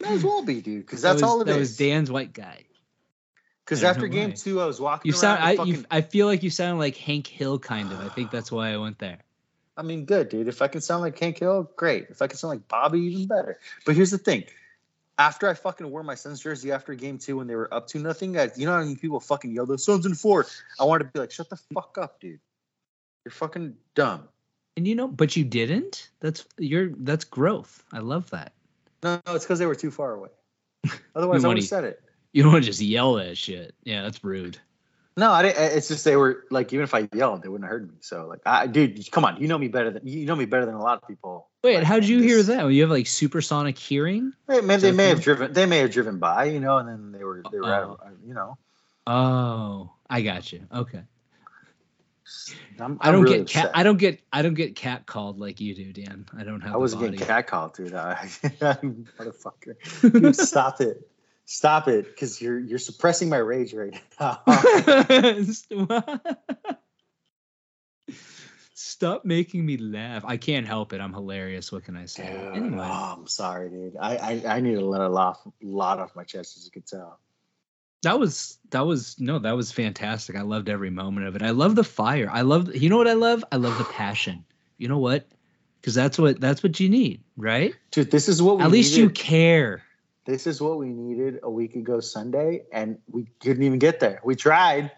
Might 0.00 0.12
as 0.12 0.24
well 0.24 0.44
be, 0.44 0.60
dude, 0.60 0.84
because 0.84 1.02
that 1.02 1.10
that's 1.10 1.22
was, 1.22 1.30
all 1.30 1.40
it 1.40 1.44
that 1.46 1.52
is. 1.52 1.58
was 1.58 1.76
Dan's 1.76 2.10
white 2.10 2.32
guy. 2.32 2.64
Because 3.64 3.82
after 3.82 4.08
game 4.08 4.30
why. 4.30 4.34
two, 4.34 4.60
I 4.60 4.66
was 4.66 4.80
walking. 4.80 5.08
You 5.08 5.14
sound. 5.14 5.42
I. 5.42 5.56
fucking, 5.56 5.74
You, 5.74 5.84
I 5.90 6.02
feel 6.02 6.26
like 6.26 6.42
you 6.42 6.50
sound 6.50 6.78
like 6.78 6.96
Hank 6.96 7.26
Hill, 7.26 7.58
kind 7.58 7.90
of. 7.92 8.00
I 8.00 8.08
think 8.08 8.30
that's 8.30 8.52
why 8.52 8.72
I 8.72 8.76
went 8.76 8.98
there. 8.98 9.18
I 9.76 9.82
mean, 9.82 10.04
good, 10.04 10.28
dude. 10.28 10.48
If 10.48 10.62
I 10.62 10.68
can 10.68 10.80
sound 10.80 11.02
like 11.02 11.18
Hank 11.18 11.38
Hill, 11.38 11.70
great. 11.76 12.06
If 12.10 12.20
I 12.22 12.26
can 12.26 12.36
sound 12.36 12.50
like 12.50 12.68
Bobby, 12.68 13.00
even 13.00 13.26
better. 13.26 13.58
But 13.86 13.96
here's 13.96 14.10
the 14.10 14.18
thing. 14.18 14.44
After 15.18 15.48
I 15.48 15.54
fucking 15.54 15.88
wore 15.90 16.02
my 16.02 16.14
Suns 16.14 16.40
jersey 16.40 16.72
after 16.72 16.94
game 16.94 17.18
two 17.18 17.36
when 17.38 17.46
they 17.46 17.54
were 17.54 17.72
up 17.72 17.86
to 17.88 17.98
nothing, 17.98 18.32
guys, 18.32 18.58
you 18.58 18.66
know 18.66 18.72
how 18.72 18.80
many 18.80 18.96
people 18.96 19.20
fucking 19.20 19.52
yell, 19.52 19.64
the 19.64 19.78
Suns 19.78 20.06
in 20.06 20.14
four? 20.14 20.46
I 20.78 20.84
wanted 20.84 21.04
to 21.04 21.10
be 21.10 21.20
like, 21.20 21.30
shut 21.30 21.48
the 21.48 21.56
fuck 21.72 21.96
up, 21.98 22.20
dude. 22.20 22.40
You're 23.24 23.32
fucking 23.32 23.76
dumb. 23.94 24.28
And 24.76 24.88
you 24.88 24.94
know, 24.94 25.06
but 25.08 25.36
you 25.36 25.44
didn't. 25.44 26.10
That's 26.20 26.44
you're. 26.58 26.88
That's 26.96 27.24
growth. 27.24 27.82
I 27.92 27.98
love 28.00 28.30
that. 28.30 28.52
No, 29.02 29.20
no 29.26 29.34
it's 29.34 29.44
because 29.44 29.58
they 29.58 29.66
were 29.66 29.74
too 29.76 29.90
far 29.90 30.14
away. 30.14 30.30
Otherwise, 31.14 31.44
I 31.44 31.48
would 31.48 31.56
have 31.58 31.66
said 31.66 31.84
it. 31.84 32.00
You 32.32 32.42
don't 32.42 32.52
want 32.52 32.64
to 32.64 32.70
just 32.70 32.80
yell 32.80 33.14
that 33.14 33.38
shit. 33.38 33.74
Yeah, 33.84 34.02
that's 34.02 34.24
rude. 34.24 34.58
No, 35.16 35.30
I 35.30 35.42
didn't. 35.42 35.76
It's 35.76 35.86
just 35.86 36.04
they 36.04 36.16
were 36.16 36.44
like, 36.50 36.72
even 36.72 36.82
if 36.82 36.92
I 36.92 37.08
yelled, 37.14 37.42
they 37.42 37.48
wouldn't 37.48 37.64
have 37.64 37.70
heard 37.70 37.88
me. 37.88 37.94
So, 38.00 38.26
like, 38.26 38.40
I, 38.44 38.66
dude, 38.66 39.08
come 39.12 39.24
on, 39.24 39.40
you 39.40 39.46
know 39.46 39.56
me 39.56 39.68
better 39.68 39.92
than 39.92 40.04
you 40.04 40.26
know 40.26 40.34
me 40.34 40.44
better 40.44 40.66
than 40.66 40.74
a 40.74 40.82
lot 40.82 41.00
of 41.00 41.06
people. 41.06 41.48
Wait, 41.62 41.76
Like, 41.76 41.84
how'd 41.84 42.04
you 42.04 42.20
this- 42.20 42.26
hear 42.26 42.42
that? 42.56 42.66
You 42.72 42.82
have 42.82 42.90
like 42.90 43.06
supersonic 43.06 43.78
hearing? 43.78 44.32
Hey, 44.48 44.60
man, 44.60 44.80
they 44.80 44.90
may 44.90 45.10
have 45.10 45.20
driven. 45.20 45.52
They 45.52 45.66
may 45.66 45.78
have 45.78 45.92
driven 45.92 46.18
by, 46.18 46.46
you 46.46 46.58
know, 46.58 46.78
and 46.78 46.88
then 46.88 47.12
they 47.12 47.22
were 47.22 47.44
they 47.52 47.60
were, 47.60 47.66
Oh. 47.72 47.72
out, 47.72 48.00
you 48.26 48.34
know. 48.34 48.58
Oh, 49.06 49.92
I 50.10 50.22
got 50.22 50.52
you. 50.52 50.66
Okay. 50.74 51.02
I'm, 52.80 52.98
I 53.00 53.12
don't 53.12 53.22
really 53.22 53.38
get 53.38 53.48
cat. 53.48 53.70
I 53.74 53.82
don't 53.82 53.98
get. 53.98 54.20
I 54.32 54.42
don't 54.42 54.54
get 54.54 54.76
cat 54.76 55.06
called 55.06 55.38
like 55.38 55.60
you 55.60 55.74
do, 55.74 55.92
Dan. 55.92 56.26
I 56.36 56.44
don't 56.44 56.60
have. 56.62 56.74
I 56.74 56.76
wasn't 56.76 57.02
getting 57.02 57.20
catcalled, 57.20 57.76
dude. 57.76 57.94
I, 57.94 58.28
motherfucker. 59.18 60.12
Dude, 60.20 60.36
stop 60.36 60.80
it. 60.80 61.08
Stop 61.46 61.88
it, 61.88 62.06
because 62.06 62.40
you're 62.40 62.58
you're 62.58 62.78
suppressing 62.78 63.28
my 63.28 63.36
rage 63.36 63.74
right 63.74 64.00
now. 64.20 64.42
Stop 68.76 69.24
making 69.24 69.64
me 69.64 69.76
laugh. 69.76 70.24
I 70.24 70.36
can't 70.36 70.66
help 70.66 70.92
it. 70.92 71.00
I'm 71.00 71.12
hilarious. 71.12 71.70
What 71.70 71.84
can 71.84 71.96
I 71.96 72.06
say? 72.06 72.26
Dude, 72.26 72.56
Anyway, 72.56 72.86
oh, 72.88 73.16
I'm 73.18 73.26
sorry, 73.26 73.68
dude. 73.68 73.96
I, 74.00 74.16
I 74.16 74.56
I 74.56 74.60
need 74.60 74.74
to 74.74 74.84
let 74.84 75.00
a 75.00 75.08
lot 75.08 75.40
lot 75.62 75.98
off 75.98 76.16
my 76.16 76.24
chest, 76.24 76.56
as 76.56 76.64
you 76.64 76.70
can 76.70 76.82
tell. 76.82 77.18
That 78.04 78.18
was 78.18 78.58
that 78.70 78.86
was 78.86 79.18
no, 79.20 79.38
that 79.40 79.52
was 79.52 79.72
fantastic. 79.72 80.36
I 80.36 80.42
loved 80.42 80.68
every 80.68 80.90
moment 80.90 81.26
of 81.26 81.36
it. 81.36 81.42
I 81.42 81.50
love 81.50 81.74
the 81.74 81.84
fire. 81.84 82.28
I 82.32 82.42
love. 82.42 82.74
You 82.74 82.88
know 82.88 82.96
what 82.96 83.08
I 83.08 83.12
love? 83.14 83.44
I 83.52 83.56
love 83.56 83.76
the 83.78 83.84
passion. 83.92 84.44
You 84.78 84.88
know 84.88 84.98
what? 84.98 85.26
Because 85.80 85.94
that's 85.94 86.18
what 86.18 86.40
that's 86.40 86.62
what 86.62 86.80
you 86.80 86.88
need, 86.88 87.20
right? 87.36 87.74
Dude, 87.90 88.10
this 88.10 88.28
is 88.28 88.40
what 88.40 88.58
we 88.58 88.64
At 88.64 88.70
least 88.70 88.96
you 88.96 89.10
care. 89.10 89.82
This 90.24 90.46
is 90.46 90.60
what 90.60 90.78
we 90.78 90.88
needed 90.88 91.40
a 91.42 91.50
week 91.50 91.76
ago 91.76 92.00
Sunday, 92.00 92.62
and 92.72 92.98
we 93.10 93.26
couldn't 93.40 93.62
even 93.62 93.78
get 93.78 94.00
there. 94.00 94.20
We 94.24 94.34
tried, 94.34 94.90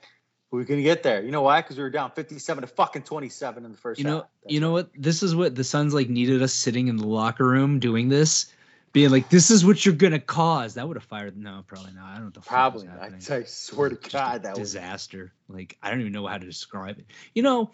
but 0.51 0.59
we 0.59 0.65
couldn't 0.65 0.85
get 0.85 1.03
there. 1.03 1.25
You 1.25 1.33
know 1.33 1.43
why? 1.43 1.63
Because 1.63 1.77
we 1.77 1.83
were 1.83 1.91
down 1.91 2.13
57 2.13 2.63
to 2.63 2.69
fucking 2.69 3.03
27 3.03 3.65
in 3.65 3.73
the 3.73 3.77
first 3.77 3.99
You 3.99 4.05
know, 4.05 4.17
half. 4.19 4.27
You 4.47 4.61
know 4.61 4.71
what? 4.71 4.91
This 4.97 5.25
is 5.25 5.35
what 5.35 5.57
the 5.57 5.65
Suns 5.65 5.93
like 5.93 6.09
needed 6.09 6.43
us 6.43 6.55
sitting 6.55 6.87
in 6.87 6.97
the 6.97 7.09
locker 7.09 7.45
room 7.45 7.81
doing 7.81 8.09
this 8.09 8.53
being 8.97 9.11
like, 9.11 9.29
"This 9.29 9.51
is 9.51 9.63
what 9.63 9.85
you're 9.85 9.95
gonna 9.95 10.19
cause." 10.19 10.73
That 10.75 10.89
would 10.89 10.97
have 10.97 11.05
fired. 11.05 11.37
No, 11.37 11.63
probably 11.67 11.93
not. 11.93 12.07
I 12.07 12.15
don't 12.15 12.21
know. 12.21 12.25
What 12.25 12.33
the 12.33 12.41
was 12.41 12.47
Probably. 12.47 12.89
I, 12.89 12.93
happening. 12.93 13.21
I 13.31 13.43
swear 13.43 13.91
to 13.91 14.11
God, 14.11 14.45
that 14.45 14.59
was 14.59 14.73
disaster. 14.73 15.35
Like 15.51 15.77
I 15.83 15.91
don't 15.91 16.01
even 16.01 16.13
know 16.13 16.27
how 16.27 16.39
to 16.39 16.47
describe 16.47 16.99
it. 16.99 17.05
You 17.35 17.43
know, 17.43 17.73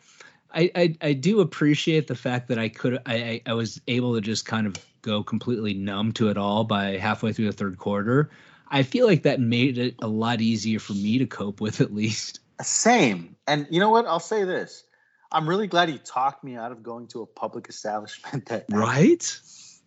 I 0.53 0.73
I, 0.75 0.97
I 1.01 1.13
do 1.13 1.39
appreciate 1.39 2.09
the 2.09 2.17
fact 2.17 2.49
that 2.49 2.59
I 2.59 2.69
could 2.69 2.99
I, 3.07 3.15
I 3.15 3.43
I 3.47 3.55
was 3.55 3.81
able 3.87 4.17
to 4.17 4.21
just 4.21 4.47
kind 4.47 4.67
of 4.67 4.75
go 5.03 5.23
completely 5.23 5.75
numb 5.75 6.11
to 6.15 6.29
it 6.29 6.37
all 6.37 6.65
by 6.65 6.97
halfway 6.97 7.33
through 7.33 7.47
the 7.47 7.53
third 7.53 7.79
quarter. 7.79 8.31
I 8.69 8.83
feel 8.83 9.07
like 9.07 9.23
that 9.23 9.39
made 9.39 9.79
it 9.79 9.95
a 10.03 10.09
lot 10.09 10.41
easier 10.41 10.81
for 10.81 10.95
me 10.95 11.19
to 11.19 11.27
cope 11.27 11.61
with 11.61 11.81
at 11.81 11.95
least. 11.95 12.41
Same. 12.61 13.37
And 13.47 13.69
you 13.71 13.79
know 13.79 13.91
what? 13.91 14.07
I'll 14.07 14.19
say 14.19 14.43
this. 14.43 14.83
I'm 15.31 15.49
really 15.49 15.69
glad 15.69 15.89
he 15.89 15.99
talked 15.99 16.43
me 16.43 16.57
out 16.57 16.73
of 16.73 16.83
going 16.83 17.07
to 17.09 17.23
a 17.23 17.27
public 17.27 17.69
establishment 17.69 18.47
that 18.47 18.65
Right? 18.69 19.23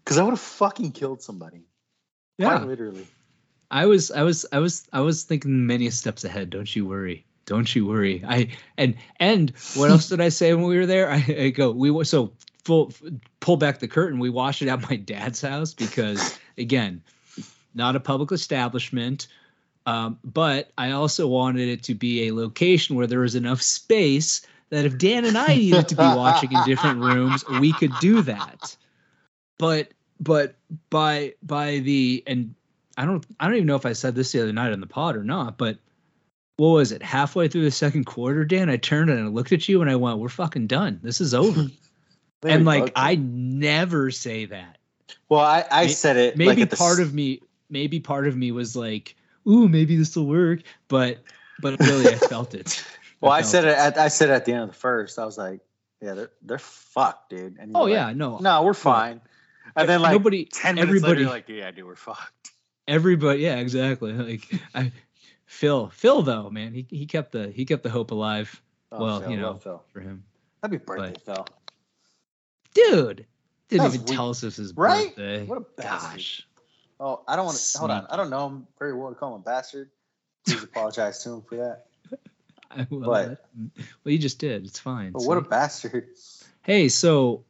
Because 0.06 0.20
I 0.20 0.24
would 0.24 0.32
have 0.32 0.40
fucking 0.40 0.92
killed 0.92 1.22
somebody. 1.22 1.64
Yeah. 2.38 2.58
Quite 2.58 2.68
literally. 2.68 3.08
I 3.72 3.88
was 3.88 4.12
I 4.12 4.22
was 4.22 4.46
I 4.52 4.60
was 4.60 4.88
I 4.94 5.02
was 5.02 5.24
thinking 5.24 5.66
many 5.66 5.90
steps 5.90 6.24
ahead. 6.24 6.52
Don't 6.52 6.74
you 6.76 6.86
worry. 6.86 7.26
Don't 7.46 7.76
you 7.76 7.86
worry. 7.86 8.24
I 8.26 8.50
and 8.78 8.96
and 9.20 9.52
what 9.76 9.90
else 9.90 10.10
did 10.10 10.22
I 10.22 10.30
say 10.30 10.54
when 10.54 10.66
we 10.66 10.78
were 10.78 10.86
there? 10.86 11.10
I, 11.12 11.36
I 11.38 11.50
go 11.50 11.72
we 11.72 11.92
were 11.92 12.06
so 12.06 12.34
full 12.64 12.94
pull 13.40 13.58
back 13.58 13.80
the 13.80 13.88
curtain. 13.88 14.20
We 14.20 14.30
watched 14.30 14.62
it 14.62 14.68
at 14.68 14.88
my 14.90 14.96
dad's 14.96 15.42
house 15.42 15.74
because 15.74 16.38
again, 16.58 17.02
not 17.74 17.96
a 17.96 18.00
public 18.00 18.32
establishment. 18.32 19.28
Um, 19.88 20.18
but 20.24 20.72
I 20.78 20.92
also 20.92 21.28
wanted 21.28 21.70
it 21.70 21.84
to 21.84 21.96
be 21.96 22.28
a 22.28 22.34
location 22.34 22.96
where 22.96 23.06
there 23.06 23.20
was 23.20 23.36
enough 23.36 23.62
space 23.62 24.46
that 24.70 24.86
if 24.86 24.98
Dan 24.98 25.26
and 25.26 25.38
I 25.38 25.56
needed 25.56 25.90
to 25.90 25.96
be 25.96 26.02
watching 26.02 26.52
in 26.52 26.64
different 26.66 27.02
rooms, 27.02 27.48
we 27.48 27.72
could 27.72 27.92
do 28.02 28.24
that. 28.24 28.76
But 29.60 29.90
but 30.20 30.56
by 30.90 31.34
by 31.44 31.80
the 31.80 32.24
and 32.28 32.54
I 32.98 33.06
don't 33.06 33.26
I 33.40 33.46
don't 33.48 33.56
even 33.56 33.68
know 33.68 33.76
if 33.76 33.86
I 33.86 33.94
said 33.94 34.16
this 34.16 34.32
the 34.32 34.42
other 34.42 34.54
night 34.54 34.72
on 34.72 34.80
the 34.80 34.88
pod 34.88 35.16
or 35.16 35.24
not, 35.24 35.58
but 35.58 35.78
what 36.58 36.70
was 36.70 36.92
it? 36.94 37.04
Halfway 37.04 37.48
through 37.50 37.64
the 37.64 37.72
second 37.72 38.06
quarter, 38.06 38.46
Dan, 38.46 38.70
I 38.70 38.78
turned 38.78 39.10
and 39.10 39.20
I 39.20 39.28
looked 39.28 39.52
at 39.52 39.68
you 39.68 39.82
and 39.82 39.90
I 39.92 39.96
went, 39.98 40.20
"We're 40.20 40.30
fucking 40.30 40.68
done. 40.68 41.00
This 41.04 41.20
is 41.22 41.34
over." 41.34 41.68
And 42.44 42.64
like 42.64 42.88
go. 42.88 42.92
I 42.96 43.16
never 43.16 44.12
say 44.12 44.46
that. 44.46 44.78
well, 45.30 45.40
I, 45.40 45.66
I 45.72 45.86
May- 45.86 45.92
said 45.92 46.16
it. 46.18 46.38
Maybe 46.38 46.50
like 46.50 46.60
at 46.60 46.70
the 46.70 46.78
part 46.78 47.00
s- 47.00 47.06
of 47.08 47.12
me, 47.12 47.42
maybe 47.72 48.00
part 48.00 48.28
of 48.28 48.38
me 48.38 48.52
was 48.52 48.76
like, 48.76 49.16
"Ooh, 49.48 49.68
maybe 49.68 49.96
this 49.96 50.16
will 50.16 50.28
work," 50.28 50.60
but 50.88 51.20
but 51.60 51.80
really, 51.80 52.08
I 52.14 52.18
felt 52.18 52.54
it. 52.54 52.84
Well, 53.22 53.32
I 53.32 53.40
felt 53.42 53.52
said 53.52 53.66
it. 53.66 53.76
At, 53.78 53.98
I 53.98 54.10
said 54.10 54.30
at 54.30 54.46
the 54.46 54.52
end 54.52 54.64
of 54.64 54.68
the 54.70 54.76
first. 54.76 55.18
I 55.18 55.26
was 55.26 55.40
like, 55.40 55.62
"Yeah, 56.02 56.14
they're 56.14 56.32
they're 56.44 56.60
fucked, 56.60 57.32
dude." 57.32 57.58
And 57.58 57.72
Oh 57.74 57.86
were 57.86 57.90
yeah, 57.90 58.08
like, 58.08 58.18
no, 58.18 58.38
no, 58.38 58.62
we're 58.62 58.76
fine. 58.76 59.22
And 59.76 59.90
then 59.90 60.02
like 60.02 60.12
nobody, 60.14 60.46
ten 60.46 60.76
minutes 60.76 60.88
everybody, 60.90 61.10
later, 61.14 61.22
you're 61.22 61.30
like, 61.30 61.50
"Yeah, 61.50 61.72
dude, 61.72 61.86
we're 61.86 61.96
fucked." 61.96 62.52
everybody, 62.88 63.42
yeah, 63.42 63.58
exactly. 63.58 64.14
Like 64.32 64.48
I, 64.74 64.92
Phil, 65.46 65.90
Phil 65.90 66.22
though, 66.22 66.50
man, 66.50 66.74
he 66.74 66.86
he 66.90 67.06
kept 67.06 67.32
the 67.32 67.50
he 67.50 67.66
kept 67.66 67.84
the 67.84 67.90
hope 67.90 68.12
alive 68.12 68.62
Oh, 68.92 69.04
Well, 69.04 69.20
Phil, 69.22 69.32
you 69.32 69.38
know. 69.38 69.48
love 69.52 69.64
Phil. 69.64 69.84
for 69.92 70.00
him. 70.00 70.24
Happy 70.64 70.78
birthday, 70.78 71.14
Phil. 71.26 71.46
Dude, 72.74 73.26
didn't 73.70 73.84
That 73.84 73.94
even 73.94 74.06
weak. 74.06 74.16
tell 74.16 74.30
us 74.30 74.42
this 74.42 74.60
is 74.60 74.74
Right? 74.76 75.16
birthday. 75.16 75.46
What 75.46 75.58
a 75.58 75.62
bastard. 75.62 76.12
Gosh. 76.12 76.48
Oh, 77.00 77.24
I 77.28 77.36
don't 77.36 77.46
want 77.46 77.58
to. 77.58 77.78
Hold 77.80 77.92
on. 77.92 78.08
I 78.10 78.16
don't 78.16 78.30
know 78.30 78.48
him 78.48 78.68
very 78.80 78.94
well 78.94 79.10
to 79.10 79.16
call 79.16 79.36
him 79.36 79.42
a 79.42 79.44
bastard. 79.44 79.90
Please 80.48 80.64
apologize 80.64 81.24
to 81.24 81.34
him 81.34 81.42
for 81.42 81.56
that. 81.58 81.86
I, 82.72 82.88
well, 82.90 83.10
But- 83.10 83.46
well, 84.04 84.12
you 84.12 84.18
just 84.18 84.40
did. 84.40 84.66
It's 84.66 84.80
fine. 84.80 85.12
But 85.12 85.24
what 85.24 85.38
a 85.38 85.42
bastard. 85.42 86.08
hey, 86.64 86.88
so 86.90 87.44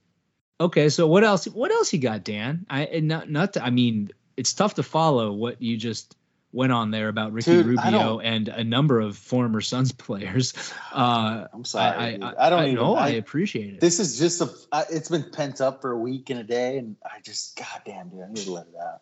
okay, 0.60 0.90
so 0.90 1.08
what 1.08 1.24
else? 1.24 1.46
What 1.46 1.72
else 1.72 1.94
you 1.94 2.00
got, 2.00 2.24
Dan? 2.24 2.66
I 2.70 2.86
and 2.86 3.08
not 3.08 3.30
not. 3.30 3.54
To, 3.54 3.64
I 3.64 3.70
mean, 3.70 4.12
it's 4.38 4.54
tough 4.54 4.76
to 4.76 4.84
follow 4.84 5.32
what 5.32 5.62
you 5.62 5.78
just 5.78 6.16
went 6.56 6.72
on 6.72 6.90
there 6.90 7.10
about 7.10 7.34
Ricky 7.34 7.52
Dude, 7.52 7.66
Rubio 7.66 8.20
and 8.20 8.48
a 8.48 8.64
number 8.64 9.02
of 9.02 9.18
former 9.18 9.60
Suns 9.60 9.92
players. 9.94 10.54
Uh, 10.92 11.46
I'm 11.54 11.66
sorry. 11.66 12.18
I. 12.22 12.28
I, 12.28 12.48
I, 12.48 12.50
don't 12.50 12.60
I 12.60 12.64
even. 12.66 12.76
know. 12.76 12.96
I 12.96 13.08
I, 13.08 13.10
appreciate 13.10 13.76
it. 13.76 13.82
this 13.82 14.00
is 14.00 14.18
just 14.18 14.42
a. 14.42 14.50
It's 14.90 15.10
been 15.10 15.30
pent 15.32 15.62
up 15.62 15.82
for 15.82 15.92
a 15.92 16.00
week 16.00 16.30
and 16.30 16.40
a 16.40 16.44
day, 16.44 16.78
and 16.78 16.96
I 17.04 17.20
just, 17.22 17.58
goddamn, 17.58 18.10
dude, 18.10 18.22
I 18.22 18.28
need 18.28 18.46
to 18.46 18.52
let 18.54 18.68
it 18.68 18.76
out. 18.82 19.02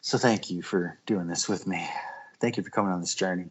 So 0.00 0.18
thank 0.18 0.50
you 0.50 0.62
for 0.62 0.98
doing 1.04 1.26
this 1.26 1.48
with 1.48 1.66
me. 1.66 1.86
Thank 2.40 2.56
you 2.56 2.62
for 2.62 2.70
coming 2.70 2.92
on 2.92 3.00
this 3.00 3.14
journey. 3.14 3.50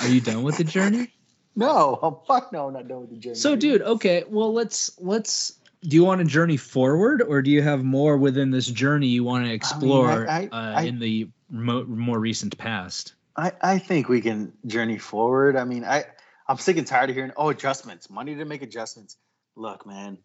Are 0.00 0.08
you 0.08 0.20
done 0.20 0.42
with 0.42 0.58
the 0.58 0.64
journey? 0.64 1.12
No, 1.56 1.98
oh, 2.02 2.22
fuck 2.26 2.52
no, 2.52 2.66
I'm 2.66 2.74
not 2.74 2.88
done 2.88 3.02
with 3.02 3.10
the 3.10 3.16
journey. 3.16 3.36
So, 3.36 3.54
dude, 3.54 3.80
okay. 3.82 4.24
Well, 4.28 4.52
let's 4.52 4.90
let's. 5.00 5.52
Do 5.82 5.94
you 5.94 6.04
want 6.04 6.20
to 6.20 6.24
journey 6.24 6.56
forward, 6.56 7.22
or 7.22 7.42
do 7.42 7.50
you 7.50 7.62
have 7.62 7.84
more 7.84 8.16
within 8.16 8.50
this 8.50 8.66
journey 8.66 9.06
you 9.08 9.22
want 9.22 9.46
to 9.46 9.52
explore 9.52 10.28
I- 10.28 10.46
uh, 10.46 10.50
I- 10.52 10.82
in 10.84 10.98
the 10.98 11.28
mo- 11.50 11.84
more 11.84 12.18
recent 12.18 12.58
past? 12.58 13.14
I, 13.36 13.52
I 13.60 13.78
think 13.78 14.08
we 14.08 14.20
can 14.20 14.52
journey 14.66 14.98
forward. 14.98 15.56
I 15.56 15.64
mean, 15.64 15.84
I 15.84 16.04
I'm 16.48 16.58
sick 16.58 16.76
and 16.76 16.86
tired 16.86 17.10
of 17.10 17.16
hearing 17.16 17.32
oh 17.36 17.50
adjustments, 17.50 18.10
Monty 18.10 18.34
to 18.36 18.44
make 18.44 18.62
adjustments. 18.62 19.16
Look, 19.56 19.86
man, 19.86 20.18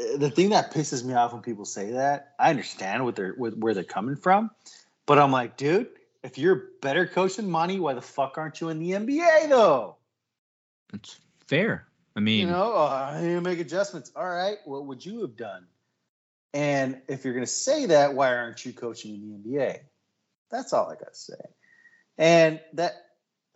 uh, 0.00 0.16
the 0.16 0.30
thing 0.30 0.50
that 0.50 0.72
pisses 0.72 1.04
me 1.04 1.14
off 1.14 1.32
when 1.32 1.42
people 1.42 1.64
say 1.64 1.92
that, 1.92 2.34
I 2.38 2.50
understand 2.50 3.04
what 3.04 3.16
they're 3.16 3.32
what, 3.32 3.56
where 3.56 3.74
they're 3.74 3.84
coming 3.84 4.16
from, 4.16 4.50
but 5.06 5.18
I'm 5.18 5.32
like, 5.32 5.56
dude, 5.56 5.88
if 6.24 6.38
you're 6.38 6.56
a 6.56 6.62
better 6.80 7.06
coach 7.06 7.36
than 7.36 7.50
Monty, 7.50 7.78
why 7.78 7.92
the 7.92 8.00
fuck 8.00 8.38
aren't 8.38 8.60
you 8.60 8.70
in 8.70 8.80
the 8.80 8.92
NBA 8.92 9.48
though? 9.50 9.96
That's 10.90 11.20
fair. 11.46 11.86
I 12.16 12.20
mean, 12.20 12.40
You 12.40 12.46
know, 12.46 12.72
uh, 12.74 13.10
I 13.12 13.20
need 13.22 13.34
to 13.34 13.40
make 13.40 13.60
adjustments. 13.60 14.10
All 14.16 14.26
right, 14.26 14.56
what 14.64 14.86
would 14.86 15.04
you 15.04 15.20
have 15.22 15.36
done? 15.36 15.66
And 16.54 17.00
if 17.08 17.24
you're 17.24 17.34
going 17.34 17.44
to 17.44 17.50
say 17.50 17.86
that, 17.86 18.14
why 18.14 18.34
aren't 18.34 18.64
you 18.64 18.72
coaching 18.72 19.14
in 19.14 19.42
the 19.42 19.58
NBA? 19.58 19.80
That's 20.50 20.72
all 20.72 20.88
I 20.88 20.94
got 20.94 21.12
to 21.12 21.18
say. 21.18 21.34
And 22.16 22.60
that 22.74 22.92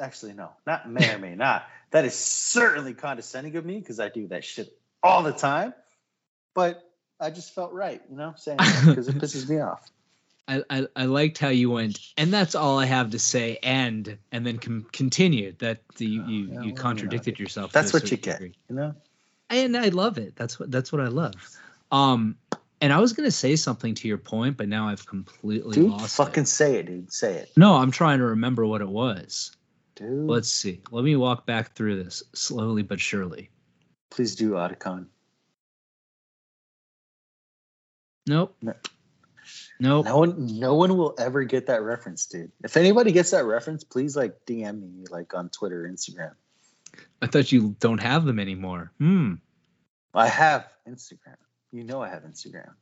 actually, 0.01 0.33
no, 0.35 0.51
not 0.67 0.91
may 0.91 1.15
or 1.15 1.19
may 1.19 1.35
not. 1.35 1.67
That 1.91 2.05
is 2.05 2.13
certainly 2.13 2.93
condescending 2.93 3.57
of 3.57 3.65
me 3.65 3.79
because 3.79 3.99
I 3.99 4.11
do 4.11 4.29
that 4.29 4.45
shit 4.45 4.79
all 5.03 5.23
the 5.23 5.33
time. 5.33 5.73
But 6.55 6.83
I 7.19 7.31
just 7.31 7.55
felt 7.55 7.73
right, 7.73 8.03
you 8.11 8.17
know, 8.19 8.35
saying 8.37 8.59
that 8.59 8.85
because 8.87 9.09
it 9.09 9.15
pisses 9.15 9.49
me 9.49 9.59
off. 9.61 9.91
I, 10.49 10.63
I 10.71 10.87
I 10.97 11.05
liked 11.05 11.39
how 11.39 11.49
you 11.49 11.71
went, 11.71 12.01
and 12.17 12.33
that's 12.33 12.55
all 12.55 12.79
I 12.79 12.87
have 12.87 13.11
to 13.11 13.19
say. 13.19 13.59
And 13.63 14.17
and 14.33 14.47
then 14.47 14.59
com- 14.59 14.87
continued 14.93 15.59
that 15.59 15.83
the, 15.97 16.07
you 16.07 16.23
Oh, 16.25 16.29
you, 16.29 16.39
yeah, 16.47 16.55
well, 16.55 16.63
you 16.65 16.69
you 16.71 16.75
contradicted 16.75 17.39
yourself. 17.39 17.73
That's 17.73 17.93
what 17.93 18.03
you 18.05 18.09
certain 18.17 18.23
get, 18.23 18.33
degree. 18.39 18.55
you 18.71 18.77
know. 18.77 18.95
and 19.51 19.77
I 19.77 19.89
love 19.89 20.19
it. 20.19 20.35
That's 20.37 20.59
what 20.59 20.71
that's 20.71 20.91
what 20.91 21.01
I 21.03 21.09
love. 21.09 21.35
Um, 21.93 22.37
and 22.81 22.93
I 22.93 22.99
was 22.99 23.13
gonna 23.13 23.31
say 23.31 23.57
something 23.57 23.95
to 23.97 24.09
your 24.09 24.19
point, 24.19 24.57
but 24.57 24.69
now 24.69 24.89
I've 24.89 25.05
completely 25.07 25.75
Dude, 25.75 25.91
lost 25.91 26.17
fucking 26.17 26.45
it. 26.45 26.49
say 26.49 26.77
it, 26.77 26.87
dude. 26.87 27.13
Say 27.13 27.35
it, 27.35 27.53
No, 27.57 27.75
I'm 27.75 27.91
trying 27.91 28.19
to 28.19 28.25
remember 28.27 28.67
what 28.67 28.81
it 28.81 28.89
was. 28.89 29.53
dude. 29.97 30.29
Let's 30.29 30.51
see. 30.51 30.81
Let 30.91 31.05
me 31.05 31.17
walk 31.17 31.45
back 31.45 31.75
through 31.75 32.03
this 32.03 32.23
slowly 32.35 32.83
but 32.83 33.01
surely. 33.01 33.51
Please 34.11 34.35
do, 34.37 34.53
Otacon. 34.53 35.07
Nope. 38.27 38.55
No. 38.63 38.75
Nope. 39.81 40.07
No 40.07 40.19
one, 40.19 40.59
no 40.59 40.75
one 40.75 40.97
will 40.97 41.15
ever 41.19 41.45
get 41.45 41.67
that 41.67 41.83
reference, 41.83 42.27
dude. 42.27 42.51
If 42.65 42.77
anybody 42.77 43.13
gets 43.13 43.31
that 43.31 43.45
reference, 43.45 43.85
please 43.85 44.17
like 44.17 44.45
DM 44.47 44.81
me, 44.81 45.05
like 45.11 45.35
on 45.35 45.51
Twitter, 45.51 45.89
Instagram. 45.91 46.33
I 47.23 47.27
thought 47.27 47.53
you 47.53 47.77
don't 47.79 48.03
have 48.03 48.25
them 48.25 48.39
anymore. 48.41 48.93
Hmm. 48.99 49.35
I 50.15 50.27
have 50.29 50.67
Instagram. 50.89 51.37
You 51.71 51.85
know, 51.85 52.03
I 52.03 52.09
have 52.09 52.23
Instagram. 52.25 52.73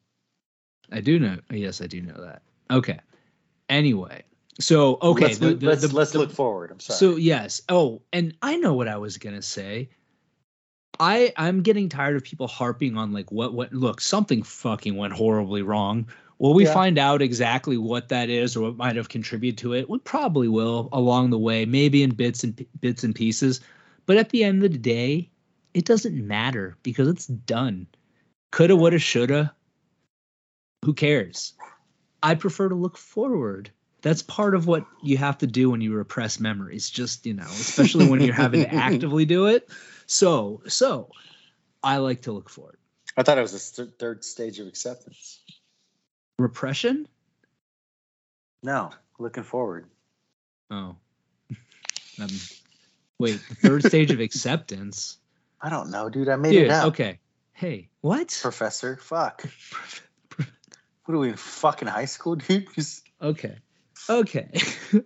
I 0.90 1.00
do 1.00 1.18
know. 1.18 1.38
Yes, 1.50 1.82
I 1.82 1.86
do 1.86 2.00
know 2.00 2.14
that. 2.24 2.42
Okay. 2.70 2.98
Anyway, 3.68 4.22
so 4.60 4.98
okay. 5.02 5.24
let's, 5.26 5.38
the- 5.38 5.54
the- 5.54 5.66
let's, 5.66 5.82
the- 5.82 5.94
let's 5.94 6.14
look 6.14 6.32
forward. 6.32 6.70
I'm 6.70 6.80
sorry. 6.80 6.98
So 6.98 7.16
yes. 7.16 7.62
Oh, 7.68 8.02
and 8.12 8.34
I 8.40 8.56
know 8.56 8.74
what 8.74 8.88
I 8.88 8.96
was 8.96 9.18
gonna 9.18 9.42
say. 9.42 9.90
I 10.98 11.32
I'm 11.36 11.62
getting 11.62 11.88
tired 11.88 12.16
of 12.16 12.24
people 12.24 12.46
harping 12.46 12.96
on 12.96 13.12
like 13.12 13.30
what 13.30 13.52
what 13.52 13.72
look 13.72 14.00
something 14.00 14.42
fucking 14.42 14.96
went 14.96 15.12
horribly 15.12 15.62
wrong. 15.62 16.08
Will 16.38 16.54
we 16.54 16.64
Yeah. 16.64 16.74
find 16.74 16.98
out 16.98 17.22
exactly 17.22 17.78
what 17.78 18.08
that 18.10 18.28
is 18.28 18.56
or 18.56 18.62
what 18.62 18.76
might 18.76 18.96
have 18.96 19.08
contributed 19.08 19.58
to 19.58 19.72
it? 19.72 19.88
We 19.88 19.98
probably 19.98 20.48
will 20.48 20.88
along 20.92 21.30
the 21.30 21.38
way, 21.38 21.64
maybe 21.64 22.02
in 22.02 22.10
bits 22.14 22.44
and 22.44 22.56
p- 22.56 22.68
bits 22.80 23.04
and 23.04 23.14
pieces. 23.14 23.60
But 24.04 24.18
at 24.18 24.30
the 24.30 24.44
end 24.44 24.62
of 24.62 24.72
the 24.72 24.78
day, 24.78 25.30
it 25.74 25.84
doesn't 25.86 26.26
matter 26.26 26.76
because 26.82 27.08
it's 27.08 27.26
done. 27.26 27.86
Coulda, 28.52 28.76
woulda, 28.76 28.98
shoulda. 28.98 29.54
Who 30.84 30.94
cares? 30.94 31.54
I 32.22 32.34
prefer 32.34 32.68
to 32.68 32.74
look 32.74 32.96
forward. 32.96 33.70
That's 34.02 34.22
part 34.22 34.54
of 34.54 34.66
what 34.66 34.86
you 35.02 35.16
have 35.16 35.38
to 35.38 35.46
do 35.46 35.70
when 35.70 35.80
you 35.80 35.94
repress 35.94 36.38
memories. 36.38 36.90
Just 36.90 37.26
you 37.26 37.34
know, 37.34 37.44
especially 37.44 38.08
when 38.08 38.20
you're 38.20 38.34
having 38.34 38.60
to 38.62 38.74
actively 38.74 39.24
do 39.24 39.46
it. 39.46 39.68
So, 40.06 40.62
so 40.68 41.10
I 41.82 41.96
like 41.96 42.22
to 42.22 42.32
look 42.32 42.48
forward. 42.48 42.78
I 43.16 43.22
thought 43.22 43.38
it 43.38 43.42
was 43.42 43.52
the 43.72 43.84
th- 43.84 43.96
third 43.98 44.24
stage 44.24 44.58
of 44.60 44.66
acceptance. 44.68 45.40
Repression? 46.38 47.06
No, 48.62 48.90
looking 49.18 49.42
forward. 49.44 49.86
Oh, 50.70 50.96
um, 52.20 52.28
wait. 53.18 53.40
The 53.48 53.54
third 53.54 53.84
stage 53.84 54.10
of 54.10 54.20
acceptance. 54.20 55.18
I 55.60 55.70
don't 55.70 55.90
know, 55.90 56.08
dude. 56.08 56.28
I 56.28 56.36
made 56.36 56.54
it 56.54 56.70
up. 56.70 56.88
okay. 56.88 57.18
Hey, 57.54 57.88
what? 58.02 58.38
Professor, 58.42 58.96
fuck. 58.96 59.44
What 61.06 61.14
are 61.14 61.18
we 61.18 61.28
in 61.28 61.36
fucking 61.36 61.86
high 61.86 62.06
school, 62.06 62.34
dude? 62.34 62.66
Just- 62.74 63.04
Okay. 63.22 63.54
Okay. 64.10 64.50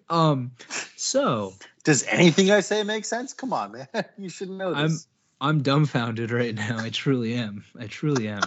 um 0.08 0.52
so 0.96 1.52
Does 1.84 2.04
anything 2.04 2.50
I 2.50 2.60
say 2.60 2.82
make 2.84 3.04
sense? 3.04 3.34
Come 3.34 3.52
on, 3.52 3.72
man. 3.72 3.86
You 4.16 4.30
should 4.30 4.48
know 4.48 4.72
this. 4.74 5.06
I'm. 5.40 5.48
I'm 5.48 5.62
dumbfounded 5.62 6.30
right 6.32 6.54
now. 6.54 6.78
I 6.78 6.88
truly 6.88 7.34
am. 7.34 7.64
I 7.78 7.86
truly 7.86 8.28
am. 8.28 8.40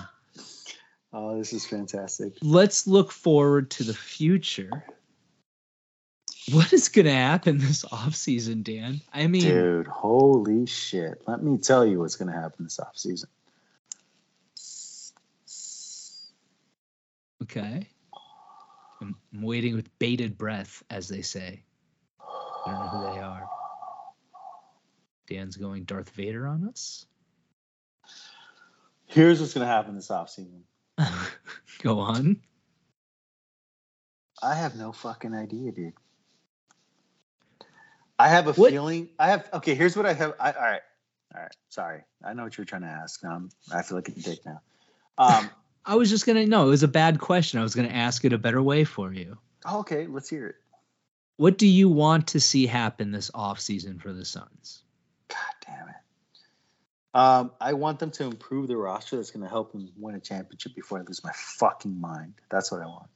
Oh, 1.13 1.37
this 1.37 1.53
is 1.53 1.63
fantastic. 1.65 2.33
Let's 2.41 2.87
look 2.87 3.11
forward 3.11 3.69
to 3.71 3.83
the 3.83 3.93
future. 3.93 4.83
What 6.51 6.73
is 6.73 6.89
going 6.89 7.05
to 7.05 7.13
happen 7.13 7.59
this 7.59 7.85
offseason, 7.85 8.63
Dan? 8.63 8.99
I 9.13 9.27
mean, 9.27 9.43
Dude, 9.43 9.87
holy 9.87 10.65
shit. 10.65 11.21
Let 11.27 11.41
me 11.43 11.59
tell 11.59 11.85
you 11.85 11.99
what's 11.99 12.15
going 12.15 12.33
to 12.33 12.37
happen 12.37 12.65
this 12.65 12.79
offseason. 12.79 13.25
okay. 17.43 17.87
I'm, 18.99 19.15
I'm 19.33 19.41
waiting 19.43 19.75
with 19.75 19.97
bated 19.99 20.37
breath, 20.37 20.83
as 20.89 21.07
they 21.07 21.21
say. 21.21 21.63
I 22.65 22.71
don't 22.71 22.79
know 22.79 22.87
who 22.87 23.13
they 23.13 23.21
are. 23.21 23.47
Dan's 25.27 25.57
going 25.57 25.83
Darth 25.83 26.09
Vader 26.09 26.47
on 26.47 26.67
us. 26.67 27.05
Here's 29.05 29.39
what's 29.39 29.53
going 29.53 29.65
to 29.65 29.71
happen 29.71 29.95
this 29.95 30.07
offseason. 30.07 30.61
Go 31.83 31.99
on. 31.99 32.39
I 34.41 34.55
have 34.55 34.75
no 34.75 34.91
fucking 34.91 35.33
idea, 35.33 35.71
dude. 35.71 35.93
I 38.19 38.27
have 38.29 38.47
a 38.47 38.53
What- 38.53 38.71
feeling. 38.71 39.09
I 39.19 39.27
have. 39.29 39.49
Okay, 39.53 39.75
here's 39.75 39.95
what 39.95 40.05
I 40.05 40.13
have. 40.13 40.33
I, 40.39 40.51
all 40.51 40.61
right. 40.61 40.81
All 41.35 41.41
right. 41.41 41.55
Sorry. 41.69 42.01
I 42.23 42.33
know 42.33 42.43
what 42.43 42.57
you're 42.57 42.65
trying 42.65 42.83
to 42.83 42.87
ask. 42.87 43.23
Um, 43.25 43.49
I 43.73 43.81
feel 43.81 43.97
like 43.97 44.07
a 44.09 44.11
dick 44.11 44.39
now. 44.45 44.61
Um, 45.17 45.49
I 45.85 45.95
was 45.95 46.09
just 46.09 46.25
gonna 46.25 46.45
no, 46.45 46.67
it 46.67 46.69
was 46.69 46.83
a 46.83 46.87
bad 46.87 47.19
question. 47.19 47.59
I 47.59 47.63
was 47.63 47.75
gonna 47.75 47.89
ask 47.89 48.23
it 48.23 48.31
a 48.33 48.37
better 48.37 48.61
way 48.61 48.83
for 48.85 49.11
you. 49.11 49.37
oh, 49.65 49.79
okay, 49.79 50.07
let's 50.07 50.29
hear 50.29 50.47
it. 50.47 50.55
What 51.37 51.57
do 51.57 51.67
you 51.67 51.89
want 51.89 52.27
to 52.27 52.39
see 52.39 52.67
happen 52.67 53.11
this 53.11 53.31
off 53.33 53.59
season 53.59 53.99
for 53.99 54.13
the 54.13 54.23
Suns? 54.23 54.82
God 57.13 57.35
damn 57.35 57.45
it. 57.45 57.49
Um, 57.49 57.51
I 57.61 57.73
want 57.73 57.99
them 57.99 58.11
to 58.11 58.23
improve 58.23 58.67
the 58.67 58.77
roster 58.77 59.17
that's 59.17 59.31
going 59.31 59.43
to 59.43 59.49
help 59.49 59.71
them 59.71 59.89
win 59.97 60.15
a 60.15 60.19
championship 60.19 60.75
before 60.75 60.99
I 60.99 61.01
lose 61.01 61.23
my 61.23 61.31
fucking 61.33 61.99
mind. 61.99 62.35
That's 62.49 62.71
what 62.71 62.81
I 62.81 62.85
want. 62.85 63.09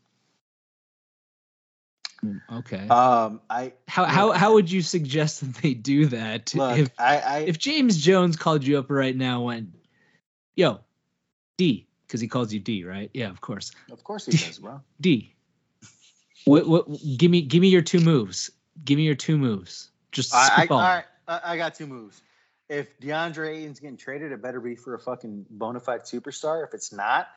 Okay. 2.51 2.87
Um, 2.87 3.41
I 3.49 3.73
how 3.87 4.05
how 4.05 4.31
how 4.31 4.53
would 4.53 4.71
you 4.71 4.81
suggest 4.81 5.41
that 5.41 5.61
they 5.61 5.73
do 5.75 6.07
that? 6.07 6.53
look. 6.55 6.79
if 6.79 6.89
I, 6.97 7.19
I 7.19 7.37
if 7.39 7.59
James 7.59 7.97
Jones 7.97 8.35
called 8.35 8.65
you 8.65 8.79
up 8.79 8.89
right 8.89 9.15
now, 9.15 9.49
and 9.49 9.71
yo, 10.55 10.79
D, 11.57 11.87
because 12.07 12.19
he 12.19 12.27
calls 12.27 12.51
you 12.51 12.59
D, 12.59 12.83
right? 12.85 13.11
Yeah, 13.13 13.29
of 13.29 13.39
course. 13.39 13.71
of 13.91 14.03
course 14.03 14.25
he 14.25 14.31
does, 14.31 14.57
bro. 14.57 14.81
D. 14.99 15.35
What 16.45 16.67
what? 16.67 16.87
Give 17.17 17.29
me 17.29 17.41
give 17.41 17.61
me 17.61 17.67
your 17.67 17.83
two 17.83 17.99
moves. 17.99 18.49
Give 18.83 18.97
me 18.97 19.03
your 19.03 19.15
two 19.15 19.37
moves. 19.37 19.91
Just 20.11 20.33
I, 20.33 20.49
I, 20.63 20.67
all 20.71 20.79
I, 20.79 21.03
I 21.27 21.57
got 21.57 21.75
two 21.75 21.85
moves. 21.85 22.19
If 22.69 22.99
DeAndre 22.99 23.59
Ayton's 23.59 23.79
getting 23.79 23.97
traded, 23.97 24.31
it 24.31 24.41
better 24.41 24.59
be 24.59 24.75
for 24.75 24.93
a 24.93 24.99
fucking 24.99 25.45
bona 25.49 25.79
fide 25.79 26.01
superstar. 26.01 26.65
If 26.65 26.73
it's 26.73 26.91
not, 26.91 27.27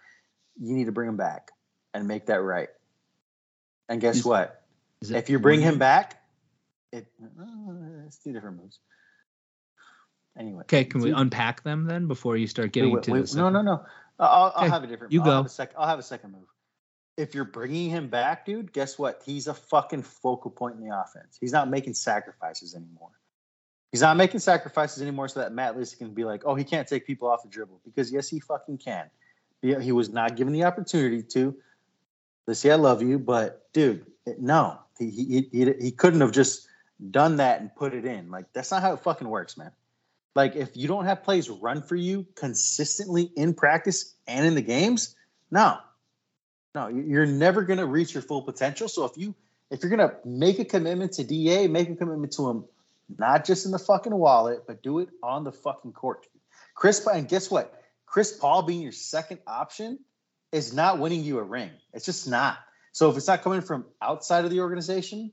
you 0.60 0.74
need 0.74 0.86
to 0.86 0.92
bring 0.92 1.08
him 1.08 1.16
back 1.16 1.50
and 1.94 2.08
make 2.08 2.26
that 2.26 2.42
right. 2.42 2.68
And 3.88 4.00
guess 4.00 4.16
Is- 4.16 4.24
what? 4.24 4.56
Is 5.00 5.10
If 5.10 5.30
you 5.30 5.38
bring 5.38 5.60
him 5.60 5.78
back, 5.78 6.22
it 6.92 7.06
uh, 7.22 8.06
it's 8.06 8.18
two 8.18 8.32
different 8.32 8.60
moves. 8.60 8.78
Anyway. 10.38 10.62
Okay, 10.62 10.84
can 10.84 11.00
we 11.00 11.10
unpack 11.10 11.62
them 11.62 11.86
then 11.86 12.06
before 12.06 12.36
you 12.36 12.46
start 12.46 12.72
getting 12.72 12.92
Wait, 12.92 13.04
to 13.04 13.12
wait, 13.12 13.20
this? 13.20 13.34
no, 13.34 13.48
no, 13.48 13.62
no. 13.62 13.84
I'll, 14.18 14.52
I'll 14.54 14.70
have 14.70 14.84
a 14.84 14.86
different. 14.86 15.12
you 15.12 15.20
I'll 15.20 15.26
go. 15.26 15.36
Have 15.36 15.46
a 15.46 15.48
sec, 15.48 15.72
I'll 15.76 15.86
have 15.86 15.98
a 15.98 16.02
second 16.02 16.32
move. 16.32 16.46
If 17.16 17.34
you're 17.34 17.44
bringing 17.44 17.90
him 17.90 18.08
back, 18.08 18.46
dude, 18.46 18.72
guess 18.72 18.98
what? 18.98 19.22
He's 19.24 19.46
a 19.46 19.54
fucking 19.54 20.02
focal 20.02 20.50
point 20.50 20.76
in 20.76 20.86
the 20.86 20.94
offense. 20.94 21.36
He's 21.40 21.52
not 21.52 21.68
making 21.68 21.94
sacrifices 21.94 22.74
anymore. 22.74 23.10
He's 23.93 24.03
not 24.03 24.16
making 24.16 24.41
sacrifices 24.41 25.03
anymore, 25.03 25.28
so 25.28 25.41
that 25.41 25.53
Matt 25.53 25.76
Lissy 25.76 25.97
can 25.97 26.14
be 26.14 26.24
like, 26.24 26.43
"Oh, 26.45 26.55
he 26.55 26.64
can't 26.64 26.86
take 26.86 27.07
people 27.07 27.28
off 27.28 27.43
the 27.43 27.49
dribble," 27.49 27.80
because 27.84 28.12
yes, 28.12 28.28
he 28.28 28.38
fucking 28.38 28.78
can. 28.78 29.11
He, 29.62 29.93
was 29.93 30.09
not 30.09 30.36
given 30.36 30.53
the 30.53 30.64
opportunity 30.64 31.22
to. 31.22 31.55
Lissy, 32.47 32.70
I 32.70 32.76
love 32.76 33.03
you, 33.03 33.18
but 33.18 33.70
dude, 33.72 34.07
no, 34.38 34.78
he, 34.99 35.11
he 35.11 35.49
he 35.53 35.72
he 35.80 35.91
couldn't 35.91 36.20
have 36.20 36.32
just 36.32 36.66
done 37.11 37.36
that 37.36 37.61
and 37.61 37.74
put 37.74 37.95
it 37.95 38.05
in. 38.05 38.30
Like 38.30 38.47
that's 38.53 38.70
not 38.70 38.82
how 38.82 38.95
it 38.95 39.01
fucking 39.01 39.28
works, 39.28 39.57
man. 39.57 39.72
Like 40.34 40.57
if 40.57 40.76
you 40.76 40.88
don't 40.88 41.05
have 41.05 41.22
plays 41.22 41.51
run 41.51 41.82
for 41.82 41.97
you 41.97 42.26
consistently 42.36 43.30
in 43.36 43.55
practice 43.55 44.14
and 44.26 44.47
in 44.47 44.55
the 44.55 44.62
games, 44.62 45.14
no, 45.51 45.78
no, 46.74 46.88
you- 46.88 47.03
you're 47.03 47.26
never 47.26 47.62
gonna 47.62 47.86
reach 47.86 48.14
your 48.14 48.22
full 48.22 48.43
potential. 48.43 48.88
So 48.88 49.05
if 49.05 49.16
you 49.18 49.34
if 49.70 49.82
you're 49.82 49.91
gonna 49.91 50.14
make 50.24 50.59
a 50.59 50.64
commitment 50.64 51.12
to 51.14 51.24
Da, 51.24 51.68
make 51.68 51.91
a 51.91 51.97
commitment 51.97 52.32
to 52.34 52.49
him, 52.49 52.64
not 53.18 53.44
just 53.44 53.66
in 53.66 53.72
the 53.72 53.78
fucking 53.78 54.14
wallet, 54.14 54.64
but 54.66 54.82
do 54.82 54.98
it 55.00 55.08
on 55.22 55.44
the 55.44 55.52
fucking 55.52 55.92
court. 55.92 56.26
Chris 56.74 57.06
and 57.06 57.28
guess 57.28 57.50
what? 57.50 57.82
Chris 58.06 58.32
Paul 58.32 58.62
being 58.62 58.80
your 58.80 58.92
second 58.92 59.38
option 59.46 59.98
is 60.52 60.72
not 60.72 60.98
winning 60.98 61.22
you 61.22 61.38
a 61.38 61.42
ring. 61.42 61.70
It's 61.92 62.04
just 62.04 62.28
not. 62.28 62.58
So 62.92 63.11
if 63.11 63.16
it's 63.16 63.28
not 63.28 63.42
coming 63.42 63.61
from 63.61 63.84
outside 64.02 64.44
of 64.44 64.50
the 64.50 64.61
organization, 64.61 65.32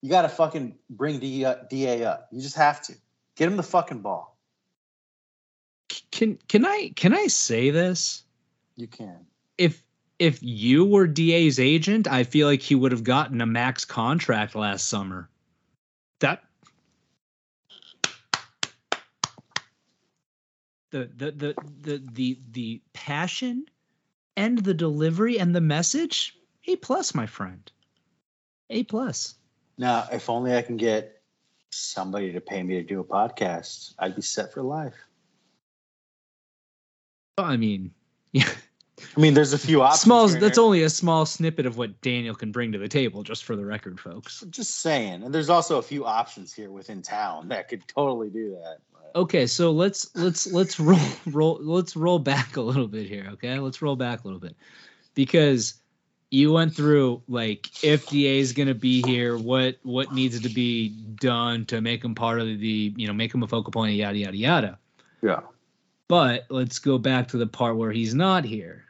you 0.00 0.10
got 0.10 0.22
to 0.22 0.28
fucking 0.28 0.76
bring 0.88 1.18
D, 1.18 1.44
uh, 1.44 1.56
Da 1.70 2.04
up. 2.04 2.28
You 2.32 2.40
just 2.40 2.56
have 2.56 2.82
to 2.82 2.94
get 3.36 3.48
him 3.48 3.56
the 3.56 3.62
fucking 3.62 4.00
ball. 4.00 4.38
Can 6.10 6.38
can 6.48 6.64
I 6.64 6.92
can 6.94 7.12
I 7.12 7.26
say 7.26 7.70
this? 7.70 8.22
You 8.76 8.86
can. 8.86 9.26
If 9.58 9.82
if 10.18 10.42
you 10.42 10.84
were 10.84 11.06
DA's 11.06 11.58
agent, 11.58 12.06
I 12.06 12.24
feel 12.24 12.46
like 12.46 12.62
he 12.62 12.74
would 12.74 12.92
have 12.92 13.04
gotten 13.04 13.40
a 13.40 13.46
max 13.46 13.84
contract 13.84 14.54
last 14.54 14.88
summer. 14.88 15.28
That 16.20 16.44
the 20.94 21.10
the 21.16 21.30
the 21.32 21.54
the 21.82 22.02
the, 22.12 22.38
the 22.52 22.82
passion 22.92 23.66
and 24.36 24.58
the 24.58 24.74
delivery 24.74 25.40
and 25.40 25.54
the 25.54 25.60
message 25.60 26.36
a 26.68 26.76
plus 26.76 27.14
my 27.14 27.26
friend 27.26 27.72
a 28.70 28.84
plus 28.84 29.34
Now, 29.76 30.06
if 30.12 30.30
only 30.30 30.56
I 30.56 30.62
can 30.62 30.76
get 30.76 31.20
somebody 31.70 32.32
to 32.32 32.40
pay 32.40 32.62
me 32.62 32.74
to 32.74 32.84
do 32.84 33.00
a 33.00 33.04
podcast, 33.04 33.94
I'd 33.98 34.14
be 34.14 34.22
set 34.22 34.52
for 34.52 34.62
life. 34.62 34.94
i 37.38 37.56
mean 37.56 37.90
yeah 38.32 38.48
I 39.16 39.20
mean, 39.20 39.34
there's 39.34 39.52
a 39.52 39.58
few 39.58 39.82
options. 39.82 40.00
small 40.02 40.28
that's 40.28 40.56
only 40.56 40.82
a 40.84 40.88
small 40.90 41.26
snippet 41.26 41.66
of 41.66 41.76
what 41.76 42.00
daniel 42.00 42.34
can 42.36 42.52
bring 42.52 42.70
to 42.72 42.78
the 42.78 42.88
table 42.88 43.24
just 43.24 43.42
for 43.44 43.56
the 43.56 43.64
record 43.64 43.98
folks 43.98 44.44
Just 44.50 44.76
saying. 44.80 45.24
And 45.24 45.34
there's 45.34 45.50
also 45.50 45.78
a 45.78 45.82
few 45.82 46.04
options 46.04 46.52
here 46.52 46.70
within 46.70 47.02
town 47.02 47.48
that 47.48 47.68
could 47.68 47.82
totally 47.88 48.30
do 48.30 48.50
that. 48.50 48.78
Okay 49.14 49.46
so 49.46 49.70
let's 49.70 50.14
let's 50.16 50.46
let's 50.50 50.80
roll 50.80 50.98
roll 51.26 51.58
let's 51.60 51.94
roll 51.94 52.18
back 52.18 52.56
a 52.56 52.60
little 52.60 52.88
bit 52.88 53.06
here 53.06 53.28
okay? 53.34 53.58
Let's 53.58 53.80
roll 53.80 53.96
back 53.96 54.24
a 54.24 54.26
little 54.26 54.40
bit. 54.40 54.56
Because 55.14 55.74
you 56.30 56.52
went 56.52 56.74
through 56.74 57.22
like 57.28 57.84
if 57.84 58.08
da 58.08 58.38
is 58.38 58.52
going 58.52 58.66
to 58.66 58.74
be 58.74 59.02
here 59.02 59.38
what 59.38 59.76
what 59.82 60.12
needs 60.12 60.40
to 60.40 60.48
be 60.48 60.88
done 60.88 61.64
to 61.66 61.80
make 61.80 62.04
him 62.04 62.14
part 62.14 62.40
of 62.40 62.46
the 62.46 62.92
you 62.96 63.06
know 63.06 63.12
make 63.12 63.32
him 63.32 63.42
a 63.44 63.46
focal 63.46 63.70
point 63.70 63.94
yada 63.94 64.18
yada 64.18 64.36
yada. 64.36 64.78
Yeah. 65.22 65.40
but 66.08 66.44
let's 66.50 66.80
go 66.80 66.98
back 66.98 67.28
to 67.28 67.38
the 67.38 67.46
part 67.46 67.76
where 67.76 67.92
he's 67.92 68.14
not 68.14 68.44
here. 68.44 68.84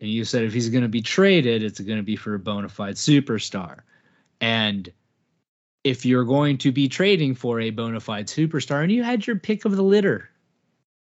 And 0.00 0.10
you 0.10 0.24
said 0.24 0.42
if 0.42 0.52
he's 0.52 0.68
going 0.68 0.82
to 0.82 0.88
be 0.88 1.00
traded 1.00 1.62
it's 1.62 1.80
going 1.80 1.98
to 1.98 2.04
be 2.04 2.16
for 2.16 2.34
a 2.34 2.38
bona 2.38 2.68
fide 2.68 2.96
superstar. 2.96 3.80
And 4.40 4.90
if 5.88 6.04
you're 6.04 6.24
going 6.24 6.58
to 6.58 6.72
be 6.72 6.88
trading 6.88 7.34
for 7.34 7.60
a 7.60 7.70
bona 7.70 8.00
fide 8.00 8.26
superstar 8.26 8.82
and 8.82 8.92
you 8.92 9.02
had 9.02 9.26
your 9.26 9.36
pick 9.36 9.64
of 9.64 9.76
the 9.76 9.82
litter 9.82 10.28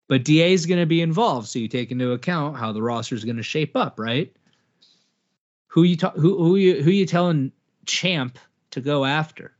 but 0.08 0.24
da 0.24 0.52
is 0.52 0.66
going 0.66 0.80
to 0.80 0.86
be 0.86 1.00
involved 1.00 1.48
so 1.48 1.58
you 1.58 1.68
take 1.68 1.90
into 1.90 2.12
account 2.12 2.56
how 2.56 2.72
the 2.72 2.82
roster 2.82 3.14
is 3.14 3.24
going 3.24 3.36
to 3.36 3.42
shape 3.42 3.76
up 3.76 3.98
right 3.98 4.34
who 5.66 5.82
you 5.82 5.96
ta- 5.96 6.12
who 6.12 6.38
who 6.38 6.56
you 6.56 6.82
who 6.82 6.90
you 6.90 7.06
telling 7.06 7.52
champ 7.86 8.38
to 8.70 8.80
go 8.80 9.04
after 9.04 9.54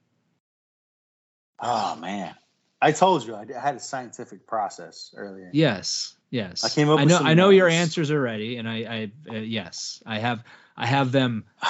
Oh, 1.60 1.96
man. 1.96 2.34
I 2.80 2.92
told 2.92 3.26
you 3.26 3.34
I 3.34 3.44
had 3.60 3.76
a 3.76 3.80
scientific 3.80 4.46
process 4.46 5.12
earlier. 5.16 5.50
Yes, 5.52 6.14
yes. 6.30 6.64
I 6.64 6.68
came 6.68 6.88
up 6.88 7.00
I 7.00 7.04
with 7.04 7.10
know. 7.10 7.18
I 7.18 7.34
know 7.34 7.50
your 7.50 7.68
answers 7.68 8.12
already, 8.12 8.56
and 8.56 8.68
I, 8.68 9.10
I, 9.28 9.34
uh, 9.34 9.40
yes, 9.40 10.02
I 10.06 10.18
have. 10.18 10.44
I 10.76 10.86
have 10.86 11.10
them 11.10 11.44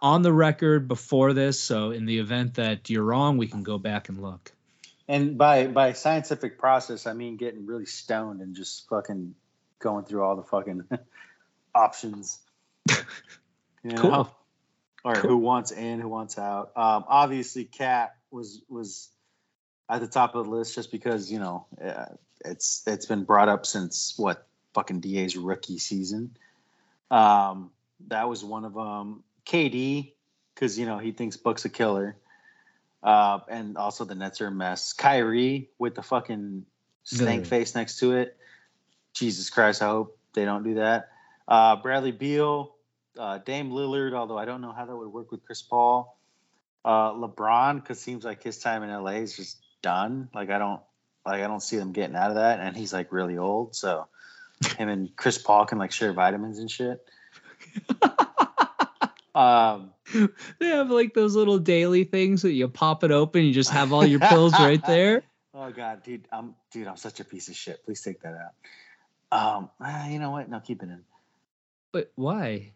on 0.00 0.22
the 0.22 0.32
record 0.32 0.88
before 0.88 1.32
this. 1.32 1.60
So 1.60 1.90
in 1.90 2.06
the 2.06 2.18
event 2.18 2.54
that 2.54 2.88
you're 2.90 3.04
wrong, 3.04 3.38
we 3.38 3.46
can 3.46 3.62
go 3.62 3.78
back 3.78 4.08
and 4.08 4.20
look. 4.20 4.52
And 5.08 5.38
by 5.38 5.66
by 5.66 5.92
scientific 5.94 6.58
process, 6.58 7.06
I 7.06 7.14
mean 7.14 7.36
getting 7.36 7.66
really 7.66 7.86
stoned 7.86 8.40
and 8.40 8.54
just 8.54 8.88
fucking 8.88 9.34
going 9.78 10.04
through 10.04 10.22
all 10.22 10.36
the 10.36 10.42
fucking 10.42 10.84
options. 11.74 12.38
You 13.84 13.92
know? 13.92 14.00
Cool. 14.02 14.36
Or 15.04 15.14
Cool. 15.14 15.30
who 15.30 15.36
wants 15.36 15.70
in, 15.70 16.00
who 16.00 16.08
wants 16.08 16.36
out. 16.36 16.72
Um, 16.76 17.04
obviously, 17.06 17.64
KAT 17.64 18.14
was 18.32 18.60
was 18.68 19.08
at 19.88 20.00
the 20.00 20.08
top 20.08 20.34
of 20.34 20.44
the 20.44 20.50
list 20.50 20.74
just 20.74 20.90
because 20.90 21.30
you 21.30 21.38
know 21.38 21.66
uh, 21.82 22.06
it's 22.44 22.82
it's 22.86 23.06
been 23.06 23.22
brought 23.22 23.48
up 23.48 23.64
since 23.64 24.14
what 24.16 24.46
fucking 24.74 25.00
Da's 25.00 25.36
rookie 25.36 25.78
season. 25.78 26.36
Um, 27.10 27.70
That 28.08 28.28
was 28.28 28.44
one 28.44 28.64
of 28.64 28.74
them. 28.74 29.22
KD, 29.48 30.12
because 30.54 30.78
you 30.78 30.86
know 30.86 30.98
he 30.98 31.12
thinks 31.12 31.36
Book's 31.36 31.64
a 31.64 31.68
killer. 31.68 32.16
Uh, 33.02 33.38
and 33.48 33.76
also 33.76 34.04
the 34.04 34.14
Nets 34.14 34.40
are 34.40 34.48
a 34.48 34.50
mess. 34.50 34.92
Kyrie 34.92 35.70
with 35.78 35.94
the 35.94 36.02
fucking 36.02 36.66
snake 37.04 37.42
Good. 37.42 37.48
face 37.48 37.74
next 37.74 38.00
to 38.00 38.12
it. 38.16 38.36
Jesus 39.14 39.50
Christ, 39.50 39.82
I 39.82 39.86
hope 39.86 40.18
they 40.34 40.44
don't 40.44 40.64
do 40.64 40.74
that. 40.74 41.08
Uh, 41.46 41.76
Bradley 41.76 42.12
Beal, 42.12 42.74
uh, 43.18 43.38
Dame 43.38 43.70
Lillard, 43.70 44.14
although 44.14 44.36
I 44.36 44.44
don't 44.44 44.60
know 44.60 44.72
how 44.72 44.84
that 44.84 44.94
would 44.94 45.08
work 45.08 45.30
with 45.30 45.44
Chris 45.44 45.62
Paul. 45.62 46.18
Uh, 46.84 47.12
LeBron, 47.12 47.76
because 47.76 48.00
seems 48.00 48.24
like 48.24 48.42
his 48.42 48.58
time 48.58 48.82
in 48.82 48.90
LA 48.90 49.22
is 49.22 49.36
just 49.36 49.58
done. 49.82 50.28
Like 50.34 50.50
I 50.50 50.58
don't, 50.58 50.80
like 51.24 51.42
I 51.42 51.46
don't 51.46 51.62
see 51.62 51.76
them 51.76 51.92
getting 51.92 52.16
out 52.16 52.30
of 52.30 52.36
that, 52.36 52.60
and 52.60 52.76
he's 52.76 52.92
like 52.92 53.12
really 53.12 53.38
old, 53.38 53.74
so 53.74 54.06
him 54.76 54.88
and 54.88 55.14
Chris 55.16 55.38
Paul 55.38 55.66
can 55.66 55.78
like 55.78 55.92
share 55.92 56.12
vitamins 56.12 56.58
and 56.58 56.70
shit. 56.70 57.04
um, 59.38 59.92
They 60.58 60.66
have 60.68 60.90
like 60.90 61.14
those 61.14 61.36
little 61.36 61.58
daily 61.58 62.04
things 62.04 62.42
that 62.42 62.52
you 62.52 62.68
pop 62.68 63.04
it 63.04 63.10
open, 63.10 63.44
you 63.44 63.52
just 63.52 63.70
have 63.70 63.92
all 63.92 64.04
your 64.04 64.20
pills 64.20 64.52
right 64.54 64.84
there. 64.86 65.22
Oh 65.54 65.70
god, 65.70 66.02
dude, 66.02 66.26
I'm 66.32 66.54
dude, 66.72 66.86
I'm 66.86 66.96
such 66.96 67.20
a 67.20 67.24
piece 67.24 67.48
of 67.48 67.56
shit. 67.56 67.84
Please 67.84 68.00
take 68.02 68.20
that 68.22 68.34
out. 68.34 69.56
Um, 69.56 69.70
ah, 69.80 70.08
you 70.08 70.18
know 70.18 70.30
what? 70.30 70.48
No, 70.48 70.60
keep 70.60 70.82
it 70.82 70.88
in. 70.88 71.02
But 71.92 72.10
why? 72.14 72.72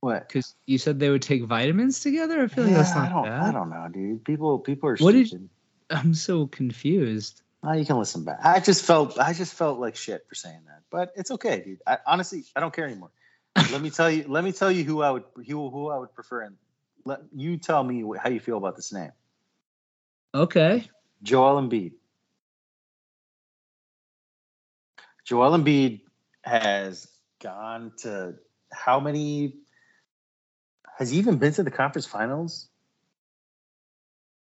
What? 0.00 0.28
Because 0.28 0.54
you 0.66 0.78
said 0.78 0.98
they 1.00 1.10
would 1.10 1.22
take 1.22 1.44
vitamins 1.44 2.00
together. 2.00 2.42
I 2.42 2.46
feel 2.48 2.64
like 2.64 2.74
that's 2.74 2.94
not 2.94 3.08
I 3.08 3.12
don't, 3.12 3.24
bad. 3.24 3.42
I 3.42 3.52
don't 3.52 3.70
know, 3.70 3.88
dude. 3.92 4.24
People, 4.24 4.58
people 4.60 4.90
are 4.90 4.96
What 4.98 5.12
did- 5.12 5.26
stupid. 5.28 5.48
I'm 5.90 6.14
so 6.14 6.46
confused. 6.46 7.42
Oh, 7.62 7.72
you 7.72 7.84
can 7.86 7.98
listen 7.98 8.24
back. 8.24 8.38
I 8.44 8.60
just 8.60 8.84
felt, 8.84 9.18
I 9.18 9.32
just 9.32 9.54
felt 9.54 9.78
like 9.78 9.96
shit 9.96 10.24
for 10.28 10.34
saying 10.34 10.60
that, 10.66 10.82
but 10.90 11.12
it's 11.16 11.30
okay, 11.32 11.62
dude. 11.64 11.80
I, 11.86 11.98
honestly, 12.06 12.44
I 12.54 12.60
don't 12.60 12.72
care 12.74 12.84
anymore. 12.86 13.10
Let 13.72 13.80
me 13.80 13.90
tell 13.90 14.10
you, 14.10 14.24
let 14.28 14.44
me 14.44 14.52
tell 14.52 14.70
you 14.70 14.84
who 14.84 15.02
I 15.02 15.10
would, 15.10 15.24
who, 15.34 15.70
who 15.70 15.90
I 15.90 15.98
would 15.98 16.14
prefer, 16.14 16.42
and 16.42 16.56
let 17.04 17.20
you 17.34 17.56
tell 17.56 17.82
me 17.82 18.04
how 18.22 18.28
you 18.28 18.40
feel 18.40 18.56
about 18.56 18.76
this 18.76 18.92
name, 18.92 19.12
Okay. 20.34 20.88
Joel 21.22 21.62
Embiid. 21.62 21.92
Joel 25.24 25.58
Embiid 25.58 26.02
has 26.42 27.08
gone 27.42 27.92
to 27.98 28.34
how 28.72 29.00
many? 29.00 29.54
Has 30.98 31.10
he 31.10 31.18
even 31.18 31.38
been 31.38 31.52
to 31.54 31.62
the 31.62 31.70
conference 31.70 32.06
finals? 32.06 32.68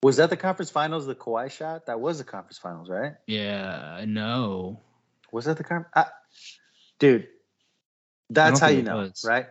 Was 0.02 0.16
that 0.18 0.30
the 0.30 0.36
conference 0.36 0.70
finals? 0.70 1.06
The 1.06 1.14
Kawhi 1.14 1.50
shot? 1.50 1.86
That 1.86 2.00
was 2.00 2.18
the 2.18 2.24
conference 2.24 2.58
finals, 2.58 2.90
right? 2.90 3.14
Yeah. 3.26 4.04
no. 4.06 4.80
Was 5.32 5.46
that 5.46 5.56
the 5.56 5.64
conference? 5.64 6.10
Dude, 6.98 7.26
that's 8.30 8.60
how 8.60 8.68
you 8.68 8.82
know, 8.82 8.98
was. 8.98 9.24
right? 9.26 9.46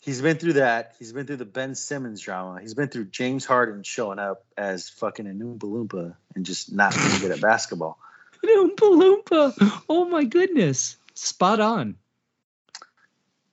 He's 0.00 0.20
been 0.20 0.36
through 0.36 0.54
that. 0.54 0.94
He's 0.98 1.12
been 1.12 1.26
through 1.26 1.36
the 1.36 1.46
Ben 1.46 1.74
Simmons 1.74 2.20
drama. 2.20 2.60
He's 2.60 2.74
been 2.74 2.88
through 2.88 3.06
James 3.06 3.44
Harden 3.44 3.82
showing 3.82 4.18
up 4.18 4.44
as 4.56 4.88
fucking 4.90 5.26
an 5.26 5.40
Oompa 5.40 5.60
Loompa 5.60 6.14
and 6.34 6.44
just 6.44 6.72
not 6.72 6.94
being 6.94 7.20
good 7.20 7.30
at 7.30 7.40
basketball. 7.40 7.98
Oompa 8.44 8.76
Loompa. 8.76 9.82
Oh 9.88 10.04
my 10.04 10.24
goodness. 10.24 10.96
Spot 11.14 11.60
on. 11.60 11.96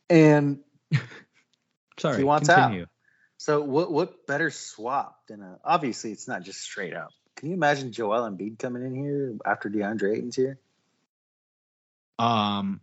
And 0.09 0.59
Sorry. 2.01 2.17
He 2.17 2.23
wants 2.23 2.49
out. 2.49 2.87
so, 3.37 3.61
what 3.61 3.91
what 3.91 4.25
better 4.25 4.49
swap 4.49 5.27
than 5.27 5.41
a? 5.41 5.59
Obviously, 5.63 6.11
it's 6.11 6.27
not 6.27 6.43
just 6.43 6.59
straight 6.59 6.95
up. 6.95 7.11
Can 7.35 7.49
you 7.49 7.53
imagine 7.55 7.91
Joel 7.91 8.29
Embiid 8.29 8.59
coming 8.59 8.83
in 8.83 8.95
here 8.95 9.37
after 9.45 9.69
DeAndre 9.69 10.17
Ayton's 10.17 10.35
here? 10.35 10.59
Um, 12.19 12.81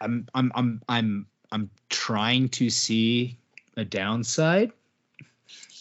I'm 0.00 0.26
I'm 0.34 0.52
I'm 0.54 0.82
I'm 0.88 1.26
I'm 1.52 1.70
trying 1.88 2.48
to 2.50 2.70
see 2.70 3.38
a 3.76 3.84
downside. 3.84 4.72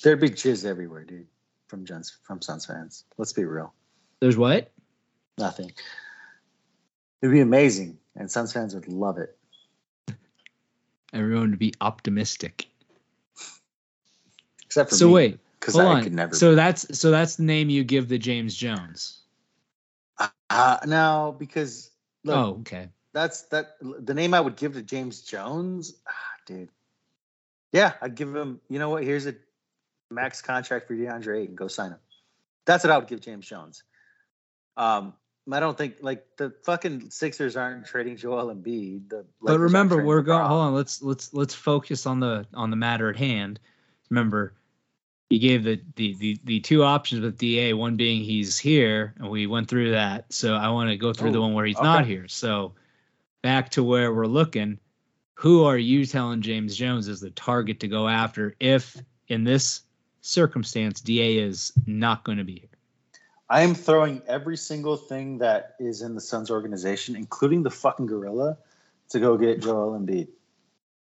There'd 0.04 0.22
be 0.22 0.30
jizz 0.30 0.66
everywhere, 0.66 1.04
dude. 1.04 1.28
From 1.68 1.86
Suns 1.88 2.18
from 2.24 2.42
Suns 2.42 2.66
fans. 2.66 3.06
Let's 3.18 3.34
be 3.34 3.44
real. 3.44 3.74
There's 4.20 4.38
what? 4.38 4.72
Nothing. 5.38 5.72
It'd 7.22 7.34
be 7.34 7.42
amazing, 7.42 7.98
and 8.16 8.30
Suns 8.30 8.54
fans 8.54 8.76
would 8.76 8.88
love 8.88 9.18
it. 9.18 9.36
Everyone 11.14 11.50
would 11.52 11.60
be 11.60 11.74
optimistic. 11.82 12.68
Except 14.66 14.90
for 14.90 14.96
So 14.96 15.08
me, 15.08 15.14
wait, 15.14 15.40
because 15.60 15.76
hold 15.76 15.88
I 15.88 15.92
on. 15.96 16.04
could 16.04 16.14
never. 16.14 16.36
So 16.36 16.56
that's 16.56 16.98
so 16.98 17.10
that's 17.10 17.38
the 17.38 17.44
name 17.44 17.70
you 17.70 17.84
give 17.84 18.08
the 18.10 18.18
James 18.18 18.56
Jones. 18.56 19.22
uh, 20.50 20.78
no, 20.86 21.36
because 21.40 21.90
look, 22.24 22.36
oh, 22.36 22.60
okay. 22.62 22.90
That's 23.16 23.44
that. 23.44 23.78
The 23.82 24.14
name 24.14 24.34
I 24.34 24.42
would 24.42 24.58
give 24.58 24.74
to 24.74 24.82
James 24.82 25.22
Jones, 25.22 25.94
ah, 26.08 26.12
dude. 26.46 26.70
Yeah, 27.72 27.94
I'd 28.02 28.14
give 28.14 28.36
him. 28.36 28.60
You 28.70 28.78
know 28.78 28.90
what? 28.90 29.04
Here's 29.04 29.26
a 29.26 29.36
max 30.12 30.42
contract 30.42 30.88
for 30.88 30.96
DeAndre 30.96 31.44
Ayton. 31.44 31.56
Go 31.56 31.70
sign 31.70 31.92
him. 31.92 32.00
That's 32.66 32.84
what 32.84 32.92
I 32.92 32.98
would 32.98 33.08
give 33.08 33.22
James 33.22 33.48
Jones. 33.48 33.84
Um, 34.76 35.14
I 35.50 35.62
don't 35.62 35.78
think 35.78 35.98
like 36.02 36.26
the 36.38 36.54
fucking 36.64 37.10
Sixers 37.10 37.56
aren't 37.56 37.86
trading 37.86 38.18
Joel 38.18 38.54
Embiid. 38.54 39.10
The 39.10 39.26
But 39.42 39.60
remember, 39.60 40.04
we're 40.04 40.22
going. 40.22 40.46
Hold 40.46 40.62
on. 40.62 40.76
Let's 40.76 41.02
let's 41.02 41.34
let's 41.34 41.54
focus 41.54 42.06
on 42.06 42.20
the 42.20 42.46
on 42.54 42.70
the 42.70 42.76
matter 42.76 43.10
at 43.10 43.16
hand. 43.16 43.62
Remember, 44.10 44.54
you 45.30 45.40
gave 45.40 45.64
the 45.64 45.80
the 45.96 46.16
the, 46.16 46.40
the 46.44 46.60
two 46.60 46.84
options 46.84 47.22
with 47.22 47.38
Da. 47.38 47.72
One 47.72 47.96
being 47.96 48.26
he's 48.26 48.60
here, 48.60 49.14
and 49.20 49.30
we 49.30 49.48
went 49.48 49.70
through 49.70 49.92
that. 49.92 50.34
So 50.34 50.54
I 50.54 50.68
want 50.70 50.90
to 50.90 50.98
go 50.98 51.14
through 51.14 51.32
the 51.32 51.40
one 51.40 51.54
where 51.54 51.66
he's 51.66 51.80
not 51.80 52.06
here. 52.06 52.28
So 52.28 52.74
back 53.46 53.70
to 53.70 53.84
where 53.84 54.12
we're 54.12 54.26
looking. 54.26 54.80
Who 55.36 55.66
are 55.66 55.78
you 55.78 56.08
telling 56.08 56.42
James 56.42 56.76
Jones 56.76 57.08
is 57.08 57.20
the 57.20 57.30
target 57.30 57.82
to 57.82 57.88
go 57.88 58.08
after 58.08 58.56
if 58.60 59.00
in 59.28 59.44
this 59.44 59.84
circumstance 60.22 61.00
Da 61.00 61.38
is 61.38 61.72
not 61.86 62.24
going 62.24 62.40
to 62.40 62.44
be 62.44 62.56
here? 62.56 62.70
I 63.48 63.62
am 63.62 63.76
throwing 63.76 64.24
every 64.26 64.58
single 64.58 64.98
thing 64.98 65.38
that 65.38 65.76
is 65.80 66.02
in 66.02 66.16
the 66.16 66.22
Suns 66.22 66.50
organization, 66.50 67.16
including 67.16 67.62
the 67.62 67.70
fucking 67.70 68.08
gorilla, 68.08 68.58
to 69.10 69.20
go 69.20 69.38
get 69.38 69.62
Joel 69.62 69.92
Embiid. 69.92 70.30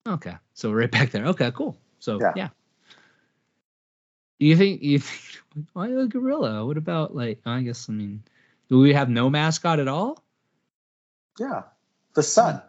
Okay, 0.09 0.35
so 0.53 0.72
right 0.72 0.91
back 0.91 1.12
there. 1.12 1.27
Okay, 1.27 1.53
cool. 1.53 1.79
So 2.01 2.18
yeah. 2.20 2.33
Yeah. 2.35 2.49
Do 4.41 4.47
you 4.47 4.57
think 4.57 4.83
you 4.83 4.99
think 4.99 5.68
why 5.74 5.91
a 5.91 6.07
gorilla? 6.07 6.66
What 6.66 6.77
about 6.77 7.14
like 7.14 7.39
I 7.47 7.62
guess 7.62 7.89
I 7.89 7.93
mean, 7.93 8.24
do 8.68 8.81
we 8.81 8.95
have 8.95 9.09
no 9.09 9.31
mascot 9.31 9.79
at 9.79 9.87
all? 9.87 10.24
Yeah, 11.39 11.62
the 12.17 12.23
sun, 12.25 12.61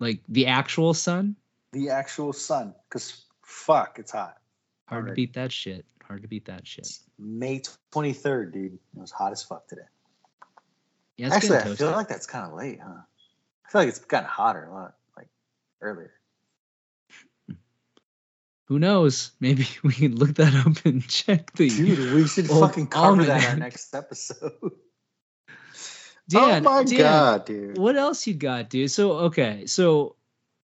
Like 0.00 0.20
the 0.28 0.46
actual 0.46 0.94
sun? 0.94 1.36
the 1.72 1.90
actual 1.90 2.32
sun. 2.32 2.74
Because 2.88 3.24
fuck, 3.42 3.98
it's 3.98 4.12
hot. 4.12 4.38
Hard 4.86 5.08
to 5.08 5.12
beat 5.12 5.34
that 5.34 5.52
shit. 5.52 5.84
Hard 6.06 6.22
to 6.22 6.28
beat 6.28 6.46
that 6.46 6.66
shit. 6.66 6.86
It's 6.86 7.02
May 7.18 7.60
twenty 7.92 8.14
third, 8.14 8.52
dude. 8.54 8.72
It 8.72 8.80
was 8.94 9.10
hot 9.10 9.32
as 9.32 9.42
fuck 9.42 9.66
today. 9.68 9.82
Yeah, 11.18 11.34
Actually, 11.34 11.58
I 11.58 11.74
feel 11.74 11.90
like 11.90 12.08
that's 12.08 12.26
kind 12.26 12.46
of 12.46 12.56
late, 12.56 12.78
huh? 12.80 13.02
I 13.66 13.70
feel 13.70 13.80
like 13.82 13.88
it's 13.88 13.98
gotten 13.98 14.28
hotter 14.28 14.64
a 14.64 14.72
lot, 14.72 14.94
like 15.16 15.28
earlier. 15.82 16.12
Who 18.66 18.78
knows? 18.78 19.32
Maybe 19.40 19.66
we 19.82 19.92
can 19.92 20.14
look 20.16 20.36
that 20.36 20.54
up 20.54 20.86
and 20.86 21.06
check 21.06 21.52
the 21.54 21.68
Dude, 21.68 22.14
we 22.14 22.26
should 22.28 22.46
fucking 22.46 22.86
cover 22.86 23.24
that 23.24 23.42
in 23.44 23.50
our 23.50 23.56
next 23.56 23.94
episode. 23.94 24.52
Dan, 26.28 26.66
oh 26.66 26.70
my 26.70 26.84
Dan, 26.84 26.98
god, 26.98 27.44
dude. 27.46 27.78
What 27.78 27.96
else 27.96 28.26
you 28.26 28.34
got, 28.34 28.68
dude? 28.70 28.90
So 28.90 29.12
okay, 29.12 29.64
so 29.66 30.16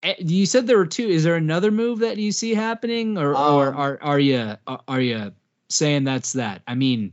eh, 0.04 0.16
you 0.20 0.46
said 0.46 0.66
there 0.66 0.78
were 0.78 0.86
two. 0.86 1.08
Is 1.08 1.24
there 1.24 1.36
another 1.36 1.72
move 1.72 2.00
that 2.00 2.18
you 2.18 2.32
see 2.32 2.54
happening, 2.54 3.18
or 3.18 3.32
or 3.36 3.68
Um, 3.70 3.78
are 3.78 4.00
are 4.02 4.20
you 4.20 4.56
are 4.88 5.02
you 5.02 5.34
saying 5.70 6.06
that's 6.06 6.34
that? 6.34 6.62
I 6.68 6.76
mean, 6.76 7.12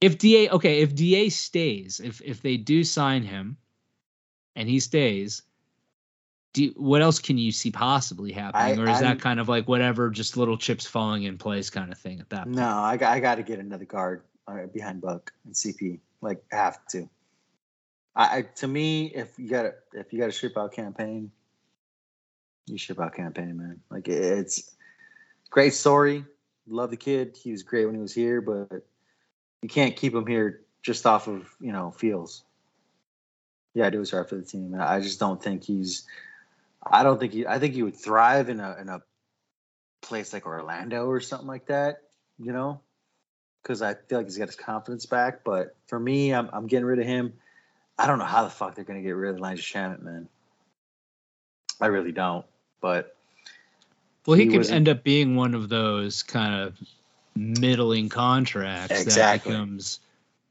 if 0.00 0.18
Da 0.18 0.48
okay, 0.50 0.80
if 0.80 0.94
Da 0.94 1.28
stays, 1.28 2.00
if 2.00 2.20
if 2.22 2.40
they 2.40 2.56
do 2.56 2.84
sign 2.84 3.22
him, 3.24 3.56
and 4.54 4.68
he 4.68 4.78
stays, 4.78 5.42
do 6.52 6.72
what 6.76 7.02
else 7.02 7.18
can 7.18 7.36
you 7.36 7.50
see 7.50 7.72
possibly 7.72 8.30
happening, 8.30 8.78
I- 8.78 8.82
or 8.82 8.88
is 8.88 9.02
I'm- 9.02 9.04
that 9.04 9.20
kind 9.20 9.40
of 9.40 9.48
like 9.48 9.66
whatever, 9.66 10.08
just 10.10 10.36
little 10.36 10.56
chips 10.56 10.86
falling 10.86 11.24
in 11.24 11.36
place 11.36 11.68
kind 11.68 11.90
of 11.90 11.98
thing 11.98 12.20
at 12.20 12.30
that? 12.30 12.44
point? 12.44 12.56
No, 12.56 12.68
I, 12.78 12.96
got- 12.96 13.12
I 13.12 13.18
got 13.18 13.34
to 13.36 13.42
get 13.42 13.58
another 13.58 13.84
guard 13.84 14.22
uh, 14.46 14.66
behind 14.66 15.00
Book 15.00 15.32
and 15.44 15.52
CP. 15.54 15.98
Like, 16.20 16.42
have 16.50 16.84
to. 16.88 17.08
I, 18.18 18.38
I 18.38 18.42
to 18.56 18.68
me, 18.68 19.06
if 19.06 19.38
you 19.38 19.48
got 19.48 19.62
to 19.62 19.74
if 19.94 20.12
you 20.12 20.18
got 20.18 20.26
to 20.26 20.32
ship 20.32 20.58
out 20.58 20.72
Cam 20.72 20.92
Payne, 20.92 21.30
you 22.66 22.76
ship 22.76 23.00
out 23.00 23.14
Cam 23.14 23.32
Payne, 23.32 23.56
man. 23.56 23.80
Like 23.90 24.08
it's 24.08 24.74
great 25.50 25.72
story. 25.72 26.24
Love 26.66 26.90
the 26.90 26.96
kid. 26.96 27.38
He 27.40 27.52
was 27.52 27.62
great 27.62 27.86
when 27.86 27.94
he 27.94 28.00
was 28.00 28.12
here, 28.12 28.40
but 28.40 28.84
you 29.62 29.68
can't 29.68 29.96
keep 29.96 30.14
him 30.14 30.26
here 30.26 30.62
just 30.82 31.06
off 31.06 31.28
of 31.28 31.48
you 31.60 31.72
know 31.72 31.92
feels. 31.92 32.42
Yeah, 33.72 33.86
it 33.86 33.96
was 33.96 34.10
hard 34.10 34.28
for 34.28 34.34
the 34.34 34.42
team. 34.42 34.74
I 34.78 35.00
just 35.00 35.20
don't 35.20 35.40
think 35.40 35.62
he's. 35.62 36.04
I 36.84 37.04
don't 37.04 37.20
think 37.20 37.32
he. 37.32 37.46
I 37.46 37.60
think 37.60 37.74
he 37.74 37.84
would 37.84 37.96
thrive 37.96 38.48
in 38.48 38.58
a 38.58 38.76
in 38.80 38.88
a 38.88 39.00
place 40.02 40.32
like 40.32 40.46
Orlando 40.46 41.06
or 41.06 41.20
something 41.20 41.46
like 41.46 41.66
that. 41.66 42.02
You 42.40 42.52
know, 42.52 42.80
because 43.62 43.82
I 43.82 43.94
feel 43.94 44.18
like 44.18 44.26
he's 44.26 44.38
got 44.38 44.48
his 44.48 44.56
confidence 44.56 45.06
back. 45.06 45.44
But 45.44 45.74
for 45.86 45.98
me, 45.98 46.32
I'm 46.32 46.48
I'm 46.52 46.66
getting 46.66 46.86
rid 46.86 46.98
of 46.98 47.06
him. 47.06 47.32
I 47.98 48.06
don't 48.06 48.18
know 48.18 48.24
how 48.24 48.44
the 48.44 48.50
fuck 48.50 48.74
they're 48.74 48.84
gonna 48.84 49.02
get 49.02 49.10
rid 49.10 49.30
of 49.30 49.38
Elijah 49.38 49.62
Shamet, 49.62 50.02
man. 50.02 50.28
I 51.80 51.86
really 51.86 52.12
don't. 52.12 52.44
But 52.80 53.16
Well, 54.26 54.36
he, 54.36 54.44
He 54.44 54.50
could 54.50 54.68
end 54.70 54.88
up 54.88 55.02
being 55.04 55.36
one 55.36 55.54
of 55.54 55.68
those 55.68 56.22
kind 56.22 56.54
of 56.54 56.76
middling 57.34 58.08
contracts 58.08 59.00
Exactly. 59.00 59.52
that 59.52 59.60
becomes 59.62 60.00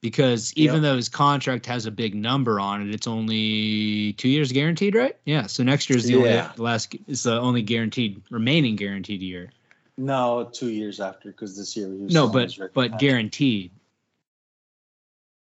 because 0.02 0.54
even 0.56 0.76
Yep. 0.76 0.84
though 0.84 0.96
his 0.96 1.10
contract 1.10 1.66
has 1.66 1.86
a 1.86 1.92
big 1.92 2.16
number 2.16 2.60
on 2.60 2.88
it, 2.88 2.94
it's 2.94 3.08
only 3.08 4.14
two 4.14 4.30
years 4.30 4.52
guaranteed, 4.52 4.96
right? 4.96 5.16
Yeah. 5.26 5.48
So 5.48 5.64
next 5.64 5.90
year 5.90 5.98
is 5.98 6.06
the 6.06 6.14
Yeah. 6.14 6.52
only 6.54 6.64
last 6.64 6.96
is 7.08 7.24
the 7.24 7.40
only 7.40 7.62
guaranteed 7.62 8.22
remaining 8.30 8.76
guaranteed 8.76 9.22
year. 9.22 9.52
No, 9.98 10.50
two 10.52 10.70
years 10.70 11.00
after 11.00 11.30
because 11.30 11.58
this 11.58 11.76
year 11.76 11.88
he 11.88 12.04
was 12.04 12.14
No, 12.14 12.28
but 12.28 12.56
but 12.74 13.00
guaranteed. 13.00 13.72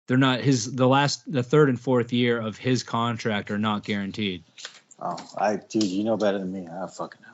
They're 0.06 0.18
not 0.18 0.40
his 0.40 0.74
the 0.74 0.86
last 0.86 1.30
the 1.30 1.42
third 1.42 1.70
and 1.70 1.80
fourth 1.80 2.12
year 2.12 2.38
of 2.38 2.58
his 2.58 2.82
contract 2.82 3.50
are 3.50 3.58
not 3.58 3.84
guaranteed. 3.84 4.44
Oh, 5.00 5.16
I 5.38 5.56
dude, 5.56 5.84
you 5.84 6.04
know 6.04 6.18
better 6.18 6.38
than 6.38 6.52
me. 6.52 6.68
I 6.68 6.86
fucking 6.86 7.22
know. 7.22 7.28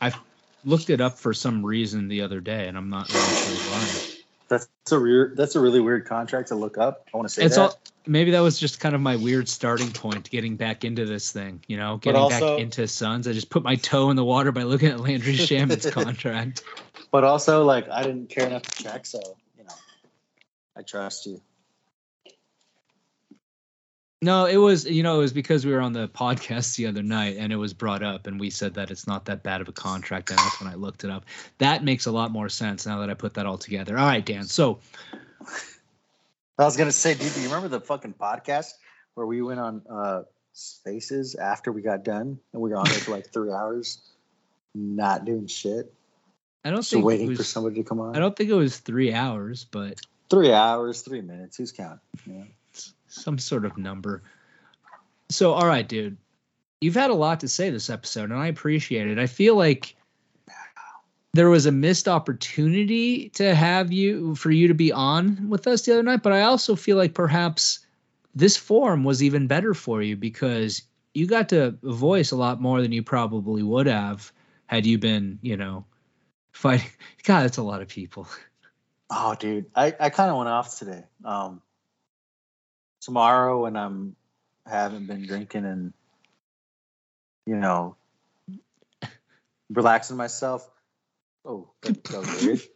I 0.00 0.12
looked 0.64 0.90
it 0.90 1.00
up 1.00 1.18
for 1.18 1.32
some 1.32 1.64
reason 1.64 2.08
the 2.08 2.20
other 2.20 2.40
day, 2.40 2.68
and 2.68 2.76
I'm 2.76 2.90
not 2.90 3.08
really 3.08 3.24
sure 3.24 3.72
why. 3.72 4.07
That's 4.48 4.68
a 4.90 4.98
weird. 4.98 5.36
That's 5.36 5.54
a 5.56 5.60
really 5.60 5.80
weird 5.80 6.06
contract 6.06 6.48
to 6.48 6.54
look 6.54 6.78
up. 6.78 7.06
I 7.12 7.16
want 7.16 7.28
to 7.28 7.34
say 7.34 7.44
it's 7.44 7.56
that. 7.56 7.62
all 7.62 7.78
maybe 8.06 8.30
that 8.30 8.40
was 8.40 8.58
just 8.58 8.80
kind 8.80 8.94
of 8.94 9.00
my 9.02 9.16
weird 9.16 9.48
starting 9.48 9.90
point 9.92 10.30
getting 10.30 10.56
back 10.56 10.82
into 10.82 11.04
this 11.04 11.30
thing 11.30 11.62
you 11.68 11.76
know 11.76 11.98
getting 11.98 12.18
also- 12.18 12.56
back 12.56 12.62
into 12.62 12.88
suns 12.88 13.28
i 13.28 13.32
just 13.34 13.50
put 13.50 13.62
my 13.62 13.74
toe 13.74 14.08
in 14.08 14.16
the 14.16 14.24
water 14.24 14.50
by 14.50 14.62
looking 14.62 14.88
at 14.88 14.98
landry 14.98 15.34
shamit's 15.36 15.90
contract 15.90 16.62
But 17.10 17.24
also, 17.24 17.64
like, 17.64 17.88
I 17.88 18.02
didn't 18.02 18.28
care 18.28 18.46
enough 18.46 18.62
to 18.62 18.82
check, 18.82 19.06
so 19.06 19.20
you 19.56 19.64
know, 19.64 19.74
I 20.76 20.82
trust 20.82 21.26
you. 21.26 21.40
No 24.22 24.46
it 24.46 24.56
was 24.56 24.84
you 24.84 25.02
know 25.02 25.16
it 25.16 25.18
was 25.18 25.32
because 25.32 25.64
we 25.64 25.72
were 25.72 25.80
on 25.80 25.92
the 25.92 26.08
podcast 26.08 26.76
the 26.76 26.86
other 26.86 27.02
night 27.02 27.36
and 27.38 27.52
it 27.52 27.56
was 27.56 27.72
brought 27.72 28.02
up 28.02 28.26
and 28.26 28.40
we 28.40 28.50
said 28.50 28.74
that 28.74 28.90
it's 28.90 29.06
not 29.06 29.24
that 29.26 29.42
bad 29.42 29.60
of 29.60 29.68
a 29.68 29.72
contract 29.72 30.30
and 30.30 30.38
that's 30.38 30.60
when 30.60 30.68
i 30.68 30.74
looked 30.74 31.04
it 31.04 31.10
up 31.10 31.24
that 31.58 31.84
makes 31.84 32.06
a 32.06 32.12
lot 32.12 32.30
more 32.30 32.48
sense 32.48 32.86
now 32.86 32.98
that 32.98 33.10
i 33.10 33.14
put 33.14 33.34
that 33.34 33.46
all 33.46 33.58
together 33.58 33.96
all 33.98 34.06
right 34.06 34.26
dan 34.26 34.44
so 34.44 34.80
I 36.60 36.64
was 36.64 36.76
gonna 36.76 36.90
say, 36.90 37.14
dude, 37.14 37.32
do 37.32 37.40
you 37.40 37.46
remember 37.46 37.68
the 37.68 37.80
fucking 37.80 38.14
podcast 38.14 38.72
where 39.14 39.24
we 39.26 39.40
went 39.42 39.60
on 39.60 39.82
uh 39.88 40.22
Spaces 40.52 41.36
after 41.36 41.70
we 41.70 41.82
got 41.82 42.02
done 42.02 42.40
and 42.52 42.60
we 42.60 42.70
were 42.70 42.76
on 42.76 42.84
there 42.86 42.98
for 42.98 43.12
like 43.12 43.32
three 43.32 43.52
hours, 43.52 44.00
not 44.74 45.24
doing 45.24 45.46
shit, 45.46 45.94
i 46.64 46.70
don't 46.70 46.80
just 46.80 46.90
think 46.90 47.02
it 47.02 47.06
waiting 47.06 47.36
for 47.36 47.44
somebody 47.44 47.76
to 47.76 47.84
come 47.84 48.00
on. 48.00 48.16
i 48.16 48.18
don't 48.18 48.34
think 48.34 48.50
it 48.50 48.54
was 48.54 48.78
three 48.78 49.14
hours 49.14 49.64
but 49.70 50.00
Three 50.30 50.52
hours, 50.52 51.00
three 51.02 51.22
minutes. 51.22 51.56
Who's 51.56 51.72
counting? 51.72 52.00
Yeah. 52.26 52.44
Some 53.08 53.38
sort 53.38 53.64
of 53.64 53.76
number. 53.76 54.22
So, 55.30 55.52
all 55.52 55.66
right, 55.66 55.86
dude, 55.86 56.16
you've 56.80 56.94
had 56.94 57.10
a 57.10 57.14
lot 57.14 57.40
to 57.40 57.48
say 57.48 57.70
this 57.70 57.90
episode, 57.90 58.30
and 58.30 58.38
I 58.38 58.46
appreciate 58.46 59.08
it. 59.08 59.18
I 59.18 59.26
feel 59.26 59.56
like 59.56 59.96
there 61.34 61.50
was 61.50 61.66
a 61.66 61.72
missed 61.72 62.08
opportunity 62.08 63.28
to 63.30 63.54
have 63.54 63.92
you 63.92 64.34
for 64.34 64.50
you 64.50 64.68
to 64.68 64.74
be 64.74 64.92
on 64.92 65.48
with 65.48 65.66
us 65.66 65.82
the 65.82 65.92
other 65.92 66.02
night, 66.02 66.22
but 66.22 66.32
I 66.32 66.42
also 66.42 66.74
feel 66.74 66.96
like 66.96 67.14
perhaps 67.14 67.80
this 68.34 68.56
forum 68.56 69.04
was 69.04 69.22
even 69.22 69.46
better 69.46 69.74
for 69.74 70.02
you 70.02 70.16
because 70.16 70.82
you 71.14 71.26
got 71.26 71.48
to 71.50 71.76
voice 71.82 72.30
a 72.30 72.36
lot 72.36 72.60
more 72.60 72.80
than 72.80 72.92
you 72.92 73.02
probably 73.02 73.62
would 73.62 73.86
have 73.86 74.32
had 74.66 74.86
you 74.86 74.98
been, 74.98 75.38
you 75.42 75.56
know, 75.56 75.84
fighting. 76.52 76.90
God, 77.24 77.42
that's 77.42 77.56
a 77.56 77.62
lot 77.62 77.82
of 77.82 77.88
people. 77.88 78.26
Oh, 79.10 79.34
dude, 79.38 79.66
I, 79.74 79.94
I 79.98 80.10
kind 80.10 80.30
of 80.30 80.36
went 80.36 80.48
off 80.48 80.78
today. 80.78 81.04
Um, 81.24 81.62
tomorrow 83.08 83.64
and 83.64 83.78
I'm 83.78 84.14
haven't 84.66 85.06
been 85.06 85.26
drinking 85.26 85.64
and 85.64 85.94
you 87.46 87.56
know 87.56 87.96
relaxing 89.72 90.18
myself. 90.18 90.68
Oh, 91.42 91.70
that, 91.80 92.04
that 92.04 92.18
was 92.18 92.44
weird. 92.44 92.60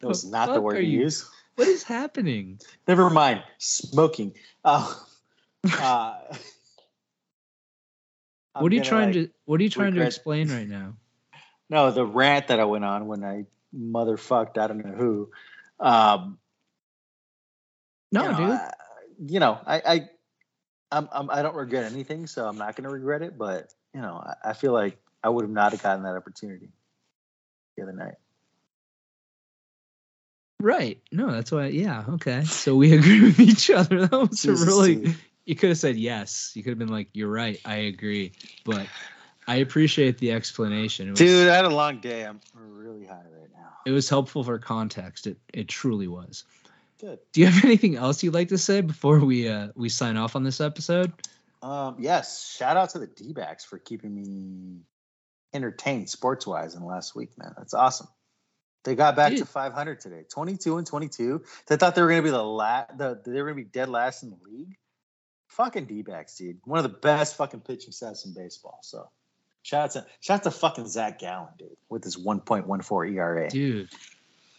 That 0.00 0.06
was 0.06 0.24
not 0.24 0.54
the 0.54 0.60
word 0.60 0.78
you- 0.78 1.00
use. 1.00 1.28
What 1.56 1.66
is 1.66 1.82
happening? 1.82 2.60
Never 2.86 3.10
mind. 3.10 3.42
Smoking. 3.58 4.32
Oh, 4.64 5.04
uh, 5.64 6.14
what 8.52 8.70
are 8.70 8.74
you 8.74 8.80
trying 8.80 9.06
like- 9.06 9.14
to 9.14 9.30
What 9.44 9.60
are 9.60 9.64
you 9.64 9.70
trying 9.70 9.94
to 9.94 10.02
explain 10.02 10.48
right 10.50 10.68
now? 10.68 10.94
No, 11.68 11.90
the 11.90 12.06
rant 12.06 12.46
that 12.48 12.60
I 12.60 12.64
went 12.64 12.84
on 12.84 13.08
when 13.08 13.24
I 13.24 13.44
motherfucked 13.76 14.56
I 14.56 14.68
don't 14.68 14.86
know 14.86 14.94
who. 14.96 15.30
Um, 15.80 16.38
No, 18.12 18.22
you 18.22 18.28
know, 18.30 18.36
dude. 18.36 18.50
I, 18.50 18.72
you 19.18 19.40
know, 19.40 19.58
I, 19.66 19.82
I, 19.84 20.08
I'm, 20.90 21.08
I'm, 21.12 21.30
I 21.30 21.42
don't 21.42 21.56
regret 21.56 21.90
anything, 21.90 22.26
so 22.26 22.46
I'm 22.46 22.56
not 22.56 22.76
going 22.76 22.84
to 22.84 22.90
regret 22.94 23.22
it. 23.22 23.36
But 23.36 23.72
you 23.94 24.00
know, 24.00 24.14
I, 24.14 24.50
I 24.50 24.52
feel 24.52 24.72
like 24.72 24.98
I 25.22 25.28
would 25.28 25.42
have 25.42 25.50
not 25.50 25.72
have 25.72 25.82
gotten 25.82 26.04
that 26.04 26.16
opportunity 26.16 26.70
the 27.76 27.82
other 27.82 27.92
night. 27.92 28.14
Right. 30.60 31.00
No, 31.12 31.30
that's 31.30 31.52
why. 31.52 31.66
Yeah. 31.66 32.04
Okay. 32.08 32.44
So 32.44 32.74
we 32.74 32.92
agree 32.98 33.20
with 33.22 33.40
each 33.40 33.70
other. 33.70 34.06
That 34.06 34.30
was 34.30 34.44
a 34.44 34.52
really. 34.52 34.96
dude. 34.96 35.16
You 35.44 35.54
could 35.54 35.70
have 35.70 35.78
said 35.78 35.96
yes. 35.96 36.52
You 36.54 36.62
could 36.62 36.70
have 36.70 36.78
been 36.78 36.88
like, 36.88 37.08
"You're 37.14 37.30
right. 37.30 37.58
I 37.64 37.76
agree." 37.76 38.32
But 38.64 38.86
I 39.46 39.56
appreciate 39.56 40.18
the 40.18 40.32
explanation. 40.32 41.10
Was, 41.10 41.18
dude, 41.18 41.48
I 41.48 41.56
had 41.56 41.64
a 41.64 41.70
long 41.70 42.00
day. 42.00 42.24
I'm 42.24 42.40
really 42.54 43.06
high 43.06 43.14
right 43.14 43.50
now. 43.56 43.70
it 43.86 43.92
was 43.92 44.10
helpful 44.10 44.44
for 44.44 44.58
context. 44.58 45.26
It 45.26 45.38
it 45.54 45.68
truly 45.68 46.06
was. 46.06 46.44
Good. 47.00 47.18
Do 47.32 47.40
you 47.40 47.46
have 47.46 47.64
anything 47.64 47.96
else 47.96 48.22
you'd 48.22 48.34
like 48.34 48.48
to 48.48 48.58
say 48.58 48.80
before 48.80 49.20
we 49.20 49.48
uh 49.48 49.68
we 49.74 49.88
sign 49.88 50.16
off 50.16 50.36
on 50.36 50.44
this 50.44 50.60
episode? 50.60 51.12
Um, 51.62 51.96
yes, 51.98 52.54
shout 52.56 52.76
out 52.76 52.90
to 52.90 52.98
the 53.00 53.08
D-backs 53.08 53.64
for 53.64 53.78
keeping 53.78 54.14
me 54.14 54.82
entertained 55.52 56.08
sports 56.08 56.46
wise 56.46 56.74
in 56.74 56.80
the 56.82 56.86
last 56.86 57.16
week, 57.16 57.30
man. 57.36 57.52
That's 57.56 57.74
awesome. 57.74 58.06
They 58.84 58.94
got 58.94 59.16
back 59.16 59.34
to 59.34 59.44
500 59.44 60.00
today, 60.00 60.24
22 60.32 60.78
and 60.78 60.86
22. 60.86 61.42
They 61.66 61.76
thought 61.76 61.94
they 61.94 62.02
were 62.02 62.08
going 62.08 62.20
to 62.20 62.24
be 62.24 62.30
the 62.30 62.42
last, 62.42 62.96
the, 62.96 63.20
they 63.24 63.42
were 63.42 63.52
going 63.52 63.64
to 63.64 63.64
be 63.64 63.70
dead 63.70 63.88
last 63.88 64.22
in 64.22 64.30
the 64.30 64.38
league. 64.48 64.76
Fucking 65.48 65.86
D-backs, 65.86 66.36
dude. 66.36 66.58
One 66.64 66.78
of 66.78 66.84
the 66.84 66.96
best 66.96 67.36
fucking 67.36 67.60
pitching 67.60 67.90
stats 67.90 68.24
in 68.24 68.34
baseball. 68.34 68.78
So, 68.82 69.10
shout 69.62 69.84
out 69.84 69.90
to 69.92 70.06
shout 70.20 70.40
out 70.40 70.42
to 70.44 70.50
fucking 70.52 70.86
Zach 70.86 71.18
Gallen, 71.18 71.48
dude, 71.58 71.76
with 71.88 72.04
his 72.04 72.16
1.14 72.16 73.14
ERA. 73.14 73.50
Dude. 73.50 73.88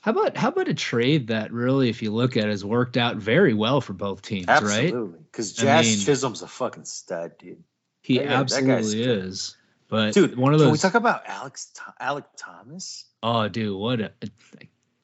How 0.02 0.12
about 0.12 0.38
how 0.38 0.50
about 0.50 0.68
a 0.70 0.74
trade 0.74 1.28
that 1.28 1.52
really, 1.52 1.90
if 1.90 2.02
you 2.02 2.12
look 2.12 2.38
at, 2.38 2.46
it, 2.46 2.50
has 2.50 2.64
worked 2.64 2.96
out 2.98 3.18
very 3.18 3.54
well 3.54 3.82
for 3.82 3.94
both 3.94 4.22
teams, 4.22 4.48
right? 4.48 4.58
Absolutely, 4.58 5.20
because 5.32 5.60
I 5.60 5.64
Jazz 5.64 5.88
mean- 5.88 6.06
Chisholm's 6.06 6.42
a 6.42 6.48
fucking 6.48 6.86
stud, 6.86 7.38
dude. 7.38 7.64
He 8.02 8.18
That 8.18 8.24
guy- 8.24 8.30
that 8.30 8.50
guy's 8.50 8.54
absolutely 8.54 9.04
is. 9.04 9.56
But 9.90 10.14
Dude, 10.14 10.38
one 10.38 10.54
of 10.54 10.60
those. 10.60 10.68
can 10.68 10.72
we 10.74 10.78
talk 10.78 10.94
about 10.94 11.24
Alex 11.26 11.74
Alek 12.00 12.26
Thomas? 12.38 13.06
Oh, 13.24 13.50
dude, 13.50 13.76
what 13.76 14.00
a 14.00 14.12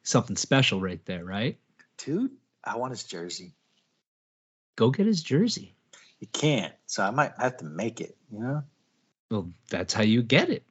something 0.04 0.36
special 0.36 0.80
right 0.80 1.04
there, 1.06 1.26
right? 1.26 1.58
Dude, 1.98 2.32
I 2.64 2.78
want 2.78 2.91
his 2.91 3.04
jersey. 3.04 3.54
Go 4.76 4.91
get 4.91 5.08
his 5.08 5.24
jersey. 5.24 5.74
You 6.20 6.28
can't, 6.32 6.74
so 6.86 7.04
I 7.04 7.10
might 7.10 7.34
have 7.39 7.58
to 7.58 7.66
make 7.66 8.00
it. 8.00 8.16
You 8.32 8.39
know, 8.39 8.64
Well, 9.32 9.52
that's 9.70 9.93
how 9.93 10.04
you 10.04 10.22
get 10.22 10.50
it. 10.50 10.64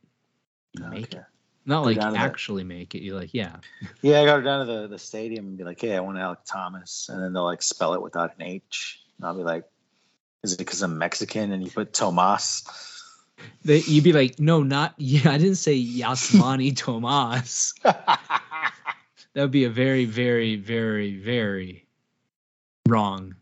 You 0.79 0.87
make 0.87 1.13
it. 1.13 1.25
Not 1.67 1.85
like 1.85 1.99
down 1.99 2.13
to 2.13 2.19
the- 2.19 2.25
actually 2.25 2.65
make 2.65 2.95
it. 2.95 3.03
You're 3.03 3.19
like, 3.19 3.33
yeah. 3.33 3.57
Yeah, 4.03 4.21
I 4.21 4.25
got 4.27 4.37
to 4.37 4.43
go 4.43 4.47
down 4.47 4.67
to 4.67 4.73
the, 4.83 4.89
the 4.89 4.99
stadium 4.99 5.47
and 5.47 5.57
be 5.57 5.65
like, 5.65 5.81
"Hey, 5.81 5.97
I 5.97 6.01
want 6.01 6.19
Alek 6.19 6.45
Thomas," 6.45 7.09
and 7.11 7.23
then 7.23 7.33
they'll 7.33 7.45
like 7.45 7.63
spell 7.63 7.95
it 7.95 8.03
without 8.03 8.35
an 8.37 8.43
H. 8.43 9.01
And 9.19 9.27
I'll 9.27 9.35
be 9.37 9.43
like, 9.43 9.65
"Is 10.43 10.53
it 10.53 10.59
because 10.59 10.83
I'm 10.83 10.99
Mexican?" 10.99 11.53
And 11.53 11.65
you 11.65 11.71
put 11.71 11.93
Tomas. 11.95 12.65
They, 13.65 13.79
you'd 13.81 14.05
be 14.05 14.13
like, 14.13 14.39
no, 14.39 14.63
not 14.63 14.95
yeah. 14.99 15.31
I 15.31 15.39
didn't 15.39 15.57
say 15.57 15.77
Yasmany 15.83 16.77
Tomas. 16.77 17.75
That 19.35 19.43
would 19.43 19.51
be 19.51 19.65
a 19.65 19.71
very, 19.71 20.05
very, 20.05 20.55
very, 20.55 21.17
very 21.17 21.87
wrong 22.89 23.35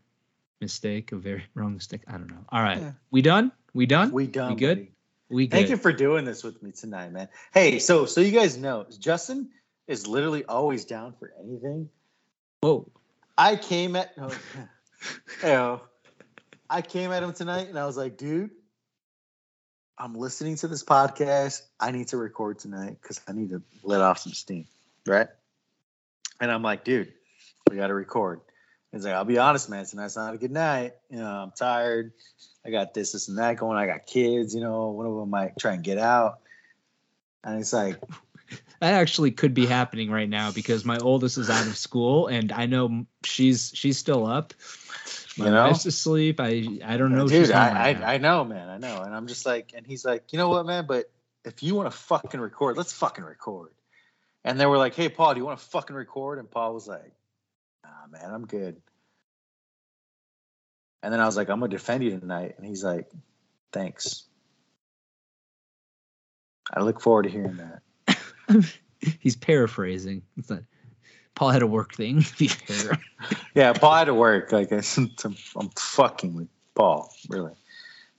mistake. 0.59 1.11
A 1.11 1.17
very 1.17 1.43
wrong 1.53 1.75
mistake. 1.75 2.01
I 2.07 2.13
don't 2.13 2.31
know. 2.31 2.43
All 2.49 2.63
right, 2.63 2.79
Yeah. 2.79 2.91
we 3.11 3.21
done? 3.21 3.51
We 3.75 3.85
done? 3.85 4.11
we 4.11 4.25
done. 4.25 4.53
We 4.55 4.59
good? 4.59 4.77
buddy. 4.79 4.91
We 5.33 5.47
good. 5.47 5.57
Thank 5.57 5.69
you 5.69 5.77
for 5.77 5.91
doing 5.91 6.25
this 6.25 6.43
with 6.43 6.61
me 6.61 6.71
tonight, 6.71 7.11
man. 7.11 7.27
Hey, 7.53 7.79
so 7.79 8.05
so 8.05 8.21
you 8.21 8.31
guys 8.31 8.55
know, 8.55 8.85
Justin 8.99 9.49
is 9.87 10.05
literally 10.05 10.45
always 10.45 10.85
down 10.85 11.13
for 11.19 11.33
anything. 11.43 11.89
Whoa. 12.61 12.87
I 13.35 13.55
came 13.55 13.95
at 13.95 14.13
oh, 14.19 14.37
no, 15.43 15.73
Ew. 15.73 15.81
I 16.69 16.81
came 16.83 17.11
at 17.11 17.23
him 17.23 17.33
tonight 17.33 17.67
and 17.67 17.79
I 17.79 17.87
was 17.87 17.97
like, 17.97 18.15
dude, 18.15 18.51
I'm 19.97 20.13
listening 20.13 20.55
to 20.57 20.67
this 20.67 20.83
podcast. 20.83 21.63
I 21.79 21.89
need 21.89 22.09
to 22.09 22.17
record 22.17 22.59
tonight 22.59 22.97
because 23.01 23.19
I 23.27 23.31
need 23.31 23.49
to 23.49 23.63
let 23.83 24.01
off 24.01 24.19
some 24.19 24.33
steam. 24.33 24.67
Right. 25.05 25.27
And 26.39 26.51
I'm 26.51 26.61
like, 26.61 26.83
dude, 26.83 27.11
we 27.69 27.77
got 27.77 27.87
to 27.87 27.95
record. 27.95 28.41
He's 28.93 29.03
like, 29.05 29.13
I'll 29.15 29.25
be 29.25 29.39
honest, 29.39 29.69
man, 29.69 29.85
tonight's 29.85 30.15
not 30.15 30.35
a 30.35 30.37
good 30.37 30.51
night. 30.51 30.93
You 31.09 31.17
know, 31.17 31.29
I'm 31.29 31.51
tired. 31.51 32.13
I 32.65 32.69
got 32.69 32.93
this, 32.93 33.11
this, 33.11 33.27
and 33.27 33.39
that 33.39 33.57
going. 33.57 33.77
I 33.77 33.87
got 33.87 34.05
kids, 34.05 34.55
you 34.55 34.61
know, 34.61 34.89
one 34.89 35.05
of 35.05 35.15
them 35.15 35.29
might 35.29 35.57
try 35.57 35.73
and 35.73 35.83
get 35.83 35.97
out. 35.97 36.39
And 37.43 37.59
it's 37.59 37.73
like, 37.73 37.99
That 38.79 38.95
actually 38.95 39.31
could 39.31 39.53
be 39.53 39.65
happening 39.65 40.11
right 40.11 40.29
now 40.29 40.51
because 40.51 40.83
my 40.83 40.97
oldest 40.97 41.37
is 41.37 41.49
out 41.49 41.65
of 41.65 41.77
school 41.77 42.27
and 42.27 42.51
I 42.51 42.65
know 42.65 43.05
she's 43.23 43.71
she's 43.73 43.97
still 43.97 44.27
up. 44.27 44.53
My 45.37 45.45
You 45.45 45.51
know? 45.51 45.63
wife's 45.63 45.85
asleep. 45.85 46.39
I 46.39 46.79
I 46.83 46.97
don't 46.97 47.15
know. 47.15 47.27
Dude, 47.27 47.45
she's 47.45 47.51
I, 47.51 47.73
right. 47.73 48.01
I 48.01 48.15
I 48.15 48.17
know, 48.17 48.43
man, 48.43 48.69
I 48.69 48.77
know, 48.77 49.01
and 49.01 49.15
I'm 49.15 49.27
just 49.27 49.45
like, 49.45 49.71
and 49.73 49.87
he's 49.87 50.03
like, 50.03 50.33
you 50.33 50.37
know 50.37 50.49
what, 50.49 50.65
man, 50.65 50.85
but 50.85 51.09
if 51.45 51.63
you 51.63 51.75
want 51.75 51.91
to 51.91 51.97
fucking 51.97 52.39
record, 52.39 52.77
let's 52.77 52.93
fucking 52.93 53.23
record. 53.23 53.71
And 54.43 54.59
they 54.59 54.65
were 54.65 54.77
like, 54.77 54.95
hey, 54.95 55.07
Paul, 55.07 55.33
do 55.33 55.39
you 55.39 55.45
want 55.45 55.59
to 55.59 55.65
fucking 55.65 55.95
record? 55.95 56.37
And 56.37 56.51
Paul 56.51 56.73
was 56.73 56.87
like, 56.87 57.13
nah, 57.83 58.07
man, 58.09 58.33
I'm 58.33 58.45
good. 58.45 58.81
And 61.01 61.11
then 61.11 61.19
I 61.19 61.25
was 61.25 61.35
like, 61.35 61.49
I'm 61.49 61.59
gonna 61.59 61.69
defend 61.69 62.03
you 62.03 62.17
tonight, 62.17 62.55
and 62.57 62.65
he's 62.65 62.83
like, 62.83 63.11
thanks. 63.71 64.23
I 66.73 66.81
look 66.81 67.01
forward 67.01 67.23
to 67.23 67.29
hearing 67.29 67.57
that. 67.57 68.73
He's 69.19 69.35
paraphrasing. 69.35 70.21
It's 70.37 70.49
not, 70.49 70.63
Paul 71.35 71.49
had 71.49 71.61
a 71.61 71.67
work 71.67 71.93
thing. 71.93 72.25
Yeah, 73.55 73.73
Paul 73.73 73.93
had 73.93 74.05
to 74.05 74.13
work. 74.13 74.51
Like 74.51 74.73
I, 74.73 74.81
I'm 75.55 75.69
fucking 75.75 76.33
with 76.33 76.47
Paul. 76.73 77.13
Really, 77.29 77.53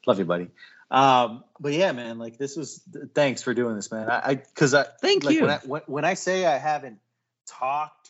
love 0.06 0.18
you, 0.18 0.24
buddy. 0.24 0.48
Um, 0.90 1.42
but 1.58 1.72
yeah, 1.72 1.92
man, 1.92 2.18
like 2.18 2.38
this 2.38 2.56
was. 2.56 2.80
Thanks 3.14 3.42
for 3.42 3.52
doing 3.52 3.74
this, 3.74 3.90
man. 3.90 4.08
I 4.08 4.36
because 4.36 4.74
I, 4.74 4.84
Thank 5.02 5.24
like, 5.24 5.34
you. 5.34 5.42
When 5.42 5.50
I, 5.50 5.58
when, 5.64 5.82
when 5.86 6.04
I 6.04 6.14
say 6.14 6.46
I 6.46 6.58
haven't 6.58 7.00
talked, 7.46 8.03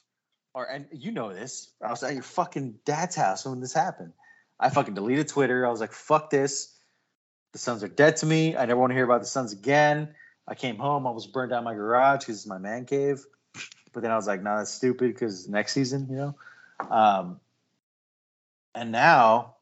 or 0.54 0.64
and 0.64 0.86
you 0.92 1.10
know 1.10 1.32
this, 1.32 1.70
I 1.84 1.90
was 1.90 2.02
at 2.02 2.14
your 2.14 2.22
fucking 2.22 2.78
dad's 2.84 3.16
house 3.16 3.44
when 3.44 3.60
this 3.60 3.72
happened. 3.72 4.12
I 4.58 4.70
fucking 4.70 4.94
deleted 4.94 5.28
Twitter. 5.28 5.66
I 5.66 5.70
was 5.70 5.80
like, 5.80 5.92
fuck 5.92 6.30
this. 6.30 6.72
The 7.52 7.58
Suns 7.58 7.82
are 7.82 7.88
dead 7.88 8.16
to 8.18 8.26
me. 8.26 8.56
I 8.56 8.64
never 8.66 8.80
want 8.80 8.90
to 8.90 8.94
hear 8.94 9.04
about 9.04 9.20
the 9.20 9.26
Suns 9.26 9.52
again. 9.52 10.14
I 10.46 10.54
came 10.54 10.76
home. 10.76 11.06
I 11.06 11.10
was 11.10 11.26
burned 11.26 11.50
down 11.50 11.64
my 11.64 11.74
garage 11.74 12.20
because 12.20 12.36
it's 12.36 12.46
my 12.46 12.58
man 12.58 12.84
cave. 12.84 13.24
But 13.92 14.02
then 14.02 14.10
I 14.10 14.16
was 14.16 14.26
like, 14.26 14.42
no, 14.42 14.56
that's 14.58 14.72
stupid 14.72 15.12
because 15.12 15.48
next 15.48 15.72
season, 15.72 16.08
you 16.10 16.16
know. 16.16 16.34
Um, 16.90 17.40
and 18.74 18.92
now 18.92 19.54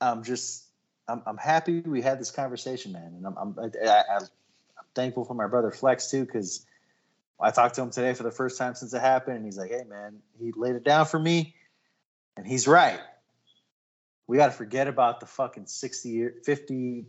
I'm 0.00 0.22
just 0.24 0.64
I'm, 1.08 1.22
I'm 1.26 1.36
happy 1.36 1.80
we 1.80 2.02
had 2.02 2.18
this 2.18 2.30
conversation, 2.30 2.92
man, 2.92 3.14
and 3.16 3.26
I'm 3.26 3.36
I'm, 3.36 3.54
I, 3.84 4.02
I'm 4.18 4.26
thankful 4.94 5.24
for 5.24 5.34
my 5.34 5.46
brother 5.46 5.70
Flex 5.70 6.10
too 6.10 6.24
because 6.24 6.66
I 7.38 7.50
talked 7.50 7.74
to 7.76 7.82
him 7.82 7.90
today 7.90 8.14
for 8.14 8.22
the 8.22 8.30
first 8.30 8.58
time 8.58 8.74
since 8.74 8.94
it 8.94 9.00
happened, 9.00 9.36
and 9.36 9.44
he's 9.44 9.58
like, 9.58 9.70
"Hey, 9.70 9.84
man," 9.84 10.22
he 10.38 10.52
laid 10.52 10.74
it 10.76 10.84
down 10.84 11.06
for 11.06 11.18
me, 11.18 11.54
and 12.36 12.46
he's 12.46 12.66
right. 12.66 13.00
We 14.26 14.36
got 14.38 14.46
to 14.46 14.52
forget 14.52 14.88
about 14.88 15.20
the 15.20 15.26
fucking 15.26 15.66
sixty 15.66 16.10
year, 16.10 16.34
fifty 16.44 17.06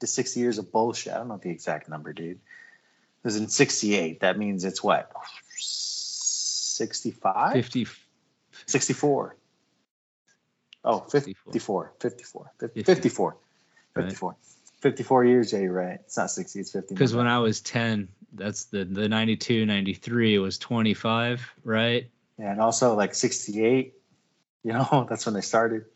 to 0.00 0.06
sixty 0.06 0.40
years 0.40 0.58
of 0.58 0.70
bullshit. 0.70 1.14
I 1.14 1.18
don't 1.18 1.28
know 1.28 1.38
the 1.38 1.50
exact 1.50 1.88
number, 1.88 2.12
dude. 2.12 2.36
It 2.36 3.24
was 3.24 3.36
in 3.36 3.48
'68. 3.48 4.20
That 4.20 4.38
means 4.38 4.64
it's 4.64 4.82
what 4.82 5.10
65? 5.56 7.52
50. 7.52 7.86
64. 8.66 9.36
Oh, 10.84 11.00
54. 11.00 11.52
54. 11.52 11.92
54. 12.00 12.52
50. 12.58 12.82
54. 12.82 13.36
Right. 13.94 14.04
54. 14.04 14.36
54 14.84 15.24
years, 15.24 15.50
yeah, 15.50 15.60
you're 15.60 15.72
right. 15.72 15.98
It's 16.04 16.18
not 16.18 16.30
60, 16.30 16.60
it's 16.60 16.70
50. 16.70 16.94
Because 16.94 17.14
when 17.14 17.26
I 17.26 17.38
was 17.38 17.62
10, 17.62 18.06
that's 18.34 18.66
the 18.66 18.84
the 18.84 19.08
92, 19.08 19.64
93 19.64 20.38
was 20.40 20.58
25, 20.58 21.54
right? 21.64 22.10
Yeah, 22.38 22.52
and 22.52 22.60
also 22.60 22.94
like 22.94 23.14
68, 23.14 23.94
you 24.62 24.72
know, 24.74 25.06
that's 25.08 25.24
when 25.24 25.34
they 25.34 25.40
started. 25.40 25.86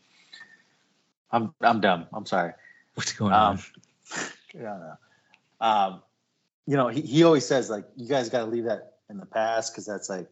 I'm 1.31 1.53
I'm 1.61 1.81
dumb. 1.81 2.07
I'm 2.11 2.25
sorry. 2.25 2.53
What's 2.95 3.13
going 3.13 3.31
Um, 3.31 3.39
on? 3.39 3.59
I 4.55 4.57
don't 4.57 4.79
know. 4.79 4.97
Um, 5.61 6.01
you 6.65 6.75
know, 6.75 6.87
he, 6.87 7.01
he 7.01 7.23
always 7.23 7.45
says 7.45 7.69
like 7.69 7.85
you 7.95 8.07
guys 8.07 8.29
got 8.29 8.39
to 8.39 8.45
leave 8.45 8.63
that 8.63 8.93
in 9.07 9.17
the 9.17 9.27
past 9.27 9.71
because 9.71 9.85
that's 9.85 10.09
like 10.09 10.27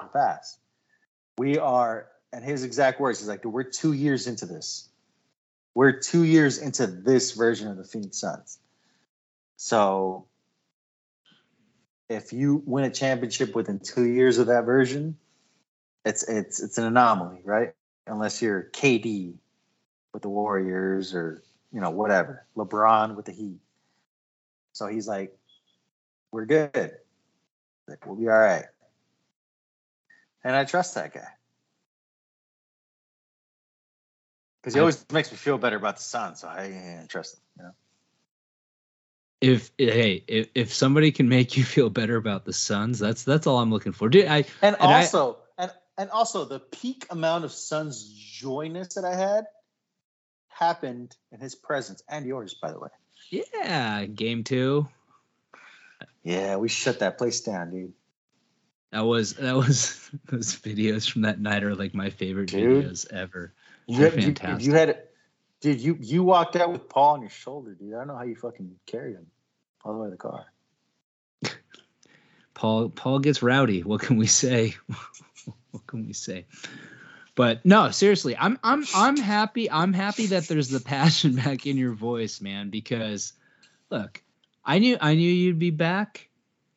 the 0.00 0.06
past. 0.06 0.58
We 1.38 1.56
are, 1.56 2.08
and 2.30 2.44
his 2.44 2.64
exact 2.64 3.00
words, 3.00 3.20
he's 3.20 3.28
like, 3.28 3.42
we're 3.46 3.62
two 3.62 3.94
years 3.94 4.26
into 4.26 4.44
this. 4.44 4.86
We're 5.78 5.92
two 5.92 6.24
years 6.24 6.58
into 6.58 6.88
this 6.88 7.30
version 7.30 7.68
of 7.68 7.76
the 7.76 7.84
Phoenix 7.84 8.18
Suns. 8.18 8.58
So 9.54 10.26
if 12.08 12.32
you 12.32 12.60
win 12.66 12.82
a 12.82 12.90
championship 12.90 13.54
within 13.54 13.78
two 13.78 14.02
years 14.02 14.38
of 14.38 14.48
that 14.48 14.64
version, 14.64 15.16
it's 16.04 16.24
it's 16.24 16.60
it's 16.60 16.78
an 16.78 16.84
anomaly, 16.86 17.42
right? 17.44 17.74
Unless 18.08 18.42
you're 18.42 18.68
KD 18.72 19.34
with 20.12 20.22
the 20.22 20.28
Warriors 20.28 21.14
or 21.14 21.44
you 21.72 21.80
know 21.80 21.90
whatever, 21.90 22.44
LeBron 22.56 23.14
with 23.14 23.26
the 23.26 23.32
Heat. 23.32 23.60
So 24.72 24.88
he's 24.88 25.06
like, 25.06 25.32
we're 26.32 26.46
good. 26.46 26.90
Like 27.86 28.04
we'll 28.04 28.16
be 28.16 28.26
all 28.26 28.36
right. 28.36 28.66
And 30.42 30.56
I 30.56 30.64
trust 30.64 30.96
that 30.96 31.14
guy. 31.14 31.37
Because 34.68 34.74
he 34.74 34.80
I- 34.80 34.82
always 34.82 35.06
makes 35.10 35.30
me 35.30 35.38
feel 35.38 35.56
better 35.56 35.76
about 35.76 35.96
the 35.96 36.02
Sun, 36.02 36.36
so 36.36 36.46
I, 36.46 37.00
I 37.02 37.06
trust 37.08 37.36
him. 37.36 37.40
You 37.56 37.62
know? 37.64 37.70
If 39.40 39.70
hey, 39.78 40.24
if, 40.26 40.48
if 40.54 40.74
somebody 40.74 41.10
can 41.12 41.28
make 41.28 41.56
you 41.56 41.64
feel 41.64 41.88
better 41.88 42.16
about 42.16 42.44
the 42.44 42.52
Suns, 42.52 42.98
that's 42.98 43.22
that's 43.24 43.46
all 43.46 43.58
I'm 43.60 43.70
looking 43.70 43.92
for. 43.92 44.08
Dude, 44.10 44.26
I 44.26 44.44
And, 44.60 44.76
And 44.76 44.76
I- 44.80 45.00
also, 45.00 45.38
and 45.56 45.70
and 45.96 46.10
also 46.10 46.44
the 46.44 46.58
peak 46.60 47.06
amount 47.10 47.44
of 47.46 47.52
Suns 47.52 48.04
joyness 48.12 48.94
that 48.96 49.04
I 49.06 49.14
had 49.14 49.46
happened 50.48 51.16
in 51.32 51.40
his 51.40 51.54
presence 51.54 52.02
and 52.08 52.26
yours, 52.26 52.52
by 52.54 52.70
the 52.72 52.78
way. 52.78 52.88
yeah, 53.30 54.04
game 54.04 54.44
two. 54.44 54.86
Yeah, 56.24 56.56
we 56.56 56.68
shut 56.68 56.98
that 56.98 57.16
place 57.16 57.40
down, 57.40 57.70
dude. 57.70 57.92
That 58.90 59.06
was 59.06 59.34
that 59.34 59.54
was 59.56 60.10
those 60.26 60.54
videos 60.56 61.08
from 61.10 61.22
that 61.22 61.40
night 61.40 61.62
are 61.64 61.74
like 61.74 61.94
my 61.94 62.10
favorite 62.10 62.50
Dude. 62.50 62.84
videos 62.84 63.10
ever. 63.12 63.54
You 63.88 64.04
had, 64.04 64.14
you, 64.16 64.22
fantastic. 64.22 64.66
you 64.66 64.74
had, 64.74 65.02
dude. 65.62 65.80
You 65.80 65.96
you 65.98 66.22
walked 66.22 66.56
out 66.56 66.70
with 66.70 66.90
Paul 66.90 67.14
on 67.14 67.22
your 67.22 67.30
shoulder, 67.30 67.74
dude. 67.74 67.94
I 67.94 67.98
don't 67.98 68.08
know 68.08 68.16
how 68.16 68.24
you 68.24 68.36
fucking 68.36 68.70
carried 68.84 69.16
him 69.16 69.26
all 69.82 69.94
the 69.94 69.98
way 69.98 70.06
to 70.08 70.10
the 70.10 70.16
car. 70.18 70.44
Paul 72.54 72.90
Paul 72.90 73.20
gets 73.20 73.42
rowdy. 73.42 73.82
What 73.82 74.02
can 74.02 74.18
we 74.18 74.26
say? 74.26 74.76
what 75.70 75.86
can 75.86 76.06
we 76.06 76.12
say? 76.12 76.44
But 77.34 77.64
no, 77.64 77.90
seriously, 77.90 78.36
I'm 78.36 78.58
I'm 78.62 78.84
I'm 78.94 79.16
happy. 79.16 79.70
I'm 79.70 79.94
happy 79.94 80.26
that 80.26 80.48
there's 80.48 80.68
the 80.68 80.80
passion 80.80 81.36
back 81.44 81.66
in 81.66 81.78
your 81.78 81.92
voice, 81.92 82.42
man. 82.42 82.68
Because 82.68 83.32
look, 83.90 84.22
I 84.66 84.80
knew 84.80 84.98
I 85.00 85.14
knew 85.14 85.32
you'd 85.32 85.58
be 85.58 85.70
back. 85.70 86.28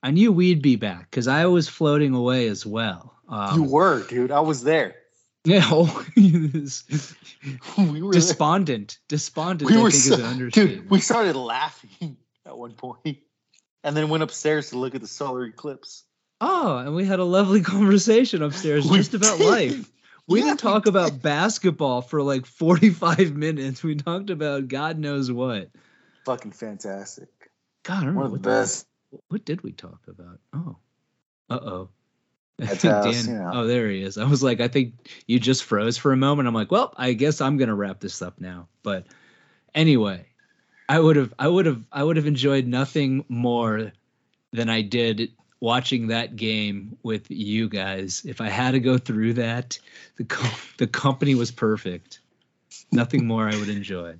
I 0.01 0.11
knew 0.11 0.31
we'd 0.31 0.61
be 0.61 0.77
back 0.77 1.11
because 1.11 1.27
I 1.27 1.47
was 1.47 1.67
floating 1.67 2.13
away 2.13 2.47
as 2.47 2.65
well. 2.65 3.15
Um, 3.27 3.55
you 3.55 3.63
were, 3.63 4.07
dude. 4.07 4.31
I 4.31 4.39
was 4.39 4.63
there. 4.63 4.95
Yeah, 5.43 5.61
oh, 5.71 6.05
we 6.17 8.01
were 8.01 8.11
despondent. 8.13 8.99
Despondent. 9.07 9.69
We 9.71 9.77
I 9.77 9.81
were 9.81 9.91
think 9.91 10.03
so- 10.03 10.13
is 10.15 10.19
an. 10.19 10.49
Dude, 10.53 10.89
we 10.89 10.99
started 11.01 11.35
laughing 11.35 12.17
at 12.45 12.57
one 12.57 12.73
point, 12.73 13.17
and 13.83 13.95
then 13.95 14.09
went 14.09 14.23
upstairs 14.23 14.69
to 14.69 14.77
look 14.77 14.95
at 14.95 15.01
the 15.01 15.07
solar 15.07 15.45
eclipse. 15.45 16.03
Oh, 16.39 16.77
and 16.77 16.95
we 16.95 17.05
had 17.05 17.19
a 17.19 17.23
lovely 17.23 17.61
conversation 17.61 18.41
upstairs 18.41 18.89
We 18.89 18.97
just 18.97 19.13
about 19.13 19.37
did. 19.37 19.47
life. 19.47 19.91
We 20.27 20.39
Yeah, 20.39 20.45
didn't 20.45 20.63
we 20.63 20.69
talk 20.71 20.83
did. 20.85 20.89
about 20.89 21.21
basketball 21.21 22.01
for 22.01 22.23
like 22.23 22.45
45 22.47 23.35
minutes. 23.35 23.83
We 23.83 23.95
talked 23.95 24.29
about 24.31 24.67
God 24.67 24.97
knows 24.97 25.31
what. 25.31 25.69
Fucking 26.25 26.51
fantastic. 26.51 27.29
God, 27.83 28.01
I 28.03 28.05
don't 28.05 28.15
One 28.15 28.29
know 28.29 28.35
of 28.35 28.41
the- 28.41 28.49
best. 28.49 28.87
what 29.27 29.45
did 29.45 29.61
we 29.63 29.71
talk 29.71 29.99
about? 30.07 30.39
Oh, 30.53 30.77
uh 31.49 31.59
oh. 31.61 31.89
I 31.89 31.89
That's 31.89 31.89
think 31.89 32.49
how, 32.49 32.50
Dan. 32.81 33.13
you 33.27 33.33
know. 33.33 33.51
Oh, 33.53 33.65
there 33.67 33.89
he 33.89 34.01
is. 34.01 34.17
I 34.17 34.25
was 34.25 34.43
like, 34.43 34.61
I 34.61 34.67
think 34.67 34.93
you 35.27 35.39
just 35.39 35.63
froze 35.63 35.97
for 35.97 36.11
a 36.11 36.17
moment. 36.17 36.47
I'm 36.47 36.53
like, 36.53 36.71
well, 36.71 36.93
I 36.97 37.13
guess 37.13 37.41
I'm 37.41 37.57
gonna 37.57 37.75
wrap 37.75 37.99
this 37.99 38.21
up 38.21 38.39
now. 38.39 38.67
But 38.83 39.05
anyway, 39.73 40.25
I 40.87 40.99
would 40.99 41.15
have, 41.15 41.33
I 41.39 41.47
would 41.47 41.65
have, 41.65 41.83
I 41.91 42.03
would 42.03 42.17
have 42.17 42.27
enjoyed 42.27 42.67
nothing 42.67 43.25
more 43.29 43.91
than 44.51 44.69
I 44.69 44.81
did 44.81 45.31
watching 45.59 46.07
that 46.07 46.35
game 46.35 46.97
with 47.03 47.29
you 47.31 47.69
guys. 47.69 48.23
If 48.25 48.41
I 48.41 48.49
had 48.49 48.71
to 48.71 48.79
go 48.79 48.97
through 48.97 49.33
that, 49.33 49.79
the 50.17 50.25
co- 50.25 50.57
the 50.77 50.87
company 50.87 51.35
was 51.35 51.51
perfect. 51.51 52.19
Nothing 52.91 53.25
more 53.25 53.47
I 53.47 53.55
would 53.55 53.69
enjoy, 53.69 54.15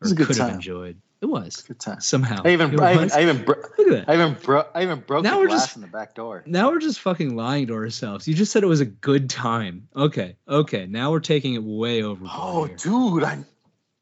or 0.00 0.08
could 0.26 0.36
have 0.36 0.48
enjoyed. 0.54 0.96
It 1.20 1.26
was 1.26 1.62
Good 1.62 1.80
time. 1.80 2.00
somehow. 2.00 2.42
I 2.44 2.50
even, 2.52 2.72
It 2.74 2.80
I 2.80 2.94
even. 2.94 3.10
I 3.10 3.22
even, 3.22 3.44
bro- 3.44 3.56
Look 3.76 3.88
at 3.88 4.06
that. 4.06 4.08
I 4.08 4.14
even, 4.14 4.36
bro- 4.40 4.66
I 4.74 4.82
even 4.84 5.00
broke 5.00 5.24
Now 5.24 5.32
the 5.34 5.38
we're 5.40 5.46
glass 5.48 5.64
just- 5.64 5.76
in 5.76 5.82
the 5.82 5.88
back 5.88 6.14
door. 6.14 6.44
Now 6.46 6.70
we're 6.70 6.78
just 6.78 7.00
fucking 7.00 7.34
lying 7.34 7.66
to 7.68 7.74
ourselves. 7.74 8.28
You 8.28 8.34
just 8.34 8.52
said 8.52 8.62
it 8.62 8.66
was 8.68 8.80
a 8.80 8.84
good 8.86 9.28
time. 9.28 9.88
Okay, 9.96 10.36
okay. 10.46 10.86
Now 10.86 11.10
we're 11.10 11.18
taking 11.20 11.54
it 11.54 11.62
way 11.64 12.02
overboard. 12.04 12.30
Oh, 12.34 12.64
here. 12.66 12.76
dude! 12.76 13.24
I 13.24 13.44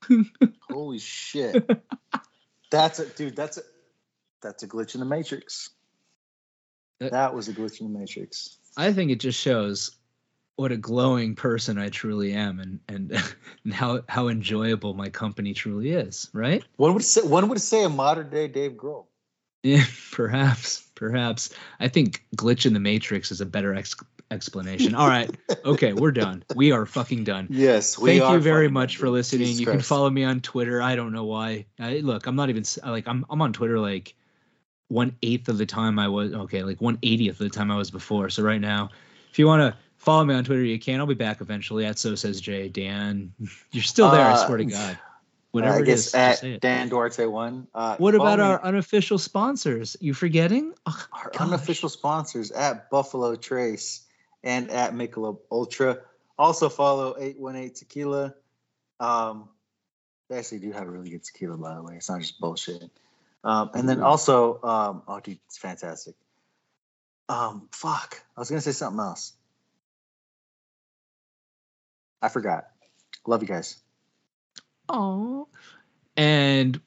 holy 0.70 0.98
shit! 0.98 1.68
That's 2.70 2.98
a 2.98 3.06
dude. 3.06 3.34
That's 3.34 3.56
a 3.56 3.62
that's 4.42 4.62
a 4.62 4.68
glitch 4.68 4.94
in 4.94 5.00
the 5.00 5.06
matrix. 5.06 5.70
Uh, 7.00 7.08
That 7.08 7.34
was 7.34 7.48
a 7.48 7.52
glitch 7.54 7.80
in 7.80 7.92
the 7.92 7.98
matrix. 7.98 8.58
I 8.76 8.92
think 8.92 9.10
it 9.10 9.20
just 9.20 9.40
shows 9.40 9.90
what 10.56 10.72
a 10.72 10.76
glowing 10.76 11.34
person 11.34 11.78
I 11.78 11.90
truly 11.90 12.32
am, 12.32 12.60
and 12.60 12.80
and, 12.88 13.22
and 13.64 13.74
how 13.74 14.02
how 14.08 14.28
enjoyable 14.28 14.94
my 14.94 15.08
company 15.08 15.54
truly 15.54 15.90
is. 15.90 16.28
Right? 16.32 16.64
One 16.76 16.94
would 16.94 17.04
say 17.04 17.22
one 17.22 17.48
would 17.48 17.60
say 17.60 17.84
a 17.84 17.88
modern 17.88 18.30
day 18.30 18.48
Dave 18.48 18.72
Grohl. 18.72 19.06
Yeah, 19.62 19.84
perhaps, 20.12 20.88
perhaps. 20.94 21.50
I 21.80 21.88
think 21.88 22.24
glitch 22.36 22.66
in 22.66 22.72
the 22.72 22.80
matrix 22.80 23.30
is 23.30 23.40
a 23.40 23.46
better 23.46 23.74
ex- 23.74 23.96
explanation. 24.30 24.94
All 24.94 25.08
right. 25.08 25.30
Okay, 25.64 25.92
we're 25.94 26.12
done. 26.12 26.44
We 26.54 26.70
are 26.70 26.86
fucking 26.86 27.24
done. 27.24 27.48
Yes, 27.50 27.98
we 27.98 28.10
Thank 28.10 28.22
are 28.22 28.34
you 28.34 28.40
very 28.40 28.68
much 28.68 28.98
for 28.98 29.10
listening. 29.10 29.48
Jesus 29.48 29.60
you 29.60 29.66
can 29.66 29.80
follow 29.80 30.08
me 30.08 30.22
on 30.22 30.40
Twitter. 30.40 30.80
I 30.80 30.94
don't 30.94 31.12
know 31.12 31.24
why. 31.24 31.66
I, 31.80 31.94
look, 31.94 32.28
I'm 32.28 32.36
not 32.36 32.50
even 32.50 32.62
like 32.84 33.08
I'm. 33.08 33.26
I'm 33.28 33.42
on 33.42 33.52
Twitter 33.52 33.80
like 33.80 34.14
one 34.86 35.16
eighth 35.22 35.48
of 35.48 35.58
the 35.58 35.66
time 35.66 35.98
I 35.98 36.06
was. 36.06 36.32
Okay, 36.32 36.62
like 36.62 36.80
one 36.80 37.00
eightieth 37.02 37.40
of 37.40 37.50
the 37.50 37.50
time 37.50 37.72
I 37.72 37.76
was 37.76 37.90
before. 37.90 38.30
So 38.30 38.44
right 38.44 38.60
now, 38.60 38.90
if 39.32 39.40
you 39.40 39.48
want 39.48 39.62
to 39.62 39.76
follow 40.06 40.24
me 40.24 40.34
on 40.34 40.44
Twitter, 40.44 40.62
you 40.64 40.78
can. 40.78 41.00
I'll 41.00 41.06
be 41.06 41.14
back 41.14 41.40
eventually. 41.42 41.84
At 41.84 41.98
so 41.98 42.14
says 42.14 42.40
Jay. 42.40 42.68
Dan, 42.68 43.34
you're 43.72 43.82
still 43.82 44.10
there. 44.10 44.24
I 44.24 44.32
Uh, 44.32 44.46
swear 44.46 44.58
to 44.58 44.64
God. 44.64 44.98
Whatever 45.50 45.78
I 45.78 45.82
guess 45.82 45.98
is, 46.06 46.12
just 46.12 46.40
say 46.40 46.54
at. 46.54 46.60
Dan 46.60 46.88
Duarte 46.88 47.24
one. 47.26 47.66
Uh, 47.74 47.96
What 47.96 48.14
about 48.14 48.38
me- 48.38 48.44
our 48.44 48.62
unofficial 48.62 49.18
sponsors? 49.18 49.96
You 50.00 50.14
forgetting? 50.14 50.72
Oh, 50.86 51.06
our 51.12 51.30
gosh. 51.30 51.40
unofficial 51.42 51.88
sponsors 51.88 52.50
at 52.52 52.90
Buffalo 52.90 53.36
Trace 53.36 54.02
and 54.42 54.70
at 54.70 54.92
Michelob 54.94 55.38
Ultra? 55.50 55.98
Also 56.38 56.68
follow 56.68 57.16
818 57.18 57.74
Tequila. 57.74 58.34
Um, 59.00 59.48
they 60.28 60.38
actually 60.38 60.58
do 60.58 60.72
have 60.72 60.86
a 60.86 60.90
really 60.90 61.08
good 61.10 61.24
tequila, 61.24 61.56
by 61.56 61.74
the 61.74 61.82
way. 61.82 61.94
It's 61.96 62.10
not 62.10 62.20
just 62.20 62.38
bullshit. 62.38 62.82
Um, 63.44 63.70
and 63.74 63.88
then 63.88 64.02
also, 64.02 64.60
um, 64.62 65.02
oh, 65.08 65.20
dude, 65.20 65.38
it's 65.46 65.56
fantastic. 65.56 66.14
Um, 67.28 67.68
fuck, 67.72 68.22
I 68.36 68.40
was 68.40 68.48
gonna 68.50 68.60
say 68.60 68.72
something 68.72 69.00
else. 69.00 69.32
I 72.22 72.28
forgot. 72.28 72.66
Love 73.26 73.42
you 73.42 73.48
guys. 73.48 73.76
Oh. 74.88 75.48
And 76.16 76.80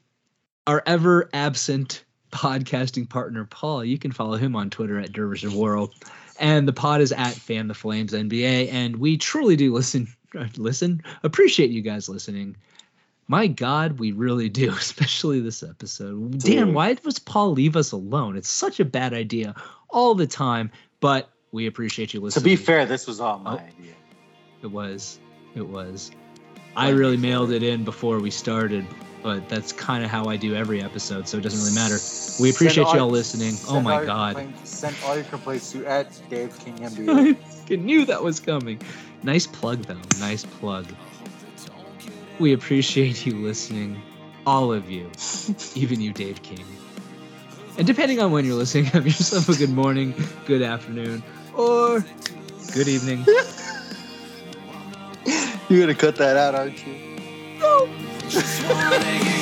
our 0.67 0.81
ever 0.85 1.29
absent 1.33 2.03
podcasting 2.31 3.09
partner, 3.09 3.45
Paul, 3.45 3.83
you 3.83 3.97
can 3.97 4.11
follow 4.11 4.37
him 4.37 4.55
on 4.55 4.69
Twitter 4.69 4.99
at 4.99 5.11
Dervish 5.11 5.45
World. 5.45 5.93
And 6.39 6.67
the 6.67 6.73
pod 6.73 7.01
is 7.01 7.11
at 7.11 7.33
Fan 7.33 7.67
the 7.67 7.73
Flames 7.73 8.13
NBA. 8.13 8.71
And 8.71 8.95
we 8.97 9.17
truly 9.17 9.55
do 9.55 9.73
listen, 9.73 10.07
uh, 10.37 10.45
listen, 10.57 11.01
appreciate 11.23 11.69
you 11.71 11.81
guys 11.81 12.07
listening. 12.07 12.55
My 13.27 13.45
God, 13.47 13.99
we 13.99 14.11
really 14.11 14.49
do, 14.49 14.69
especially 14.77 15.39
this 15.41 15.61
episode. 15.61 16.39
Dan, 16.39 16.73
why 16.73 16.93
does 16.93 17.19
Paul 17.19 17.51
leave 17.51 17.75
us 17.75 17.91
alone? 17.91 18.37
It's 18.37 18.49
such 18.49 18.79
a 18.79 18.85
bad 18.85 19.13
idea 19.13 19.55
all 19.89 20.15
the 20.15 20.27
time, 20.27 20.71
but 20.99 21.29
we 21.51 21.67
appreciate 21.67 22.13
you 22.13 22.21
listening. 22.21 22.43
To 22.43 22.49
be 22.49 22.55
fair, 22.55 22.85
this 22.85 23.05
was 23.05 23.19
all 23.19 23.39
my 23.39 23.55
Oh. 23.55 23.57
idea. 23.57 23.93
It 24.61 24.67
was. 24.67 25.19
It 25.55 25.67
was. 25.67 26.11
I 26.75 26.89
really 26.89 27.17
mailed 27.17 27.51
it 27.51 27.63
in 27.63 27.83
before 27.83 28.19
we 28.19 28.31
started, 28.31 28.85
but 29.23 29.49
that's 29.49 29.71
kind 29.71 30.03
of 30.03 30.09
how 30.09 30.25
I 30.25 30.37
do 30.37 30.55
every 30.55 30.81
episode, 30.81 31.27
so 31.27 31.37
it 31.37 31.41
doesn't 31.41 31.59
really 31.59 31.75
matter. 31.75 31.97
We 32.41 32.51
appreciate 32.51 32.85
all- 32.85 32.95
y'all 32.95 33.09
listening. 33.09 33.55
Oh 33.67 33.81
my 33.81 34.05
God. 34.05 34.53
Send 34.63 34.95
all 35.05 35.15
your 35.15 35.25
complaints 35.25 35.71
to 35.73 35.85
at 35.85 36.21
Dave 36.29 36.57
King 36.59 36.77
NBA. 36.77 37.37
I 37.71 37.75
knew 37.75 38.05
that 38.05 38.23
was 38.23 38.39
coming. 38.39 38.79
Nice 39.23 39.45
plug, 39.45 39.83
though. 39.83 39.99
Nice 40.19 40.45
plug. 40.45 40.85
We 42.39 42.53
appreciate 42.53 43.25
you 43.25 43.35
listening, 43.35 44.01
all 44.45 44.71
of 44.71 44.89
you, 44.89 45.09
even 45.75 45.99
you, 45.99 46.13
Dave 46.13 46.41
King. 46.41 46.65
And 47.77 47.85
depending 47.85 48.21
on 48.21 48.31
when 48.31 48.45
you're 48.45 48.55
listening, 48.55 48.85
have 48.93 49.05
yourself 49.05 49.49
a 49.49 49.55
good 49.55 49.71
morning, 49.71 50.13
good 50.45 50.61
afternoon, 50.61 51.21
or 51.55 52.05
good 52.73 52.87
evening. 52.87 53.25
You're 55.69 55.81
gonna 55.81 55.93
cut 55.93 56.15
that 56.15 56.35
out, 56.35 56.55
aren't 56.55 56.83
you? 56.83 56.95
So 58.29 59.35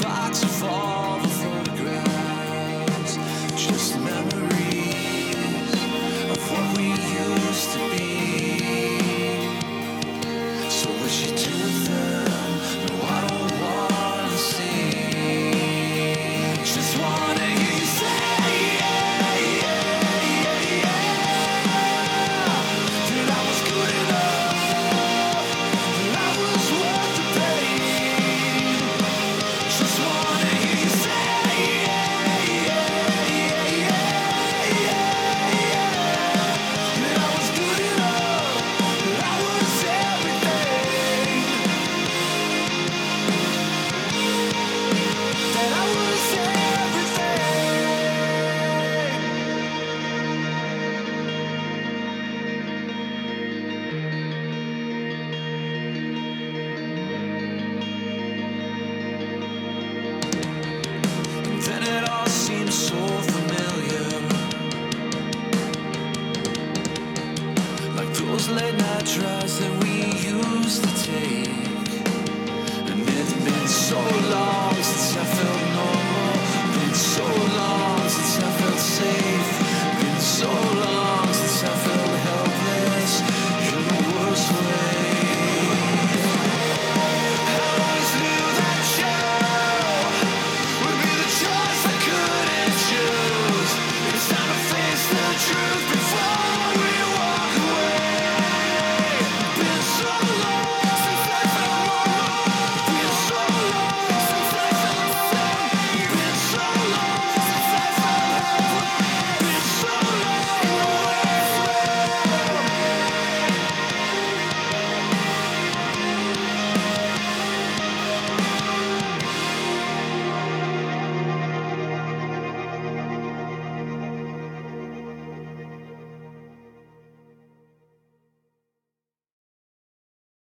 box 0.00 0.42
of 0.42 0.64
all 0.64 1.43